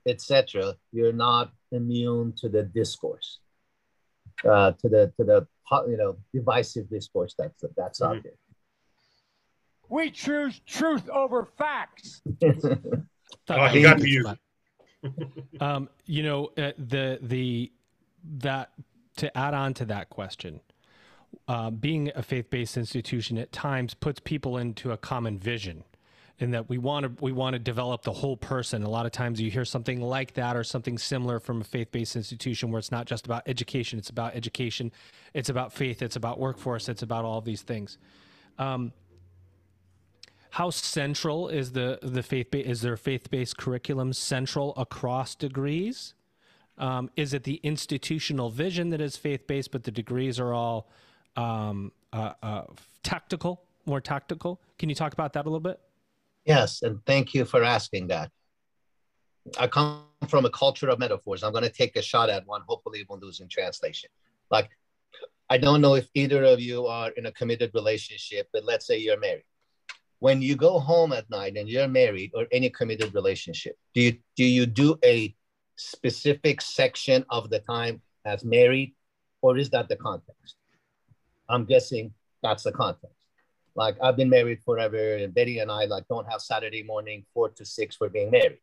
etc., 0.07 0.75
you're 0.93 1.19
not 1.29 1.53
immune 1.73 2.35
to 2.41 2.49
the 2.49 2.63
discourse, 2.63 3.41
uh, 4.49 4.71
to 4.81 4.89
the 4.89 5.13
to 5.17 5.25
the 5.25 5.47
you 5.89 5.97
know 5.97 6.17
divisive 6.33 6.89
discourse 6.89 7.35
that's 7.39 7.65
that's 7.77 8.01
mm-hmm. 8.01 8.17
out 8.17 8.23
there. 8.23 8.39
We 9.89 10.11
choose 10.11 10.61
truth 10.67 11.09
over 11.09 11.47
facts. 11.59 12.23
oh, 12.45 13.67
he 13.69 13.83
got 13.83 13.99
to 13.99 14.09
you. 14.09 14.35
um, 15.61 15.89
you 16.07 16.23
know 16.23 16.51
uh, 16.57 16.73
the 16.79 17.19
the 17.21 17.71
that 18.39 18.71
to 19.17 19.37
add 19.37 19.55
on 19.55 19.75
to 19.75 19.85
that 19.85 20.11
question, 20.11 20.61
uh, 21.47 21.71
being 21.71 22.11
a 22.15 22.23
faith-based 22.23 22.77
institution 22.77 23.39
at 23.39 23.53
times 23.53 23.95
puts 23.95 24.21
people 24.21 24.59
into 24.59 24.93
a 24.93 24.97
common 24.97 25.39
vision 25.39 25.85
in 26.39 26.51
that 26.51 26.69
we 26.69 26.79
want 26.79 27.05
to 27.05 27.25
we 27.25 27.33
want 27.33 27.55
to 27.55 27.59
develop 27.59 28.03
the 28.03 28.13
whole 28.13 28.37
person. 28.37 28.83
A 28.83 28.89
lot 28.89 29.07
of 29.07 29.13
times 29.13 29.41
you 29.41 29.51
hear 29.51 29.65
something 29.65 30.01
like 30.01 30.35
that 30.35 30.57
or 30.57 30.65
something 30.65 30.99
similar 30.99 31.39
from 31.39 31.61
a 31.61 31.65
faith-based 31.65 32.17
institution 32.17 32.71
where 32.71 32.79
it's 32.79 32.91
not 32.91 33.07
just 33.07 33.27
about 33.27 33.43
education, 33.47 33.99
it's 33.99 34.11
about 34.11 34.35
education, 34.35 34.91
it's 35.33 35.49
about 35.49 35.73
faith, 35.73 36.03
it's 36.03 36.17
about 36.17 36.41
workforce, 36.41 36.89
it's 36.89 37.03
about 37.03 37.25
all 37.25 37.41
these 37.41 37.63
things. 37.63 37.99
Um, 38.59 38.93
how 40.55 40.71
central 40.71 41.49
is 41.49 41.73
the 41.73 41.99
the 42.01 42.23
faith 42.23 42.55
is 42.55 42.81
their 42.81 42.97
faith-based 42.97 43.57
curriculum 43.57 44.13
central 44.13 44.73
across 44.77 45.35
degrees? 45.35 46.15
Um, 46.79 47.11
is 47.17 47.35
it 47.35 47.43
the 47.43 47.57
institutional 47.65 48.51
vision 48.51 48.91
that 48.91 49.01
is 49.01 49.17
faith 49.17 49.49
based, 49.49 49.73
but 49.73 49.83
the 49.83 49.91
degrees 49.91 50.39
are 50.39 50.53
all 50.55 50.89
um, 51.37 51.91
uh, 52.13 52.35
uh, 52.41 52.63
tactical, 53.03 53.65
more 53.85 54.01
tactical? 54.01 54.61
Can 54.79 54.89
you 54.89 54.95
talk 54.95 55.13
about 55.13 55.33
that 55.33 55.45
a 55.45 55.49
little 55.49 55.59
bit? 55.59 55.81
Yes, 56.45 56.83
and 56.83 57.05
thank 57.05 57.35
you 57.35 57.45
for 57.45 57.65
asking 57.65 58.07
that. 58.09 58.31
I 59.59 59.67
come 59.67 60.05
from 60.29 60.45
a 60.45 60.51
culture 60.51 60.89
of 60.89 61.01
metaphors. 61.01 61.43
I'm 61.43 61.51
going 61.51 61.65
to 61.65 61.71
take 61.83 61.97
a 61.97 62.03
shot 62.03 62.31
at 62.31 62.47
one. 62.47 62.63
Hopefully, 62.69 63.01
it 63.01 63.09
won't 63.09 63.23
lose 63.23 63.41
in 63.41 63.49
translation. 63.49 64.09
Like, 64.53 64.71
I 65.51 65.59
don't 65.59 65.81
know 65.81 65.95
if 65.97 66.07
either 66.15 66.45
of 66.45 66.61
you 66.61 66.87
are 66.87 67.11
in 67.17 67.27
a 67.27 67.33
committed 67.33 67.73
relationship, 67.75 68.49
but 68.53 68.65
let's 68.65 68.87
say 68.87 68.99
you're 68.99 69.19
married. 69.19 69.43
When 70.25 70.41
you 70.41 70.57
go 70.57 70.79
home 70.79 71.13
at 71.13 71.29
night 71.29 71.59
and 71.59 71.69
you're 71.69 71.87
married 71.87 72.31
or 72.35 72.47
any 72.51 72.71
committed 72.71 73.15
relationship, 73.15 73.77
do 73.93 74.01
you 74.01 74.13
do 74.37 74.45
you 74.59 74.65
do 74.65 74.99
a 75.05 75.35
specific 75.77 76.63
section 76.63 77.27
of 77.29 77.51
the 77.51 77.59
time 77.59 78.01
as 78.25 78.43
married, 78.43 78.95
or 79.43 79.59
is 79.59 79.69
that 79.75 79.91
the 79.91 79.97
context? 79.97 80.57
I'm 81.51 81.67
guessing 81.67 82.15
that's 82.43 82.63
the 82.63 82.73
context. 82.73 83.19
Like 83.75 83.97
I've 84.03 84.17
been 84.17 84.31
married 84.31 84.61
forever, 84.65 85.17
and 85.17 85.35
Betty 85.35 85.59
and 85.59 85.71
I 85.71 85.85
like 85.85 86.09
don't 86.09 86.31
have 86.33 86.41
Saturday 86.41 86.83
morning 86.83 87.27
four 87.35 87.51
to 87.51 87.65
six 87.67 87.95
for 87.95 88.09
being 88.09 88.31
married. 88.31 88.63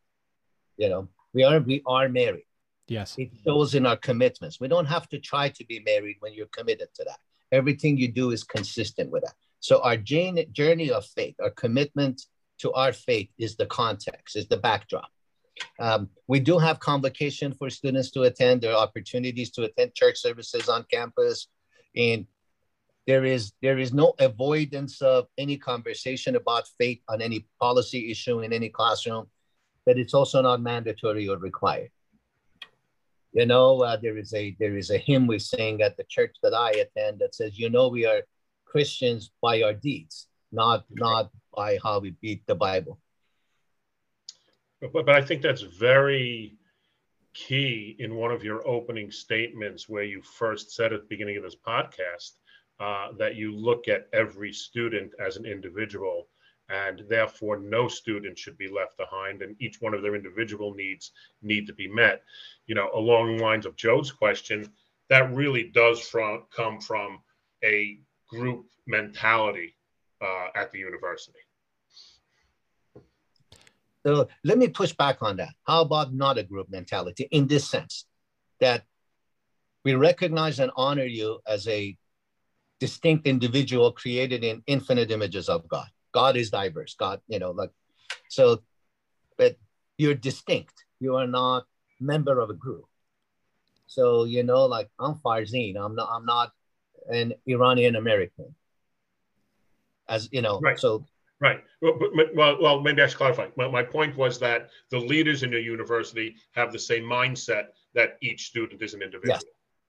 You 0.78 0.88
know, 0.88 1.08
we 1.32 1.44
are 1.44 1.60
we 1.60 1.80
are 1.86 2.08
married. 2.08 2.48
Yes. 2.88 3.14
It 3.16 3.30
shows 3.44 3.76
in 3.76 3.86
our 3.86 3.98
commitments. 4.08 4.58
We 4.58 4.66
don't 4.66 4.90
have 4.96 5.08
to 5.10 5.18
try 5.20 5.48
to 5.50 5.64
be 5.66 5.78
married 5.86 6.16
when 6.18 6.34
you're 6.34 6.54
committed 6.58 6.88
to 6.96 7.04
that. 7.04 7.20
Everything 7.52 7.96
you 7.96 8.08
do 8.08 8.32
is 8.32 8.42
consistent 8.42 9.12
with 9.12 9.22
that. 9.22 9.36
So 9.62 9.80
our 9.80 9.96
journey 9.96 10.90
of 10.90 11.06
faith, 11.06 11.36
our 11.40 11.50
commitment 11.50 12.22
to 12.58 12.72
our 12.72 12.92
faith 12.92 13.30
is 13.38 13.54
the 13.54 13.66
context, 13.66 14.34
is 14.36 14.48
the 14.48 14.56
backdrop. 14.56 15.08
Um, 15.78 16.10
we 16.26 16.40
do 16.40 16.58
have 16.58 16.80
convocation 16.80 17.54
for 17.54 17.70
students 17.70 18.10
to 18.12 18.22
attend. 18.22 18.60
There 18.60 18.72
are 18.72 18.82
opportunities 18.82 19.52
to 19.52 19.62
attend 19.62 19.94
church 19.94 20.18
services 20.18 20.68
on 20.68 20.84
campus, 20.90 21.46
and 21.94 22.26
there 23.06 23.24
is 23.24 23.52
there 23.62 23.78
is 23.78 23.92
no 23.92 24.14
avoidance 24.18 25.00
of 25.00 25.28
any 25.38 25.56
conversation 25.58 26.34
about 26.34 26.64
faith 26.78 27.00
on 27.08 27.22
any 27.22 27.46
policy 27.60 28.10
issue 28.10 28.40
in 28.40 28.52
any 28.52 28.68
classroom, 28.68 29.26
but 29.86 29.96
it's 29.96 30.14
also 30.14 30.42
not 30.42 30.60
mandatory 30.60 31.28
or 31.28 31.36
required. 31.36 31.90
You 33.32 33.46
know, 33.46 33.82
uh, 33.82 33.96
there 33.96 34.18
is 34.18 34.34
a 34.34 34.56
there 34.58 34.76
is 34.76 34.90
a 34.90 34.98
hymn 34.98 35.28
we 35.28 35.38
sing 35.38 35.82
at 35.82 35.96
the 35.96 36.04
church 36.08 36.34
that 36.42 36.52
I 36.52 36.70
attend 36.70 37.20
that 37.20 37.36
says, 37.36 37.58
"You 37.58 37.70
know, 37.70 37.86
we 37.88 38.06
are 38.06 38.22
Christians 38.72 39.30
by 39.42 39.62
our 39.62 39.74
deeds, 39.74 40.28
not 40.50 40.84
not 40.90 41.30
by 41.54 41.78
how 41.82 42.00
we 42.00 42.10
beat 42.22 42.42
the 42.46 42.54
Bible." 42.54 42.98
But, 44.80 44.92
but 44.92 45.10
I 45.10 45.20
think 45.20 45.42
that's 45.42 45.62
very 45.62 46.56
key 47.34 47.96
in 47.98 48.16
one 48.16 48.32
of 48.32 48.42
your 48.42 48.66
opening 48.66 49.10
statements 49.10 49.88
where 49.88 50.04
you 50.04 50.22
first 50.22 50.72
said 50.72 50.92
at 50.92 51.00
the 51.02 51.06
beginning 51.14 51.36
of 51.36 51.42
this 51.42 51.56
podcast 51.56 52.32
uh, 52.80 53.08
that 53.18 53.36
you 53.36 53.54
look 53.54 53.88
at 53.88 54.08
every 54.12 54.52
student 54.52 55.12
as 55.24 55.36
an 55.36 55.46
individual 55.46 56.28
and 56.68 57.02
therefore 57.08 57.58
no 57.58 57.88
student 57.88 58.38
should 58.38 58.56
be 58.58 58.68
left 58.68 58.96
behind 58.96 59.42
and 59.42 59.56
each 59.60 59.80
one 59.80 59.94
of 59.94 60.02
their 60.02 60.14
individual 60.14 60.74
needs 60.74 61.12
need 61.42 61.66
to 61.66 61.72
be 61.72 61.88
met 61.88 62.22
you 62.66 62.74
know 62.74 62.90
along 62.94 63.36
the 63.36 63.42
lines 63.42 63.66
of 63.66 63.76
joe's 63.76 64.12
question 64.12 64.70
that 65.08 65.32
really 65.34 65.64
does 65.74 66.00
from 66.00 66.44
come 66.54 66.80
from 66.80 67.20
a 67.64 67.98
group 68.32 68.66
mentality 68.86 69.74
uh, 70.20 70.48
at 70.56 70.72
the 70.72 70.78
university 70.78 71.42
so 74.04 74.28
let 74.44 74.58
me 74.58 74.68
push 74.68 74.92
back 74.92 75.22
on 75.22 75.36
that. 75.36 75.54
How 75.64 75.82
about 75.82 76.12
not 76.12 76.38
a 76.38 76.42
group 76.42 76.68
mentality 76.70 77.28
in 77.30 77.46
this 77.46 77.68
sense 77.68 78.06
that 78.60 78.84
we 79.84 79.94
recognize 79.94 80.58
and 80.58 80.72
honor 80.76 81.04
you 81.04 81.40
as 81.46 81.68
a 81.68 81.96
distinct 82.80 83.26
individual 83.28 83.92
created 83.92 84.42
in 84.42 84.62
infinite 84.66 85.10
images 85.12 85.48
of 85.48 85.68
God. 85.68 85.86
God 86.12 86.36
is 86.36 86.50
diverse. 86.50 86.94
God, 86.94 87.20
you 87.28 87.38
know, 87.38 87.52
like 87.52 87.70
so, 88.28 88.62
but 89.38 89.56
you're 89.98 90.14
distinct. 90.14 90.84
You 90.98 91.16
are 91.16 91.26
not 91.26 91.64
member 92.00 92.40
of 92.40 92.50
a 92.50 92.54
group. 92.54 92.84
So 93.86 94.24
you 94.24 94.42
know, 94.42 94.66
like 94.66 94.88
I'm 94.98 95.14
Farzin. 95.14 95.76
I'm 95.76 95.94
not. 95.94 96.08
I'm 96.12 96.26
not 96.26 96.52
an 97.10 97.34
Iranian 97.46 97.96
American. 97.96 98.54
As 100.08 100.28
you 100.32 100.42
know, 100.42 100.60
right. 100.60 100.78
so 100.78 101.04
Right. 101.42 101.64
Well, 101.80 101.98
well, 102.36 102.56
well, 102.62 102.80
maybe 102.80 103.02
I 103.02 103.08
should 103.08 103.18
clarify. 103.18 103.48
My, 103.56 103.66
my 103.66 103.82
point 103.82 104.16
was 104.16 104.38
that 104.38 104.70
the 104.90 104.98
leaders 104.98 105.42
in 105.42 105.50
your 105.50 105.60
university 105.60 106.36
have 106.52 106.70
the 106.70 106.78
same 106.78 107.02
mindset 107.02 107.64
that 107.94 108.16
each 108.22 108.46
student 108.46 108.80
is 108.80 108.94
an 108.94 109.02
individual. 109.02 109.40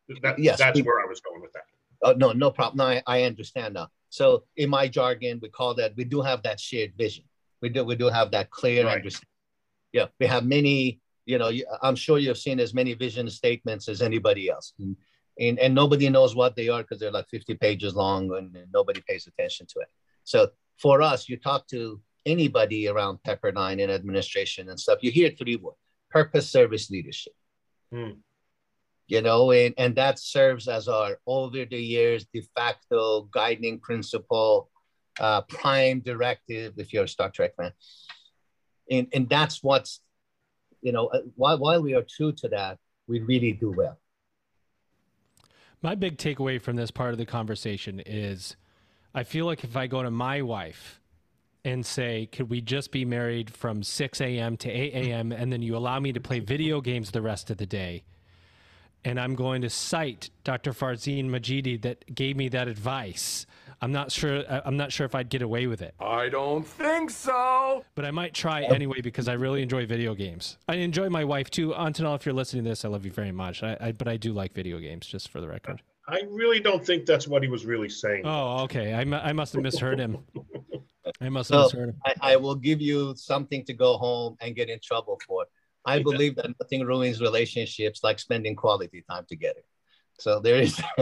Yes. 0.08 0.20
That, 0.24 0.40
yes. 0.40 0.58
That's 0.58 0.82
where 0.82 1.00
I 1.00 1.06
was 1.06 1.22
going 1.22 1.42
with 1.42 1.54
that. 1.54 1.66
Oh, 2.02 2.14
no, 2.14 2.32
no 2.32 2.50
problem. 2.50 2.78
No, 2.78 2.86
I, 2.86 3.04
I 3.06 3.24
understand 3.24 3.76
now. 3.76 3.90
So 4.10 4.46
in 4.58 4.68
my 4.72 4.88
jargon, 4.88 5.40
we 5.44 5.50
call 5.50 5.76
that, 5.76 5.96
we 5.96 6.06
do 6.06 6.22
have 6.22 6.42
that 6.42 6.60
shared 6.60 6.94
vision. 6.98 7.26
We 7.62 7.70
do, 7.70 7.84
we 7.84 7.96
do 7.96 8.10
have 8.10 8.32
that 8.32 8.50
clear 8.50 8.86
right. 8.86 8.96
understanding. 8.96 9.30
Yeah, 9.92 10.08
we 10.20 10.26
have 10.26 10.46
many, 10.46 11.02
you 11.28 11.38
know, 11.38 11.52
I'm 11.84 11.96
sure 11.96 12.18
you've 12.18 12.40
seen 12.40 12.60
as 12.60 12.74
many 12.74 12.96
vision 12.96 13.30
statements 13.30 13.88
as 13.90 14.02
anybody 14.02 14.50
else. 14.50 14.74
And, 14.80 14.98
and, 15.40 15.60
and 15.60 15.74
nobody 15.74 16.10
knows 16.10 16.36
what 16.36 16.56
they 16.56 16.70
are 16.70 16.82
because 16.82 17.00
they're 17.00 17.12
like 17.12 17.28
50 17.30 17.56
pages 17.56 17.96
long 17.96 18.32
and, 18.36 18.56
and 18.56 18.72
nobody 18.74 19.02
pays 19.08 19.28
attention 19.28 19.66
to 19.68 19.80
it. 19.80 19.88
So 20.24 20.50
for 20.78 21.02
us, 21.02 21.28
you 21.28 21.38
talk 21.38 21.68
to 21.68 22.00
anybody 22.26 22.88
around 22.88 23.20
Pepperdine 23.28 23.82
and 23.82 23.92
administration 23.92 24.70
and 24.70 24.80
stuff, 24.80 25.00
you 25.02 25.12
hear 25.12 25.30
three 25.30 25.56
words 25.56 25.78
purpose, 26.10 26.50
service, 26.50 26.92
leadership. 26.92 27.34
Hmm. 27.92 28.12
you 29.08 29.22
know, 29.22 29.52
and, 29.52 29.74
and 29.78 29.96
that 29.96 30.18
serves 30.18 30.68
as 30.68 30.88
our 30.88 31.20
over 31.28 31.66
the 31.66 31.78
years 31.78 32.26
de 32.34 32.42
facto 32.56 33.30
guiding 33.32 33.80
principle, 33.80 34.70
uh, 35.20 35.42
prime 35.42 36.00
directive, 36.00 36.74
if 36.78 36.92
you're 36.92 37.04
a 37.04 37.08
Star 37.08 37.30
Trek 37.30 37.56
fan. 37.56 37.72
And, 38.90 39.08
and 39.14 39.30
that's 39.30 39.62
what's, 39.62 40.02
you 40.82 40.92
know, 40.92 41.08
uh, 41.08 41.22
while, 41.36 41.60
while 41.60 41.82
we 41.84 41.94
are 41.94 42.06
true 42.08 42.32
to 42.32 42.50
that, 42.50 42.80
we 43.08 43.20
really 43.20 43.52
do 43.52 43.72
well. 43.72 44.00
My 45.84 45.96
big 45.96 46.18
takeaway 46.18 46.62
from 46.62 46.78
this 46.78 46.92
part 46.92 47.12
of 47.12 47.18
the 47.18 47.26
conversation 47.26 48.02
is 48.06 48.56
I 49.14 49.24
feel 49.24 49.46
like 49.46 49.66
if 49.66 49.76
I 49.76 49.88
go 49.88 50.02
to 50.02 50.10
my 50.10 50.42
wife 50.42 51.02
and 51.66 51.86
say, 51.86 52.26
could 52.32 52.50
we 52.50 52.62
just 52.62 52.90
be 52.90 53.04
married 53.04 53.50
from 53.50 53.84
6 53.84 54.22
a.m. 54.22 54.56
to 54.58 54.70
8 54.70 54.94
a.m. 54.94 55.34
and 55.34 55.52
then 55.52 55.62
you 55.62 55.76
allow 55.76 56.00
me 56.00 56.14
to 56.14 56.22
play 56.22 56.40
video 56.40 56.80
games 56.80 57.12
the 57.12 57.22
rest 57.22 57.50
of 57.50 57.58
the 57.58 57.66
day? 57.66 58.04
And 59.06 59.20
I'm 59.20 59.36
going 59.36 59.62
to 59.62 59.70
cite 59.70 60.30
Dr. 60.44 60.72
Farzin 60.72 61.30
Madjidi 61.30 61.82
that 61.82 62.14
gave 62.14 62.38
me 62.38 62.50
that 62.50 62.68
advice. 62.68 63.46
I'm 63.82 63.92
not 63.92 64.14
sure. 64.14 64.44
Uh, 64.48 64.62
I'm 64.64 64.78
not 64.78 64.94
sure 64.94 65.06
if 65.06 65.14
I'd 65.14 65.28
get 65.28 65.42
away 65.42 65.68
with 65.68 65.82
it. 65.82 65.94
I 66.00 66.30
don't 66.30 66.66
think 66.66 67.10
so. 67.10 67.84
But 67.96 68.06
I 68.06 68.12
might 68.12 68.34
try 68.34 68.62
anyway 68.64 69.02
because 69.02 69.28
I 69.28 69.34
really 69.34 69.62
enjoy 69.62 69.86
video 69.86 70.16
games. 70.16 70.58
I 70.70 70.76
enjoy 70.76 71.10
my 71.10 71.26
wife 71.26 71.50
too. 71.50 71.72
Antonella, 71.72 72.16
if 72.16 72.26
you're 72.26 72.34
listening 72.34 72.64
to 72.64 72.70
this, 72.70 72.86
I 72.86 72.88
love 72.88 73.04
you 73.04 73.12
very 73.12 73.34
much. 73.34 73.62
I, 73.62 73.76
I, 73.82 73.92
but 73.92 74.08
I 74.08 74.16
do 74.16 74.32
like 74.32 74.54
video 74.54 74.80
games, 74.80 75.06
just 75.06 75.28
for 75.28 75.42
the 75.42 75.50
record. 75.50 75.82
I 76.08 76.22
really 76.30 76.62
don't 76.62 76.86
think 76.86 77.06
that's 77.06 77.28
what 77.28 77.44
he 77.44 77.50
was 77.50 77.66
really 77.66 77.90
saying. 77.90 78.22
Oh, 78.26 78.64
okay. 78.64 78.94
I, 78.94 79.02
I 79.02 79.34
must 79.34 79.52
have 79.52 79.62
misheard 79.62 80.00
him. 80.00 80.20
I 81.22 81.28
must 81.28 81.50
have 81.52 81.64
So 81.64 81.78
misheard 81.78 81.90
him. 81.90 81.96
I, 82.06 82.14
I 82.22 82.36
will 82.38 82.56
give 82.56 82.82
you 82.82 83.16
something 83.18 83.66
to 83.66 83.74
go 83.74 83.98
home 83.98 84.38
and 84.40 84.56
get 84.56 84.70
in 84.70 84.80
trouble 84.82 85.20
for. 85.28 85.46
I 85.86 86.02
believe 86.02 86.36
that 86.38 86.50
nothing 86.60 86.86
ruins 86.86 87.20
relationships 87.22 88.04
like 88.04 88.20
spending 88.20 88.56
quality 88.56 89.04
time 89.10 89.26
together. 89.28 89.62
So 90.20 90.40
there 90.40 90.58
is. 90.62 90.82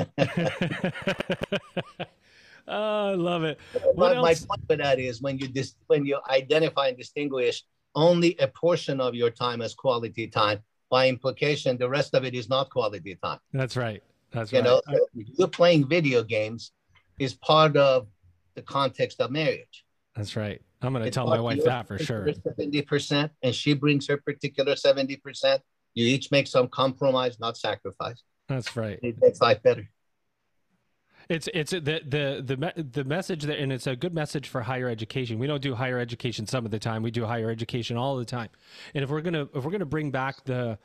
oh, 2.68 3.12
I 3.12 3.14
love 3.14 3.44
it. 3.44 3.60
What 3.94 4.16
my, 4.16 4.22
my 4.22 4.34
point 4.34 4.62
with 4.68 4.80
that 4.80 5.00
is 5.00 5.22
when 5.22 5.38
you 5.38 5.48
dis- 5.48 5.76
when 5.88 6.06
you 6.06 6.20
identify 6.30 6.88
and 6.88 6.98
distinguish 6.98 7.64
only 7.94 8.36
a 8.40 8.48
portion 8.48 9.02
of 9.02 9.14
your 9.16 9.30
time 9.30 9.62
as 9.62 9.74
quality 9.74 10.28
time, 10.28 10.60
by 10.90 11.08
implication, 11.08 11.78
the 11.78 11.90
rest 11.90 12.14
of 12.16 12.24
it 12.24 12.34
is 12.34 12.50
not 12.50 12.70
quality 12.70 13.18
time. 13.24 13.40
That's 13.54 13.76
right. 13.76 14.02
That's 14.32 14.52
right. 14.54 14.60
You 14.60 14.64
right. 14.64 14.82
know, 14.88 14.96
I- 14.96 15.00
you 15.14 15.48
playing 15.48 15.88
video 15.88 16.24
games 16.24 16.72
is 17.20 17.34
part 17.34 17.78
of 17.78 18.08
the 18.56 18.62
context 18.62 19.22
of 19.22 19.32
marriage. 19.32 19.86
that's 20.16 20.36
right. 20.36 20.62
I'm 20.82 20.94
going 20.94 21.06
to 21.06 21.12
tell 21.12 21.28
my 21.28 21.40
wife 21.40 21.64
that 21.64 21.88
for 21.88 22.00
sure. 22.00 22.28
Seventy 22.34 22.82
percent, 22.82 23.32
and 23.44 23.54
she 23.54 23.74
brings 23.74 24.08
her 24.08 24.18
particular 24.18 24.76
seventy 24.76 25.18
percent. 25.18 25.62
You 25.94 26.06
each 26.06 26.32
make 26.32 26.48
some 26.48 26.68
compromise, 26.68 27.40
not 27.40 27.58
sacrifice. 27.58 28.24
That's 28.48 28.76
right. 28.76 29.00
It 29.04 29.22
makes 29.22 29.42
life 29.42 29.62
better. 29.62 29.90
It's 31.30 31.48
it's 31.54 31.72
the 31.72 31.80
the 31.80 32.44
the 32.44 32.84
the 32.84 33.04
message 33.04 33.44
that 33.44 33.58
and 33.58 33.72
it's 33.72 33.88
a 33.88 33.96
good 33.96 34.14
message 34.14 34.50
for 34.50 34.62
higher 34.62 34.90
education. 34.90 35.40
We 35.40 35.48
don't 35.48 35.62
do 35.62 35.76
higher 35.76 35.98
education 35.98 36.48
some 36.48 36.66
of 36.66 36.72
the 36.72 36.80
time. 36.80 37.04
We 37.04 37.12
do 37.12 37.26
higher 37.26 37.50
education 37.50 37.96
all 37.96 38.18
the 38.18 38.26
time. 38.26 38.50
And 38.94 39.04
if 39.04 39.10
we're 39.10 39.22
gonna 39.22 39.48
if 39.54 39.64
we're 39.64 39.72
gonna 39.72 39.86
bring 39.86 40.12
back 40.12 40.44
the 40.44 40.78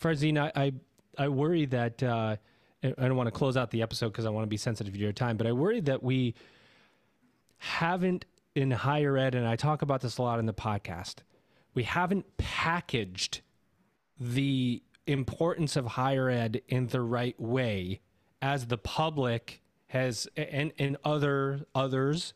Farzin, 0.00 0.38
I 0.38 0.50
I, 0.60 0.72
I 1.18 1.28
worry 1.28 1.66
that 1.66 2.02
uh, 2.02 2.36
I 2.82 2.88
don't 2.96 3.16
want 3.16 3.28
to 3.28 3.32
close 3.32 3.56
out 3.56 3.70
the 3.70 3.82
episode 3.82 4.08
because 4.08 4.24
I 4.24 4.30
want 4.30 4.44
to 4.44 4.48
be 4.48 4.56
sensitive 4.56 4.92
to 4.92 4.98
your 4.98 5.12
time, 5.12 5.36
but 5.36 5.46
I 5.46 5.52
worry 5.52 5.80
that 5.82 6.02
we 6.02 6.34
haven't 7.58 8.24
in 8.54 8.70
higher 8.70 9.16
ed, 9.16 9.34
and 9.34 9.46
I 9.46 9.56
talk 9.56 9.82
about 9.82 10.00
this 10.00 10.18
a 10.18 10.22
lot 10.22 10.38
in 10.38 10.46
the 10.46 10.52
podcast. 10.54 11.16
We 11.74 11.84
haven't 11.84 12.36
packaged 12.36 13.40
the 14.20 14.82
importance 15.06 15.76
of 15.76 15.86
higher 15.86 16.28
ed 16.28 16.62
in 16.68 16.88
the 16.88 17.00
right 17.00 17.38
way 17.40 18.00
as 18.40 18.66
the 18.66 18.78
public 18.78 19.62
has 19.88 20.28
and 20.36 20.72
and 20.78 20.96
other 21.04 21.66
others 21.74 22.34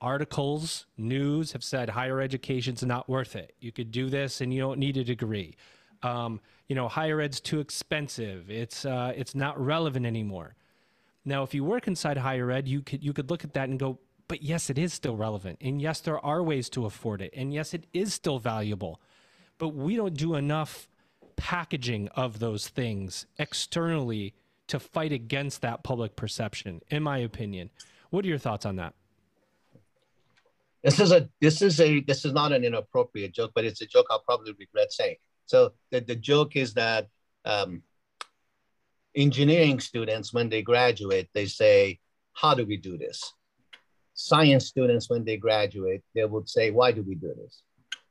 articles 0.00 0.86
news 0.96 1.52
have 1.52 1.64
said 1.64 1.90
higher 1.90 2.20
education's 2.20 2.84
not 2.84 3.08
worth 3.08 3.34
it. 3.34 3.54
You 3.58 3.72
could 3.72 3.90
do 3.90 4.08
this 4.08 4.40
and 4.40 4.54
you 4.54 4.60
don't 4.60 4.78
need 4.78 4.96
a 4.96 5.04
degree. 5.04 5.56
Um, 6.02 6.40
you 6.68 6.76
know 6.76 6.86
higher 6.88 7.20
ed's 7.20 7.40
too 7.40 7.60
expensive. 7.60 8.50
It's 8.50 8.84
uh, 8.84 9.12
it's 9.16 9.34
not 9.34 9.60
relevant 9.60 10.06
anymore. 10.06 10.54
Now 11.24 11.42
if 11.42 11.52
you 11.52 11.64
work 11.64 11.88
inside 11.88 12.16
higher 12.16 12.50
ed 12.50 12.68
you 12.68 12.80
could 12.82 13.02
you 13.02 13.12
could 13.12 13.30
look 13.30 13.44
at 13.44 13.54
that 13.54 13.68
and 13.68 13.78
go 13.78 13.98
but 14.28 14.42
yes 14.42 14.70
it 14.70 14.78
is 14.78 14.92
still 14.92 15.16
relevant. 15.16 15.58
And 15.60 15.80
yes 15.80 16.00
there 16.00 16.24
are 16.24 16.42
ways 16.42 16.68
to 16.70 16.86
afford 16.86 17.22
it. 17.22 17.32
And 17.34 17.52
yes 17.52 17.74
it 17.74 17.84
is 17.92 18.14
still 18.14 18.38
valuable. 18.38 19.00
But 19.56 19.70
we 19.70 19.96
don't 19.96 20.14
do 20.14 20.34
enough 20.34 20.88
packaging 21.36 22.08
of 22.08 22.38
those 22.38 22.68
things 22.68 23.26
externally 23.38 24.34
to 24.68 24.78
fight 24.78 25.12
against 25.12 25.62
that 25.62 25.82
public 25.82 26.14
perception 26.14 26.82
in 26.90 27.02
my 27.02 27.18
opinion. 27.18 27.70
What 28.10 28.24
are 28.24 28.28
your 28.28 28.38
thoughts 28.38 28.66
on 28.66 28.76
that? 28.76 28.94
This 30.82 31.00
is 31.00 31.10
a 31.10 31.28
this 31.40 31.60
is 31.60 31.80
a 31.80 32.00
this 32.00 32.24
is 32.24 32.32
not 32.32 32.52
an 32.52 32.64
inappropriate 32.64 33.34
joke, 33.34 33.52
but 33.54 33.64
it's 33.64 33.80
a 33.80 33.86
joke 33.86 34.06
I'll 34.10 34.20
probably 34.20 34.54
regret 34.58 34.92
saying. 34.92 35.16
So 35.46 35.72
the, 35.90 36.00
the 36.00 36.14
joke 36.14 36.54
is 36.54 36.74
that 36.74 37.08
um, 37.44 37.82
engineering 39.16 39.80
students, 39.80 40.32
when 40.32 40.48
they 40.48 40.62
graduate, 40.62 41.28
they 41.34 41.46
say, 41.46 41.98
"How 42.32 42.54
do 42.54 42.64
we 42.64 42.76
do 42.76 42.96
this?" 42.96 43.32
Science 44.20 44.66
students, 44.66 45.08
when 45.08 45.24
they 45.24 45.36
graduate, 45.36 46.02
they 46.12 46.24
would 46.24 46.48
say, 46.48 46.72
"Why 46.72 46.90
do 46.90 47.02
we 47.02 47.14
do 47.14 47.32
this?" 47.40 47.62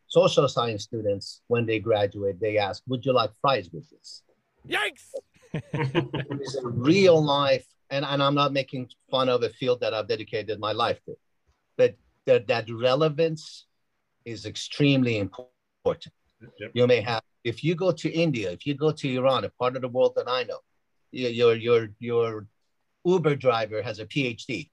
Social 0.08 0.48
science 0.48 0.84
students, 0.84 1.42
when 1.48 1.66
they 1.66 1.80
graduate, 1.80 2.40
they 2.40 2.58
ask, 2.58 2.82
"Would 2.88 3.06
you 3.06 3.12
like 3.12 3.32
fries 3.42 3.70
with 3.74 3.90
this?" 3.90 4.24
Yikes! 4.66 5.08
It's 6.42 6.56
a 6.56 6.66
real 6.66 7.22
life, 7.22 7.68
and, 7.90 8.06
and 8.06 8.24
I'm 8.24 8.36
not 8.36 8.54
making 8.54 8.90
fun 9.12 9.28
of 9.28 9.44
a 9.44 9.50
field 9.50 9.82
that 9.82 9.94
I've 9.94 10.08
dedicated 10.08 10.62
my 10.62 10.72
life 10.72 11.04
to, 11.08 11.18
but 11.76 11.96
that, 12.26 12.48
that 12.48 12.70
relevance 12.72 13.66
is 14.24 14.46
extremely 14.46 15.18
important. 15.18 16.14
Yep. 16.62 16.72
You 16.74 16.88
may 16.88 17.02
have, 17.02 17.24
if 17.44 17.66
you 17.66 17.76
go 17.76 17.92
to 17.92 18.10
India, 18.10 18.50
if 18.52 18.66
you 18.66 18.76
go 18.76 18.94
to 18.94 19.14
Iran, 19.14 19.44
a 19.44 19.50
part 19.50 19.76
of 19.76 19.82
the 19.82 19.90
world 19.90 20.14
that 20.16 20.30
I 20.30 20.44
know, 20.44 20.60
your 21.12 21.32
your 21.32 21.56
your, 21.56 21.90
your 22.00 22.48
Uber 23.04 23.36
driver 23.36 23.82
has 23.82 24.00
a 24.00 24.06
PhD 24.06 24.70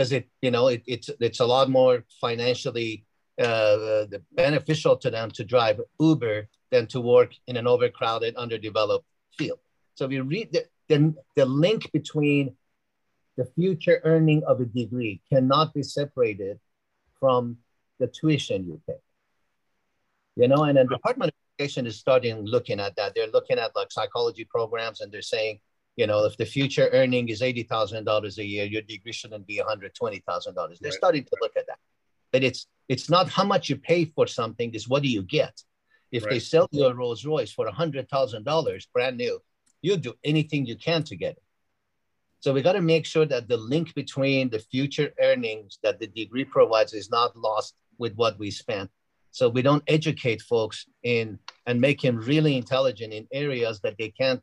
because 0.00 0.12
it 0.12 0.28
you 0.40 0.50
know 0.50 0.68
it, 0.68 0.82
it's 0.86 1.10
it's 1.20 1.40
a 1.40 1.44
lot 1.44 1.68
more 1.68 2.04
financially 2.22 3.04
uh, 3.38 4.06
beneficial 4.32 4.96
to 4.96 5.10
them 5.10 5.30
to 5.30 5.44
drive 5.44 5.78
Uber 6.00 6.48
than 6.70 6.86
to 6.86 7.00
work 7.02 7.32
in 7.46 7.56
an 7.58 7.66
overcrowded, 7.66 8.34
underdeveloped 8.36 9.04
field. 9.36 9.58
So 9.94 10.06
we 10.06 10.20
read 10.20 10.52
the, 10.52 10.64
the, 10.88 11.14
the 11.36 11.44
link 11.44 11.90
between 11.92 12.56
the 13.36 13.44
future 13.44 14.00
earning 14.04 14.42
of 14.44 14.60
a 14.60 14.64
degree 14.64 15.20
cannot 15.30 15.74
be 15.74 15.82
separated 15.82 16.58
from 17.18 17.58
the 17.98 18.06
tuition 18.06 18.66
you 18.66 18.80
pay. 18.86 19.00
You 20.36 20.48
know, 20.48 20.64
and 20.64 20.78
the 20.78 20.84
Department 20.84 21.30
of 21.30 21.34
Education 21.58 21.86
is 21.86 21.98
starting 21.98 22.44
looking 22.44 22.80
at 22.80 22.96
that. 22.96 23.14
They're 23.14 23.26
looking 23.26 23.58
at 23.58 23.76
like 23.76 23.90
psychology 23.92 24.46
programs 24.48 25.00
and 25.02 25.12
they're 25.12 25.22
saying, 25.22 25.60
you 25.96 26.06
know, 26.06 26.24
if 26.24 26.36
the 26.36 26.46
future 26.46 26.88
earning 26.92 27.28
is 27.28 27.40
$80,000 27.42 28.38
a 28.38 28.44
year, 28.44 28.64
your 28.64 28.82
degree 28.82 29.12
shouldn't 29.12 29.46
be 29.46 29.58
$120,000. 29.58 30.78
They're 30.80 30.90
Right. 30.90 30.94
starting 30.94 31.24
to 31.24 31.36
look 31.42 31.56
at 31.56 31.66
that. 31.66 31.78
But 32.32 32.44
it's 32.44 32.66
it's 32.88 33.08
not 33.08 33.28
how 33.28 33.44
much 33.44 33.68
you 33.70 33.76
pay 33.76 34.04
for 34.04 34.26
something, 34.26 34.74
it's 34.74 34.88
what 34.88 35.02
do 35.04 35.08
you 35.08 35.22
get? 35.22 35.62
If 36.10 36.24
they 36.28 36.40
sell 36.40 36.68
you 36.72 36.86
a 36.86 36.94
Rolls 36.94 37.24
Royce 37.24 37.52
for 37.52 37.68
$100,000 37.68 38.86
brand 38.92 39.16
new, 39.16 39.40
you'll 39.80 39.96
do 39.96 40.14
anything 40.24 40.66
you 40.66 40.74
can 40.74 41.04
to 41.04 41.14
get 41.14 41.36
it. 41.36 41.42
So 42.40 42.52
we 42.52 42.62
got 42.62 42.72
to 42.72 42.80
make 42.80 43.06
sure 43.06 43.26
that 43.26 43.46
the 43.46 43.58
link 43.58 43.94
between 43.94 44.50
the 44.50 44.58
future 44.58 45.12
earnings 45.22 45.78
that 45.84 46.00
the 46.00 46.08
degree 46.08 46.44
provides 46.44 46.94
is 46.94 47.10
not 47.10 47.36
lost 47.36 47.76
with 47.98 48.14
what 48.14 48.38
we 48.38 48.50
spend. 48.50 48.88
So 49.30 49.48
we 49.48 49.62
don't 49.62 49.84
educate 49.86 50.42
folks 50.42 50.86
in 51.04 51.38
and 51.66 51.80
make 51.80 52.00
them 52.00 52.16
really 52.16 52.56
intelligent 52.56 53.12
in 53.12 53.28
areas 53.32 53.80
that 53.82 53.96
they 53.98 54.08
can't 54.08 54.42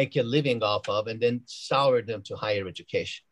make 0.00 0.14
a 0.16 0.22
living 0.22 0.62
off 0.62 0.88
of 0.88 1.08
and 1.08 1.18
then 1.20 1.40
sour 1.46 2.02
them 2.02 2.22
to 2.28 2.36
higher 2.36 2.68
education. 2.68 3.24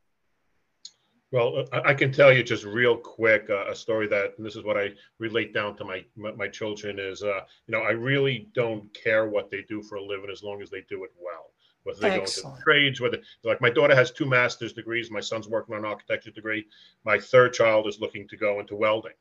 Well, 1.35 1.65
I, 1.73 1.91
I 1.91 1.95
can 1.95 2.11
tell 2.12 2.33
you 2.33 2.43
just 2.43 2.65
real 2.65 2.97
quick 2.97 3.51
uh, 3.51 3.67
a 3.69 3.75
story 3.75 4.07
that, 4.09 4.35
and 4.37 4.47
this 4.47 4.57
is 4.57 4.65
what 4.65 4.79
I 4.85 4.87
relate 5.19 5.53
down 5.53 5.77
to 5.79 5.85
my 5.85 5.99
my, 6.17 6.33
my 6.43 6.49
children 6.49 6.99
is, 6.99 7.23
uh, 7.23 7.41
you 7.67 7.73
know, 7.75 7.83
I 7.83 7.91
really 7.91 8.37
don't 8.55 8.87
care 8.95 9.25
what 9.29 9.51
they 9.51 9.62
do 9.69 9.83
for 9.83 9.97
a 9.97 10.05
living 10.12 10.31
as 10.31 10.43
long 10.43 10.62
as 10.62 10.71
they 10.71 10.83
do 10.89 11.05
it 11.07 11.12
well. 11.27 11.47
Whether 11.85 12.01
they 12.01 12.09
go 12.09 12.15
into 12.15 12.23
Excellent. 12.23 12.61
trades, 12.67 13.01
whether 13.01 13.19
like 13.51 13.61
my 13.61 13.71
daughter 13.71 13.97
has 13.97 14.11
two 14.11 14.29
master's 14.39 14.73
degrees, 14.73 15.11
my 15.11 15.25
son's 15.31 15.49
working 15.49 15.75
on 15.75 15.81
an 15.85 15.91
architecture 15.93 16.31
degree, 16.31 16.62
my 17.05 17.19
third 17.19 17.53
child 17.53 17.87
is 17.91 18.01
looking 18.01 18.27
to 18.29 18.37
go 18.37 18.61
into 18.61 18.75
welding. 18.85 19.19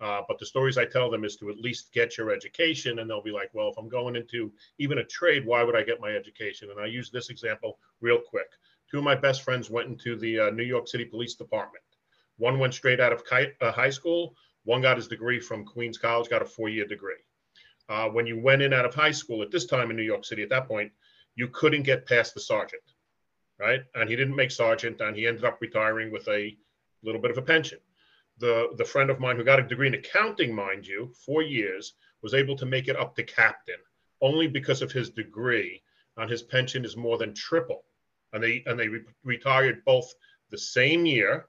Uh, 0.00 0.22
but 0.26 0.38
the 0.38 0.46
stories 0.46 0.76
I 0.76 0.84
tell 0.84 1.10
them 1.10 1.24
is 1.24 1.36
to 1.36 1.50
at 1.50 1.58
least 1.58 1.92
get 1.92 2.18
your 2.18 2.30
education, 2.30 2.98
and 2.98 3.08
they'll 3.08 3.22
be 3.22 3.30
like, 3.30 3.50
well, 3.52 3.68
if 3.68 3.78
I'm 3.78 3.88
going 3.88 4.16
into 4.16 4.52
even 4.78 4.98
a 4.98 5.04
trade, 5.04 5.46
why 5.46 5.62
would 5.62 5.76
I 5.76 5.82
get 5.82 6.00
my 6.00 6.10
education? 6.10 6.70
And 6.70 6.80
I 6.80 6.86
use 6.86 7.10
this 7.10 7.30
example 7.30 7.78
real 8.00 8.18
quick. 8.18 8.48
Two 8.90 8.98
of 8.98 9.04
my 9.04 9.14
best 9.14 9.42
friends 9.42 9.70
went 9.70 9.88
into 9.88 10.16
the 10.16 10.40
uh, 10.40 10.50
New 10.50 10.64
York 10.64 10.88
City 10.88 11.04
Police 11.04 11.34
Department. 11.34 11.84
One 12.36 12.58
went 12.58 12.74
straight 12.74 13.00
out 13.00 13.12
of 13.12 13.24
ki- 13.24 13.52
uh, 13.60 13.72
high 13.72 13.90
school. 13.90 14.34
One 14.64 14.82
got 14.82 14.96
his 14.96 15.08
degree 15.08 15.40
from 15.40 15.64
Queens 15.64 15.98
College, 15.98 16.28
got 16.28 16.42
a 16.42 16.46
four-year 16.46 16.86
degree. 16.86 17.22
Uh, 17.88 18.08
when 18.08 18.26
you 18.26 18.40
went 18.40 18.62
in 18.62 18.72
out 18.72 18.84
of 18.84 18.94
high 18.94 19.12
school 19.12 19.42
at 19.42 19.50
this 19.50 19.66
time 19.66 19.90
in 19.90 19.96
New 19.96 20.02
York 20.02 20.24
City, 20.24 20.42
at 20.42 20.48
that 20.48 20.66
point, 20.66 20.90
you 21.36 21.48
couldn't 21.48 21.82
get 21.82 22.06
past 22.06 22.34
the 22.34 22.40
sergeant, 22.40 22.82
right? 23.58 23.82
And 23.94 24.08
he 24.08 24.16
didn't 24.16 24.36
make 24.36 24.50
sergeant, 24.50 25.00
and 25.00 25.16
he 25.16 25.26
ended 25.26 25.44
up 25.44 25.60
retiring 25.60 26.10
with 26.10 26.26
a 26.28 26.56
little 27.02 27.20
bit 27.20 27.30
of 27.30 27.38
a 27.38 27.42
pension. 27.42 27.78
The 28.38 28.74
the 28.76 28.84
friend 28.84 29.10
of 29.10 29.20
mine 29.20 29.36
who 29.36 29.44
got 29.44 29.60
a 29.60 29.62
degree 29.62 29.86
in 29.86 29.94
accounting, 29.94 30.54
mind 30.54 30.86
you, 30.86 31.12
four 31.24 31.42
years, 31.42 31.94
was 32.22 32.34
able 32.34 32.56
to 32.56 32.66
make 32.66 32.88
it 32.88 32.96
up 32.96 33.14
to 33.16 33.22
captain 33.22 33.78
only 34.20 34.46
because 34.46 34.82
of 34.82 34.92
his 34.92 35.10
degree, 35.10 35.82
and 36.16 36.30
his 36.30 36.42
pension 36.42 36.84
is 36.84 36.96
more 36.96 37.18
than 37.18 37.34
triple. 37.34 37.84
And 38.32 38.42
they 38.42 38.62
and 38.66 38.78
they 38.78 38.88
re- 38.88 39.04
retired 39.22 39.84
both 39.84 40.12
the 40.50 40.58
same 40.58 41.06
year, 41.06 41.48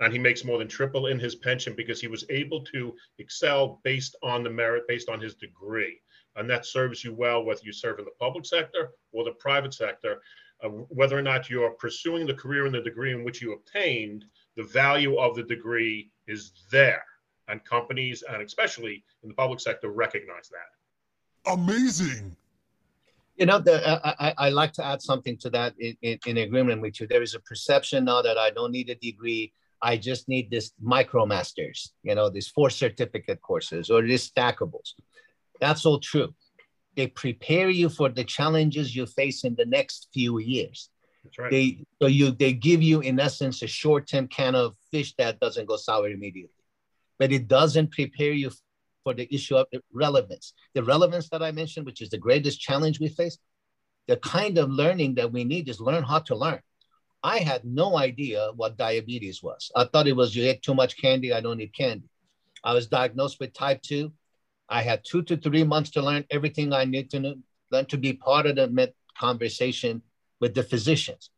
and 0.00 0.12
he 0.12 0.18
makes 0.18 0.44
more 0.44 0.58
than 0.58 0.68
triple 0.68 1.06
in 1.06 1.18
his 1.18 1.34
pension 1.34 1.74
because 1.74 2.00
he 2.00 2.08
was 2.08 2.24
able 2.30 2.64
to 2.66 2.94
excel 3.18 3.80
based 3.82 4.14
on 4.22 4.42
the 4.42 4.50
merit, 4.50 4.84
based 4.86 5.08
on 5.08 5.20
his 5.20 5.34
degree 5.34 6.00
and 6.38 6.48
that 6.48 6.64
serves 6.64 7.04
you 7.04 7.12
well 7.12 7.42
whether 7.42 7.60
you 7.64 7.72
serve 7.72 7.98
in 7.98 8.04
the 8.04 8.10
public 8.18 8.46
sector 8.46 8.90
or 9.12 9.24
the 9.24 9.32
private 9.32 9.74
sector. 9.74 10.20
Uh, 10.62 10.68
whether 10.68 11.16
or 11.16 11.22
not 11.22 11.48
you're 11.48 11.70
pursuing 11.70 12.26
the 12.26 12.34
career 12.34 12.66
and 12.66 12.74
the 12.74 12.80
degree 12.80 13.12
in 13.12 13.22
which 13.22 13.40
you 13.40 13.52
obtained, 13.52 14.24
the 14.58 14.64
value 14.64 15.16
of 15.16 15.36
the 15.36 15.44
degree 15.44 16.10
is 16.26 16.52
there. 16.70 17.04
And 17.46 17.64
companies, 17.64 18.22
and 18.28 18.42
especially 18.42 19.04
in 19.22 19.30
the 19.30 19.34
public 19.34 19.60
sector, 19.60 19.88
recognize 19.88 20.50
that. 20.50 21.50
Amazing. 21.50 22.36
You 23.36 23.46
know, 23.46 23.60
the, 23.60 23.76
uh, 23.88 24.14
I, 24.18 24.34
I, 24.36 24.50
like 24.50 24.72
to 24.74 24.84
add 24.84 25.00
something 25.00 25.38
to 25.38 25.50
that 25.50 25.74
in, 25.78 25.96
in, 26.02 26.18
in 26.26 26.36
agreement 26.38 26.82
with 26.82 27.00
you. 27.00 27.06
There 27.06 27.22
is 27.22 27.34
a 27.36 27.40
perception 27.40 28.04
now 28.04 28.20
that 28.20 28.36
I 28.36 28.50
don't 28.50 28.72
need 28.72 28.90
a 28.90 28.96
degree. 28.96 29.52
I 29.80 29.96
just 29.96 30.28
need 30.28 30.50
this 30.50 30.72
micromasters, 30.84 31.90
you 32.02 32.16
know, 32.16 32.28
these 32.28 32.48
four 32.48 32.68
certificate 32.68 33.40
courses 33.40 33.88
or 33.90 34.02
these 34.02 34.28
stackables. 34.28 34.94
That's 35.60 35.86
all 35.86 36.00
true. 36.00 36.34
They 36.96 37.06
prepare 37.06 37.70
you 37.70 37.88
for 37.88 38.08
the 38.08 38.24
challenges 38.24 38.94
you 38.94 39.06
face 39.06 39.44
in 39.44 39.54
the 39.54 39.66
next 39.66 40.08
few 40.12 40.40
years. 40.40 40.90
Right. 41.38 41.50
They 41.50 41.84
so 42.00 42.08
you 42.08 42.30
they 42.30 42.52
give 42.52 42.82
you 42.82 43.00
in 43.00 43.18
essence 43.20 43.62
a 43.62 43.66
short-term 43.66 44.28
can 44.28 44.54
of 44.54 44.76
fish 44.90 45.14
that 45.18 45.40
doesn't 45.40 45.66
go 45.66 45.76
sour 45.76 46.08
immediately, 46.08 46.64
but 47.18 47.32
it 47.32 47.48
doesn't 47.48 47.90
prepare 47.92 48.32
you 48.32 48.50
for 49.04 49.14
the 49.14 49.32
issue 49.34 49.56
of 49.56 49.66
relevance. 49.92 50.52
The 50.74 50.82
relevance 50.82 51.28
that 51.30 51.42
I 51.42 51.50
mentioned, 51.52 51.86
which 51.86 52.02
is 52.02 52.10
the 52.10 52.18
greatest 52.18 52.60
challenge 52.60 53.00
we 53.00 53.08
face, 53.08 53.38
the 54.06 54.16
kind 54.16 54.58
of 54.58 54.70
learning 54.70 55.14
that 55.16 55.32
we 55.32 55.44
need 55.44 55.68
is 55.68 55.80
learn 55.80 56.02
how 56.02 56.20
to 56.20 56.34
learn. 56.34 56.60
I 57.22 57.38
had 57.38 57.64
no 57.64 57.98
idea 57.98 58.50
what 58.54 58.76
diabetes 58.76 59.42
was. 59.42 59.72
I 59.74 59.84
thought 59.84 60.06
it 60.06 60.16
was 60.16 60.36
you 60.36 60.44
ate 60.44 60.62
too 60.62 60.74
much 60.74 61.00
candy. 61.00 61.32
I 61.32 61.40
don't 61.40 61.60
eat 61.60 61.74
candy. 61.74 62.08
I 62.62 62.74
was 62.74 62.86
diagnosed 62.86 63.38
with 63.40 63.52
type 63.52 63.82
2. 63.82 64.12
I 64.68 64.82
had 64.82 65.02
two 65.04 65.22
to 65.22 65.36
three 65.36 65.64
months 65.64 65.90
to 65.90 66.02
learn 66.02 66.24
everything 66.30 66.72
I 66.72 66.84
need 66.84 67.10
to 67.10 67.36
learn 67.70 67.86
to 67.86 67.96
be 67.96 68.12
part 68.12 68.46
of 68.46 68.56
the 68.56 68.92
conversation 69.18 70.02
with 70.40 70.54
the 70.54 70.62
physicians. 70.62 71.30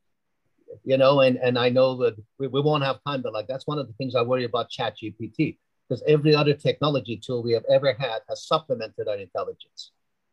You 0.84 0.98
know, 0.98 1.20
and, 1.20 1.36
and 1.36 1.58
I 1.58 1.68
know 1.68 1.96
that 1.98 2.16
we, 2.38 2.46
we 2.46 2.60
won't 2.60 2.84
have 2.84 3.02
time, 3.06 3.22
but 3.22 3.32
like 3.32 3.48
that's 3.48 3.66
one 3.66 3.78
of 3.78 3.86
the 3.86 3.92
things 3.94 4.14
I 4.14 4.22
worry 4.22 4.44
about 4.44 4.70
Chat 4.70 4.96
GPT, 5.02 5.58
because 5.88 6.02
every 6.06 6.34
other 6.34 6.54
technology 6.54 7.16
tool 7.16 7.42
we 7.42 7.52
have 7.52 7.64
ever 7.68 7.92
had 7.92 8.20
has 8.28 8.46
supplemented 8.46 9.08
our 9.08 9.16
intelligence, 9.16 9.90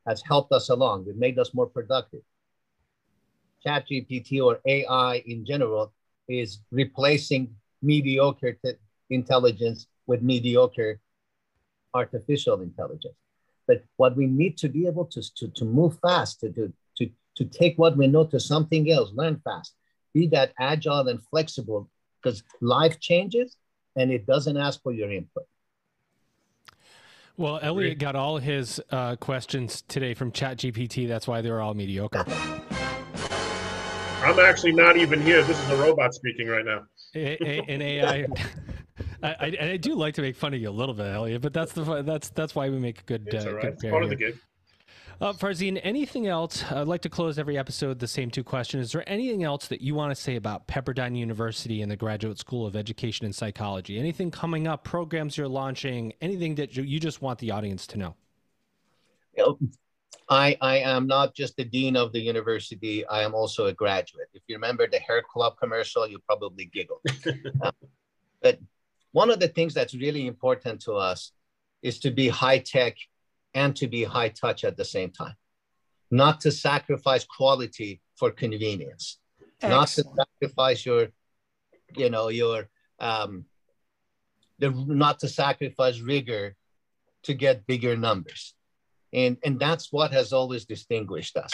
has 0.07 0.21
helped 0.21 0.51
us 0.51 0.69
along, 0.69 1.07
it 1.07 1.17
made 1.17 1.39
us 1.39 1.53
more 1.53 1.67
productive. 1.67 2.21
Chat 3.63 3.85
GPT 3.89 4.41
or 4.43 4.59
AI 4.65 5.23
in 5.25 5.45
general 5.45 5.91
is 6.29 6.59
replacing 6.71 7.55
mediocre 7.81 8.53
t- 8.63 8.73
intelligence 9.09 9.87
with 10.05 10.21
mediocre 10.21 10.99
artificial 11.93 12.61
intelligence. 12.61 13.15
But 13.67 13.83
what 13.97 14.15
we 14.15 14.27
need 14.27 14.57
to 14.59 14.69
be 14.69 14.87
able 14.87 15.05
to, 15.05 15.21
to, 15.35 15.47
to 15.49 15.65
move 15.65 15.97
fast, 16.01 16.39
to, 16.41 16.51
to, 16.51 16.71
to, 17.37 17.43
to 17.43 17.57
take 17.57 17.77
what 17.77 17.97
we 17.97 18.07
know 18.07 18.25
to 18.25 18.39
something 18.39 18.91
else, 18.91 19.11
learn 19.13 19.41
fast, 19.43 19.75
be 20.13 20.27
that 20.27 20.53
agile 20.59 21.07
and 21.07 21.19
flexible 21.29 21.89
because 22.21 22.43
life 22.61 22.99
changes 22.99 23.57
and 23.95 24.11
it 24.11 24.25
doesn't 24.25 24.57
ask 24.57 24.81
for 24.81 24.91
your 24.91 25.11
input. 25.11 25.45
Well, 27.37 27.59
Elliot 27.61 27.99
got 27.99 28.15
all 28.15 28.37
his 28.39 28.81
uh, 28.89 29.15
questions 29.17 29.83
today 29.87 30.15
from 30.15 30.31
ChatGPT. 30.31 31.07
That's 31.07 31.27
why 31.27 31.41
they 31.41 31.51
were 31.51 31.61
all 31.61 31.75
mediocre. 31.75 32.25
I'm 34.23 34.39
actually 34.39 34.71
not 34.71 34.97
even 34.97 35.21
here. 35.21 35.43
This 35.43 35.59
is 35.59 35.69
a 35.69 35.77
robot 35.77 36.15
speaking 36.15 36.47
right 36.47 36.65
now. 36.65 36.85
A- 37.13 37.37
a- 37.43 37.65
an 37.69 37.81
AI. 37.81 38.25
I, 39.23 39.29
I, 39.29 39.57
I, 39.61 39.77
do 39.77 39.93
like 39.93 40.15
to 40.15 40.21
make 40.21 40.35
fun 40.35 40.53
of 40.55 40.59
you 40.59 40.69
a 40.69 40.71
little 40.71 40.95
bit, 40.95 41.05
Elliot, 41.05 41.41
but 41.41 41.53
that's 41.53 41.73
the 41.73 42.01
that's 42.01 42.29
that's 42.29 42.55
why 42.55 42.69
we 42.69 42.79
make 42.79 43.01
a 43.01 43.03
good. 43.03 43.27
It's 43.31 43.45
uh, 43.45 43.49
all 43.49 43.55
right. 43.55 43.61
good 43.63 43.73
It's 43.73 43.83
part 43.83 44.03
of 44.03 44.09
the 44.09 44.15
gig. 44.15 44.37
Uh, 45.19 45.33
Farzin, 45.33 45.79
anything 45.81 46.27
else? 46.27 46.63
I'd 46.71 46.87
like 46.87 47.01
to 47.01 47.09
close 47.09 47.39
every 47.39 47.57
episode 47.57 47.97
the 47.97 48.07
same 48.07 48.29
two 48.29 48.43
questions. 48.43 48.85
Is 48.85 48.91
there 48.91 49.09
anything 49.09 49.43
else 49.43 49.67
that 49.67 49.81
you 49.81 49.95
want 49.95 50.15
to 50.15 50.15
say 50.15 50.35
about 50.35 50.67
Pepperdine 50.67 51.17
University 51.17 51.81
and 51.81 51.91
the 51.91 51.95
Graduate 51.95 52.37
School 52.37 52.67
of 52.67 52.75
Education 52.75 53.25
and 53.25 53.33
Psychology? 53.33 53.97
Anything 53.97 54.29
coming 54.29 54.67
up, 54.67 54.83
programs 54.83 55.35
you're 55.35 55.47
launching, 55.47 56.13
anything 56.21 56.53
that 56.55 56.77
you 56.77 56.99
just 56.99 57.23
want 57.23 57.39
the 57.39 57.49
audience 57.49 57.87
to 57.87 57.97
know? 57.97 58.15
I, 60.29 60.55
I 60.61 60.77
am 60.79 61.07
not 61.07 61.33
just 61.33 61.57
the 61.57 61.65
dean 61.65 61.95
of 61.95 62.13
the 62.13 62.19
university, 62.19 63.03
I 63.07 63.23
am 63.23 63.33
also 63.33 63.65
a 63.67 63.73
graduate. 63.73 64.27
If 64.35 64.43
you 64.47 64.55
remember 64.55 64.87
the 64.87 64.99
hair 64.99 65.23
club 65.23 65.55
commercial, 65.59 66.07
you 66.07 66.19
probably 66.27 66.65
giggled. 66.65 67.01
uh, 67.63 67.71
but 68.43 68.59
one 69.13 69.31
of 69.31 69.39
the 69.39 69.47
things 69.47 69.73
that's 69.73 69.95
really 69.95 70.27
important 70.27 70.79
to 70.81 70.93
us 70.93 71.31
is 71.81 71.97
to 72.01 72.11
be 72.11 72.27
high 72.27 72.59
tech 72.59 72.97
and 73.53 73.75
to 73.75 73.87
be 73.87 74.03
high 74.03 74.29
touch 74.29 74.63
at 74.63 74.77
the 74.77 74.85
same 74.85 75.11
time, 75.11 75.35
not 76.11 76.41
to 76.41 76.51
sacrifice 76.51 77.25
quality 77.25 78.01
for 78.15 78.31
convenience, 78.31 79.19
Excellent. 79.61 79.71
not 79.71 79.87
to 79.89 80.03
sacrifice 80.15 80.85
your, 80.85 81.07
you 81.95 82.09
know, 82.09 82.29
your, 82.29 82.69
um, 82.99 83.45
the, 84.59 84.71
not 84.71 85.19
to 85.19 85.27
sacrifice 85.27 85.99
rigor 85.99 86.55
to 87.23 87.33
get 87.33 87.67
bigger 87.67 87.95
numbers. 87.95 88.53
And, 89.13 89.37
and 89.43 89.59
that's 89.59 89.91
what 89.91 90.11
has 90.11 90.33
always 90.33 90.65
distinguished 90.65 91.37
us. 91.37 91.51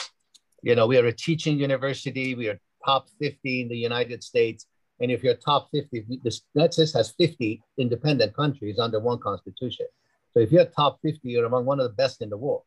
You 0.62 0.76
know, 0.76 0.88
we 0.88 0.98
are 0.98 1.06
a 1.06 1.12
teaching 1.12 1.58
university, 1.58 2.36
we 2.36 2.48
are 2.48 2.60
top 2.86 3.08
50 3.20 3.62
in 3.62 3.68
the 3.68 3.78
United 3.78 4.24
States. 4.24 4.66
And 5.00 5.12
if 5.12 5.24
you're 5.24 5.36
top 5.36 5.70
50, 5.72 6.22
the 6.24 6.40
NETSIS 6.58 6.94
has 6.94 7.14
50 7.20 7.62
independent 7.78 8.36
countries 8.36 8.80
under 8.80 9.00
one 9.00 9.20
constitution. 9.20 9.88
So 10.34 10.40
if 10.40 10.52
you're 10.52 10.66
top 10.66 11.00
50, 11.02 11.20
you're 11.30 11.46
among 11.46 11.66
one 11.66 11.80
of 11.80 11.86
the 11.86 11.96
best 11.96 12.22
in 12.22 12.30
the 12.30 12.38
world. 12.38 12.64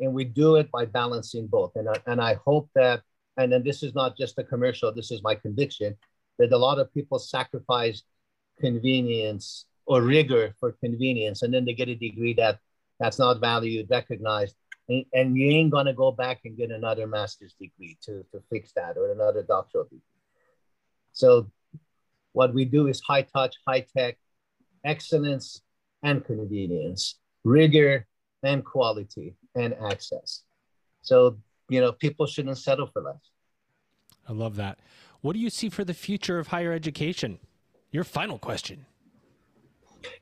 And 0.00 0.12
we 0.12 0.24
do 0.24 0.56
it 0.56 0.70
by 0.70 0.84
balancing 0.84 1.46
both. 1.46 1.72
And 1.76 1.88
I, 1.88 1.94
and 2.06 2.20
I 2.20 2.34
hope 2.44 2.68
that, 2.74 3.02
and 3.36 3.52
then 3.52 3.62
this 3.62 3.82
is 3.82 3.94
not 3.94 4.16
just 4.16 4.38
a 4.38 4.44
commercial, 4.44 4.92
this 4.92 5.10
is 5.10 5.22
my 5.22 5.34
conviction, 5.34 5.96
that 6.38 6.52
a 6.52 6.56
lot 6.56 6.78
of 6.78 6.92
people 6.92 7.18
sacrifice 7.18 8.02
convenience 8.60 9.66
or 9.86 10.02
rigor 10.02 10.54
for 10.60 10.72
convenience. 10.72 11.42
And 11.42 11.52
then 11.52 11.64
they 11.64 11.74
get 11.74 11.88
a 11.88 11.94
degree 11.94 12.34
that 12.34 12.58
that's 13.00 13.18
not 13.18 13.40
valued, 13.40 13.88
recognized. 13.90 14.54
And, 14.88 15.04
and 15.12 15.36
you 15.36 15.50
ain't 15.50 15.72
gonna 15.72 15.94
go 15.94 16.12
back 16.12 16.40
and 16.44 16.56
get 16.56 16.70
another 16.70 17.06
master's 17.06 17.54
degree 17.54 17.96
to, 18.02 18.24
to 18.32 18.42
fix 18.50 18.72
that 18.72 18.96
or 18.96 19.12
another 19.12 19.42
doctoral 19.42 19.84
degree. 19.84 20.00
So 21.12 21.50
what 22.32 22.52
we 22.52 22.64
do 22.64 22.86
is 22.86 23.00
high 23.00 23.22
touch, 23.22 23.56
high 23.66 23.86
tech, 23.96 24.18
excellence 24.84 25.62
and 26.02 26.24
convenience, 26.24 27.18
rigor 27.44 28.06
and 28.42 28.64
quality 28.64 29.34
and 29.54 29.74
access. 29.88 30.42
So, 31.02 31.38
you 31.68 31.80
know, 31.80 31.92
people 31.92 32.26
shouldn't 32.26 32.58
settle 32.58 32.86
for 32.86 33.02
less. 33.02 33.30
I 34.28 34.32
love 34.32 34.56
that. 34.56 34.78
What 35.20 35.34
do 35.34 35.38
you 35.38 35.50
see 35.50 35.68
for 35.68 35.84
the 35.84 35.94
future 35.94 36.38
of 36.38 36.48
higher 36.48 36.72
education? 36.72 37.38
Your 37.90 38.04
final 38.04 38.38
question. 38.38 38.86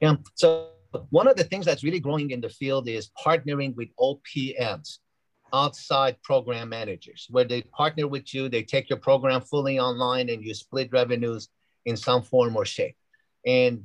Yeah. 0.00 0.16
So 0.34 0.68
one 1.10 1.28
of 1.28 1.36
the 1.36 1.44
things 1.44 1.64
that's 1.64 1.84
really 1.84 2.00
growing 2.00 2.30
in 2.30 2.40
the 2.40 2.48
field 2.48 2.88
is 2.88 3.10
partnering 3.24 3.74
with 3.76 3.88
OPMs, 3.98 4.98
outside 5.52 6.22
program 6.22 6.68
managers, 6.68 7.26
where 7.30 7.44
they 7.44 7.62
partner 7.62 8.06
with 8.08 8.34
you, 8.34 8.48
they 8.48 8.62
take 8.62 8.90
your 8.90 8.98
program 8.98 9.40
fully 9.40 9.78
online 9.78 10.28
and 10.28 10.44
you 10.44 10.54
split 10.54 10.90
revenues 10.92 11.48
in 11.86 11.96
some 11.96 12.22
form 12.22 12.56
or 12.56 12.64
shape. 12.64 12.96
And, 13.46 13.84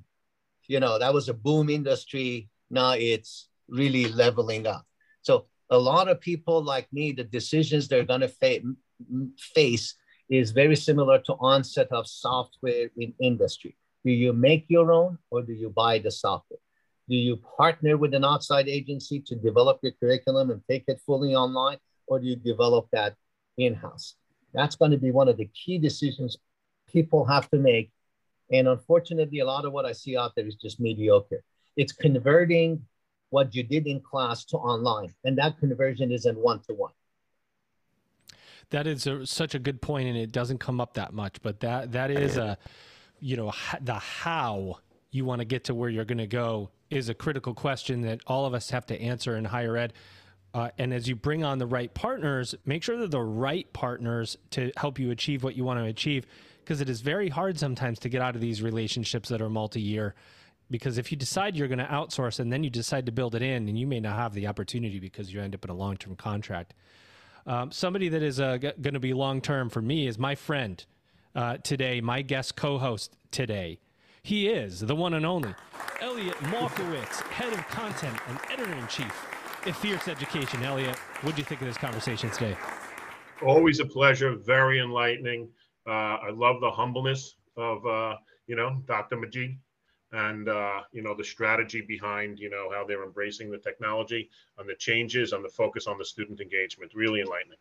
you 0.68 0.80
know, 0.80 1.00
that 1.00 1.14
was 1.14 1.30
a 1.30 1.34
boom 1.34 1.70
industry. 1.70 2.50
Now 2.70 2.92
it's 2.92 3.50
really 3.68 4.08
leveling 4.12 4.68
up. 4.68 4.86
So 5.22 5.46
a 5.70 5.78
lot 5.78 6.08
of 6.08 6.22
people 6.22 6.64
like 6.64 6.88
me, 6.94 7.12
the 7.12 7.24
decisions 7.24 7.88
they're 7.88 8.04
going 8.04 8.22
to 8.22 8.28
fa- 8.28 8.62
face 9.38 9.96
is 10.30 10.52
very 10.52 10.76
similar 10.76 11.20
to 11.20 11.34
onset 11.34 11.88
of 11.92 12.08
software 12.08 12.90
in 12.98 13.14
industry. 13.20 13.76
Do 14.04 14.12
you 14.12 14.34
make 14.34 14.66
your 14.68 14.92
own 14.92 15.18
or 15.32 15.42
do 15.42 15.54
you 15.54 15.70
buy 15.70 16.00
the 16.00 16.12
software? 16.12 16.60
Do 17.08 17.16
you 17.16 17.38
partner 17.58 17.98
with 17.98 18.14
an 18.14 18.26
outside 18.26 18.68
agency 18.68 19.20
to 19.28 19.36
develop 19.36 19.80
your 19.84 19.92
curriculum 19.94 20.50
and 20.50 20.62
take 20.70 20.86
it 20.88 21.02
fully 21.06 21.36
online, 21.36 21.78
or 22.08 22.20
do 22.20 22.26
you 22.26 22.36
develop 22.36 22.88
that 22.94 23.16
in 23.58 23.76
house? 23.76 24.16
That's 24.54 24.76
going 24.76 24.92
to 24.92 24.98
be 24.98 25.12
one 25.12 25.28
of 25.28 25.38
the 25.38 25.50
key 25.54 25.78
decisions 25.78 26.38
people 26.88 27.26
have 27.26 27.50
to 27.52 27.58
make. 27.58 27.92
And 28.52 28.68
unfortunately, 28.68 29.40
a 29.40 29.46
lot 29.46 29.66
of 29.66 29.74
what 29.74 29.86
I 29.86 29.92
see 29.92 30.18
out 30.18 30.34
there 30.36 30.46
is 30.46 30.56
just 30.56 30.80
mediocre. 30.80 31.44
It's 31.76 31.92
converting 31.92 32.86
what 33.30 33.56
you 33.56 33.64
did 33.64 33.88
in 33.88 34.02
class 34.02 34.46
to 34.46 34.58
online, 34.58 35.14
and 35.24 35.38
that 35.38 35.58
conversion 35.60 36.12
isn't 36.12 36.38
one 36.38 36.62
to 36.68 36.74
one. 36.74 36.94
That 38.70 38.88
is 38.88 39.08
a, 39.08 39.26
such 39.26 39.56
a 39.56 39.60
good 39.60 39.82
point, 39.82 40.08
and 40.08 40.18
it 40.18 40.32
doesn't 40.32 40.60
come 40.60 40.80
up 40.80 40.94
that 40.94 41.14
much. 41.14 41.42
But 41.42 41.60
that 41.62 41.92
that 41.94 42.12
is 42.12 42.38
a, 42.38 42.58
you 43.20 43.36
know, 43.36 43.52
the 43.82 43.96
how 43.96 44.80
you 45.12 45.26
want 45.26 45.40
to 45.40 45.46
get 45.46 45.66
to 45.66 45.76
where 45.76 45.90
you're 45.90 46.06
going 46.06 46.18
to 46.18 46.28
go 46.28 46.70
is 46.90 47.10
a 47.10 47.14
critical 47.14 47.54
question 47.54 48.02
that 48.02 48.22
all 48.28 48.46
of 48.46 48.54
us 48.54 48.70
have 48.70 48.86
to 48.88 49.02
answer 49.02 49.36
in 49.36 49.46
higher 49.46 49.76
ed. 49.78 49.94
Uh, 50.54 50.70
and 50.78 50.94
as 50.94 51.08
you 51.08 51.16
bring 51.16 51.44
on 51.44 51.58
the 51.58 51.66
right 51.66 51.94
partners, 51.94 52.56
make 52.66 52.82
sure 52.82 52.98
they're 52.98 53.08
the 53.08 53.20
right 53.20 53.72
partners 53.74 54.38
to 54.52 54.72
help 54.78 54.98
you 55.00 55.12
achieve 55.12 55.44
what 55.44 55.56
you 55.56 55.66
want 55.66 55.80
to 55.80 55.86
achieve. 55.86 56.26
Because 56.66 56.82
it 56.82 56.90
is 56.90 57.02
very 57.02 57.30
hard 57.30 57.60
sometimes 57.60 58.00
to 58.00 58.10
get 58.10 58.24
out 58.24 58.34
of 58.34 58.42
these 58.42 58.64
relationships 58.64 59.30
that 59.30 59.40
are 59.40 59.50
multi 59.50 59.80
year. 59.80 60.16
Because 60.72 60.98
if 60.98 61.12
you 61.12 61.18
decide 61.18 61.56
you're 61.56 61.68
going 61.68 61.78
to 61.78 61.86
outsource 61.86 62.40
and 62.40 62.52
then 62.52 62.64
you 62.64 62.72
decide 62.72 63.06
to 63.06 63.12
build 63.12 63.36
it 63.36 63.44
in, 63.44 63.70
and 63.70 63.78
you 63.78 63.86
may 63.86 64.00
not 64.00 64.18
have 64.18 64.34
the 64.34 64.48
opportunity 64.48 65.00
because 65.00 65.32
you 65.32 65.40
end 65.40 65.54
up 65.54 65.64
in 65.64 65.70
a 65.70 65.76
long 65.76 65.96
term 65.96 66.16
contract. 66.16 66.74
Um, 67.46 67.72
somebody 67.72 68.10
that 68.10 68.24
is 68.24 68.40
uh, 68.40 68.58
g- 68.58 68.72
going 68.82 68.96
to 68.96 69.00
be 69.00 69.14
long 69.14 69.42
term 69.42 69.70
for 69.70 69.80
me 69.80 70.08
is 70.08 70.18
my 70.18 70.34
friend 70.34 70.84
uh, 71.36 71.58
today, 71.58 72.02
my 72.02 72.24
guest 72.24 72.56
co 72.56 72.80
host 72.80 73.16
today. 73.30 73.78
He 74.24 74.48
is 74.48 74.80
the 74.80 74.96
one 74.96 75.14
and 75.14 75.24
only 75.24 75.54
Elliot 76.02 76.42
Markowitz, 76.50 77.22
head 77.22 77.54
of 77.54 77.60
content 77.68 78.18
and 78.28 78.40
editor 78.52 78.74
in 78.74 78.88
chief 78.88 79.14
at 79.68 79.76
Fierce 79.76 80.08
Education. 80.08 80.64
Elliot, 80.64 80.96
what 81.22 81.36
do 81.36 81.42
you 81.42 81.46
think 81.46 81.62
of 81.62 81.68
this 81.68 81.78
conversation 81.78 82.32
today? 82.32 82.58
Always 83.44 83.80
a 83.80 83.86
pleasure, 83.86 84.36
very 84.36 84.80
enlightening. 84.80 85.48
Uh, 85.88 86.18
I 86.28 86.30
love 86.32 86.62
the 86.62 86.72
humbleness 86.72 87.36
of, 87.58 87.86
uh, 87.86 88.16
you 88.48 88.56
know, 88.56 88.82
Dr. 88.88 89.18
Majid 89.18 89.58
and, 90.12 90.50
uh, 90.50 90.82
you 90.92 91.02
know, 91.02 91.14
the 91.16 91.24
strategy 91.24 91.82
behind, 91.82 92.40
you 92.40 92.50
know, 92.50 92.70
how 92.72 92.86
they're 92.86 93.04
embracing 93.04 93.52
the 93.52 93.58
technology 93.58 94.30
and 94.58 94.68
the 94.68 94.76
changes 94.76 95.34
and 95.34 95.44
the 95.44 95.50
focus 95.50 95.88
on 95.88 95.98
the 95.98 96.06
student 96.06 96.40
engagement. 96.42 96.92
Really 96.96 97.22
enlightening. 97.22 97.58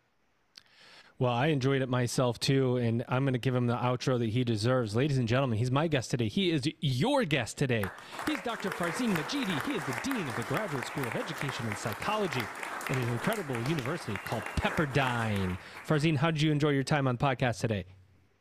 Well, 1.16 1.32
I 1.32 1.46
enjoyed 1.48 1.80
it 1.80 1.88
myself 1.88 2.40
too, 2.40 2.76
and 2.76 3.04
I'm 3.08 3.22
going 3.22 3.34
to 3.34 3.38
give 3.38 3.54
him 3.54 3.68
the 3.68 3.76
outro 3.76 4.18
that 4.18 4.30
he 4.30 4.42
deserves. 4.42 4.96
Ladies 4.96 5.16
and 5.16 5.28
gentlemen, 5.28 5.58
he's 5.58 5.70
my 5.70 5.86
guest 5.86 6.10
today. 6.10 6.26
He 6.26 6.50
is 6.50 6.68
your 6.80 7.24
guest 7.24 7.56
today. 7.56 7.84
He's 8.26 8.40
Dr. 8.42 8.70
Farzin 8.70 9.14
Madjidi. 9.14 9.64
He 9.64 9.74
is 9.74 9.84
the 9.84 9.96
Dean 10.02 10.26
of 10.26 10.34
the 10.34 10.42
Graduate 10.42 10.84
School 10.86 11.06
of 11.06 11.14
Education 11.14 11.68
and 11.68 11.78
Psychology 11.78 12.42
at 12.88 12.96
an 12.96 13.08
incredible 13.10 13.56
university 13.68 14.16
called 14.24 14.42
Pepperdine. 14.56 15.56
Farzin, 15.86 16.16
how 16.16 16.32
did 16.32 16.42
you 16.42 16.50
enjoy 16.50 16.70
your 16.70 16.82
time 16.82 17.06
on 17.06 17.16
podcast 17.16 17.60
today? 17.60 17.84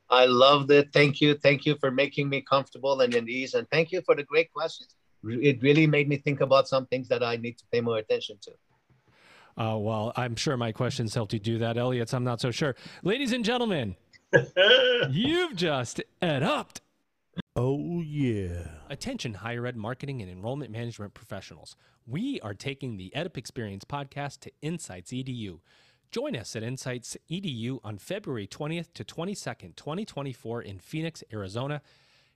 I 0.10 0.26
loved 0.26 0.72
it. 0.72 0.90
Thank 0.94 1.22
you. 1.22 1.36
Thank 1.36 1.66
you 1.66 1.76
for 1.80 1.92
making 1.92 2.30
me 2.30 2.42
comfortable 2.42 3.02
and 3.02 3.14
at 3.16 3.28
ease. 3.28 3.54
And 3.54 3.68
thank 3.70 3.92
you 3.92 4.02
for 4.06 4.16
the 4.16 4.24
great 4.24 4.52
questions. 4.54 4.96
It 5.24 5.62
really 5.62 5.88
made 5.88 6.10
me 6.10 6.18
think 6.18 6.42
about 6.42 6.68
some 6.68 6.86
things 6.88 7.08
that 7.08 7.24
I 7.24 7.38
need 7.38 7.58
to 7.58 7.64
pay 7.72 7.82
more 7.82 7.98
attention 7.98 8.38
to. 8.42 8.52
Uh, 9.56 9.78
well, 9.78 10.12
I'm 10.16 10.36
sure 10.36 10.58
my 10.58 10.72
questions 10.72 11.14
helped 11.14 11.34
you 11.34 11.40
do 11.40 11.60
that, 11.60 11.78
Elliot. 11.78 12.14
I'm 12.14 12.24
not 12.24 12.42
so 12.42 12.52
sure. 12.52 12.76
Ladies 13.04 13.32
and 13.32 13.46
gentlemen, 13.46 13.96
you've 15.10 15.56
just 15.56 16.02
ed 16.22 16.44
upped. 16.44 16.82
Oh, 17.56 18.02
yeah. 18.02 18.68
Attention, 18.90 19.36
higher 19.36 19.66
ed 19.66 19.78
marketing 19.78 20.22
and 20.22 20.32
enrollment 20.32 20.72
management 20.72 21.14
professionals. 21.14 21.76
We 22.06 22.40
are 22.42 22.54
taking 22.54 22.98
the 22.98 23.14
EdUp 23.16 23.38
Experience 23.38 23.86
podcast 23.86 24.40
to 24.42 24.52
Insights 24.62 25.12
EDU. 25.12 25.60
Join 26.14 26.36
us 26.36 26.56
at 26.56 26.62
Insights 26.62 27.18
EDU 27.28 27.80
on 27.84 27.98
February 27.98 28.46
20th 28.46 28.94
to 28.94 29.04
22nd, 29.04 29.76
2024, 29.76 30.62
in 30.62 30.78
Phoenix, 30.78 31.24
Arizona. 31.34 31.82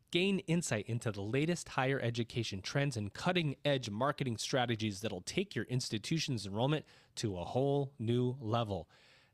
Gain 0.09 0.39
insight 0.47 0.87
into 0.87 1.11
the 1.11 1.21
latest 1.21 1.69
higher 1.69 1.99
education 2.01 2.63
trends 2.63 2.97
and 2.97 3.13
cutting 3.13 3.55
edge 3.63 3.91
marketing 3.91 4.37
strategies 4.37 5.01
that'll 5.01 5.21
take 5.21 5.55
your 5.55 5.65
institution's 5.65 6.47
enrollment 6.47 6.85
to 7.17 7.37
a 7.37 7.43
whole 7.43 7.91
new 7.99 8.35
level. 8.41 8.89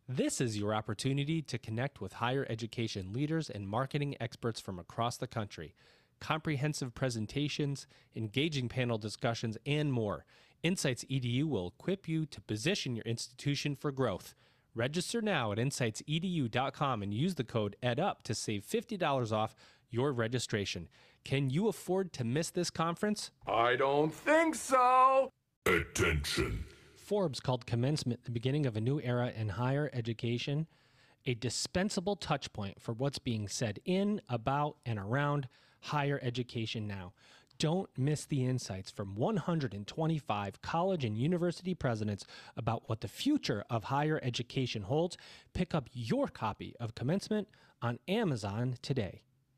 This 0.10 0.42
is 0.42 0.58
your 0.58 0.76
opportunity 0.76 1.42
to 1.44 1.58
connect 1.58 2.02
with 2.02 2.12
higher 2.12 2.46
education 2.50 3.14
leaders 3.14 3.50
and 3.50 3.66
marketing 3.66 4.18
experts 4.20 4.60
from 4.60 4.78
across 4.78 5.16
the 5.16 5.26
country. 5.26 5.74
Comprehensive 6.20 6.94
presentations, 6.94 7.88
engaging 8.14 8.68
panel 8.68 8.98
discussions, 8.98 9.58
and 9.66 9.94
more. 9.94 10.26
Insights 10.64 11.04
EDU 11.12 11.44
will 11.44 11.74
equip 11.78 12.08
you 12.08 12.26
to 12.26 12.40
position 12.40 12.96
your 12.96 13.04
institution 13.04 13.76
for 13.76 13.92
growth. 13.92 14.34
Register 14.74 15.22
now 15.22 15.52
at 15.52 15.58
insightsedu.com 15.58 17.04
and 17.04 17.14
use 17.14 17.36
the 17.36 17.44
code 17.44 17.76
EDUP 17.84 18.24
to 18.24 18.34
save 18.34 18.66
$50 18.66 19.34
off 19.34 19.56
your 19.92 20.14
registration. 20.14 20.88
Can 21.26 21.50
you 21.50 21.68
afford 21.68 22.14
to 22.14 22.24
miss 22.24 22.50
this 22.50 22.70
conference? 22.70 23.30
I 23.46 23.76
don't 23.76 24.14
think 24.14 24.56
so. 24.56 25.30
Attention. 25.66 26.64
Forbes 26.96 27.42
called 27.42 27.66
commencement 27.66 28.24
the 28.24 28.32
beginning 28.32 28.66
of 28.66 28.78
a 28.78 28.82
new 28.82 29.02
era 29.02 29.34
in 29.36 29.50
higher 29.50 29.90
education, 29.92 30.68
a 31.26 31.34
dispensable 31.34 32.16
touchpoint 32.16 32.80
for 32.80 32.94
what's 32.94 33.20
being 33.20 33.50
said 33.50 33.80
in, 33.84 34.22
about, 34.30 34.78
and 34.86 34.98
around 34.98 35.50
higher 35.82 36.20
education 36.24 36.88
now. 36.88 37.12
Don't 37.60 37.90
miss 37.98 38.26
the 38.26 38.46
insights 38.46 38.92
from 38.92 39.16
125 39.16 40.62
college 40.62 41.06
and 41.06 41.18
university 41.18 41.74
presidents 41.74 42.26
about 42.58 42.84
what 42.88 43.02
the 43.02 43.08
future 43.08 43.64
of 43.70 43.86
higher 43.86 44.20
education 44.24 44.84
holds. 44.84 45.18
Pick 45.54 45.74
up 45.74 45.90
your 45.94 46.28
copy 46.28 46.76
of 46.80 46.96
Commencement 46.96 47.48
on 47.82 48.00
Amazon 48.08 48.76
today. 48.82 49.22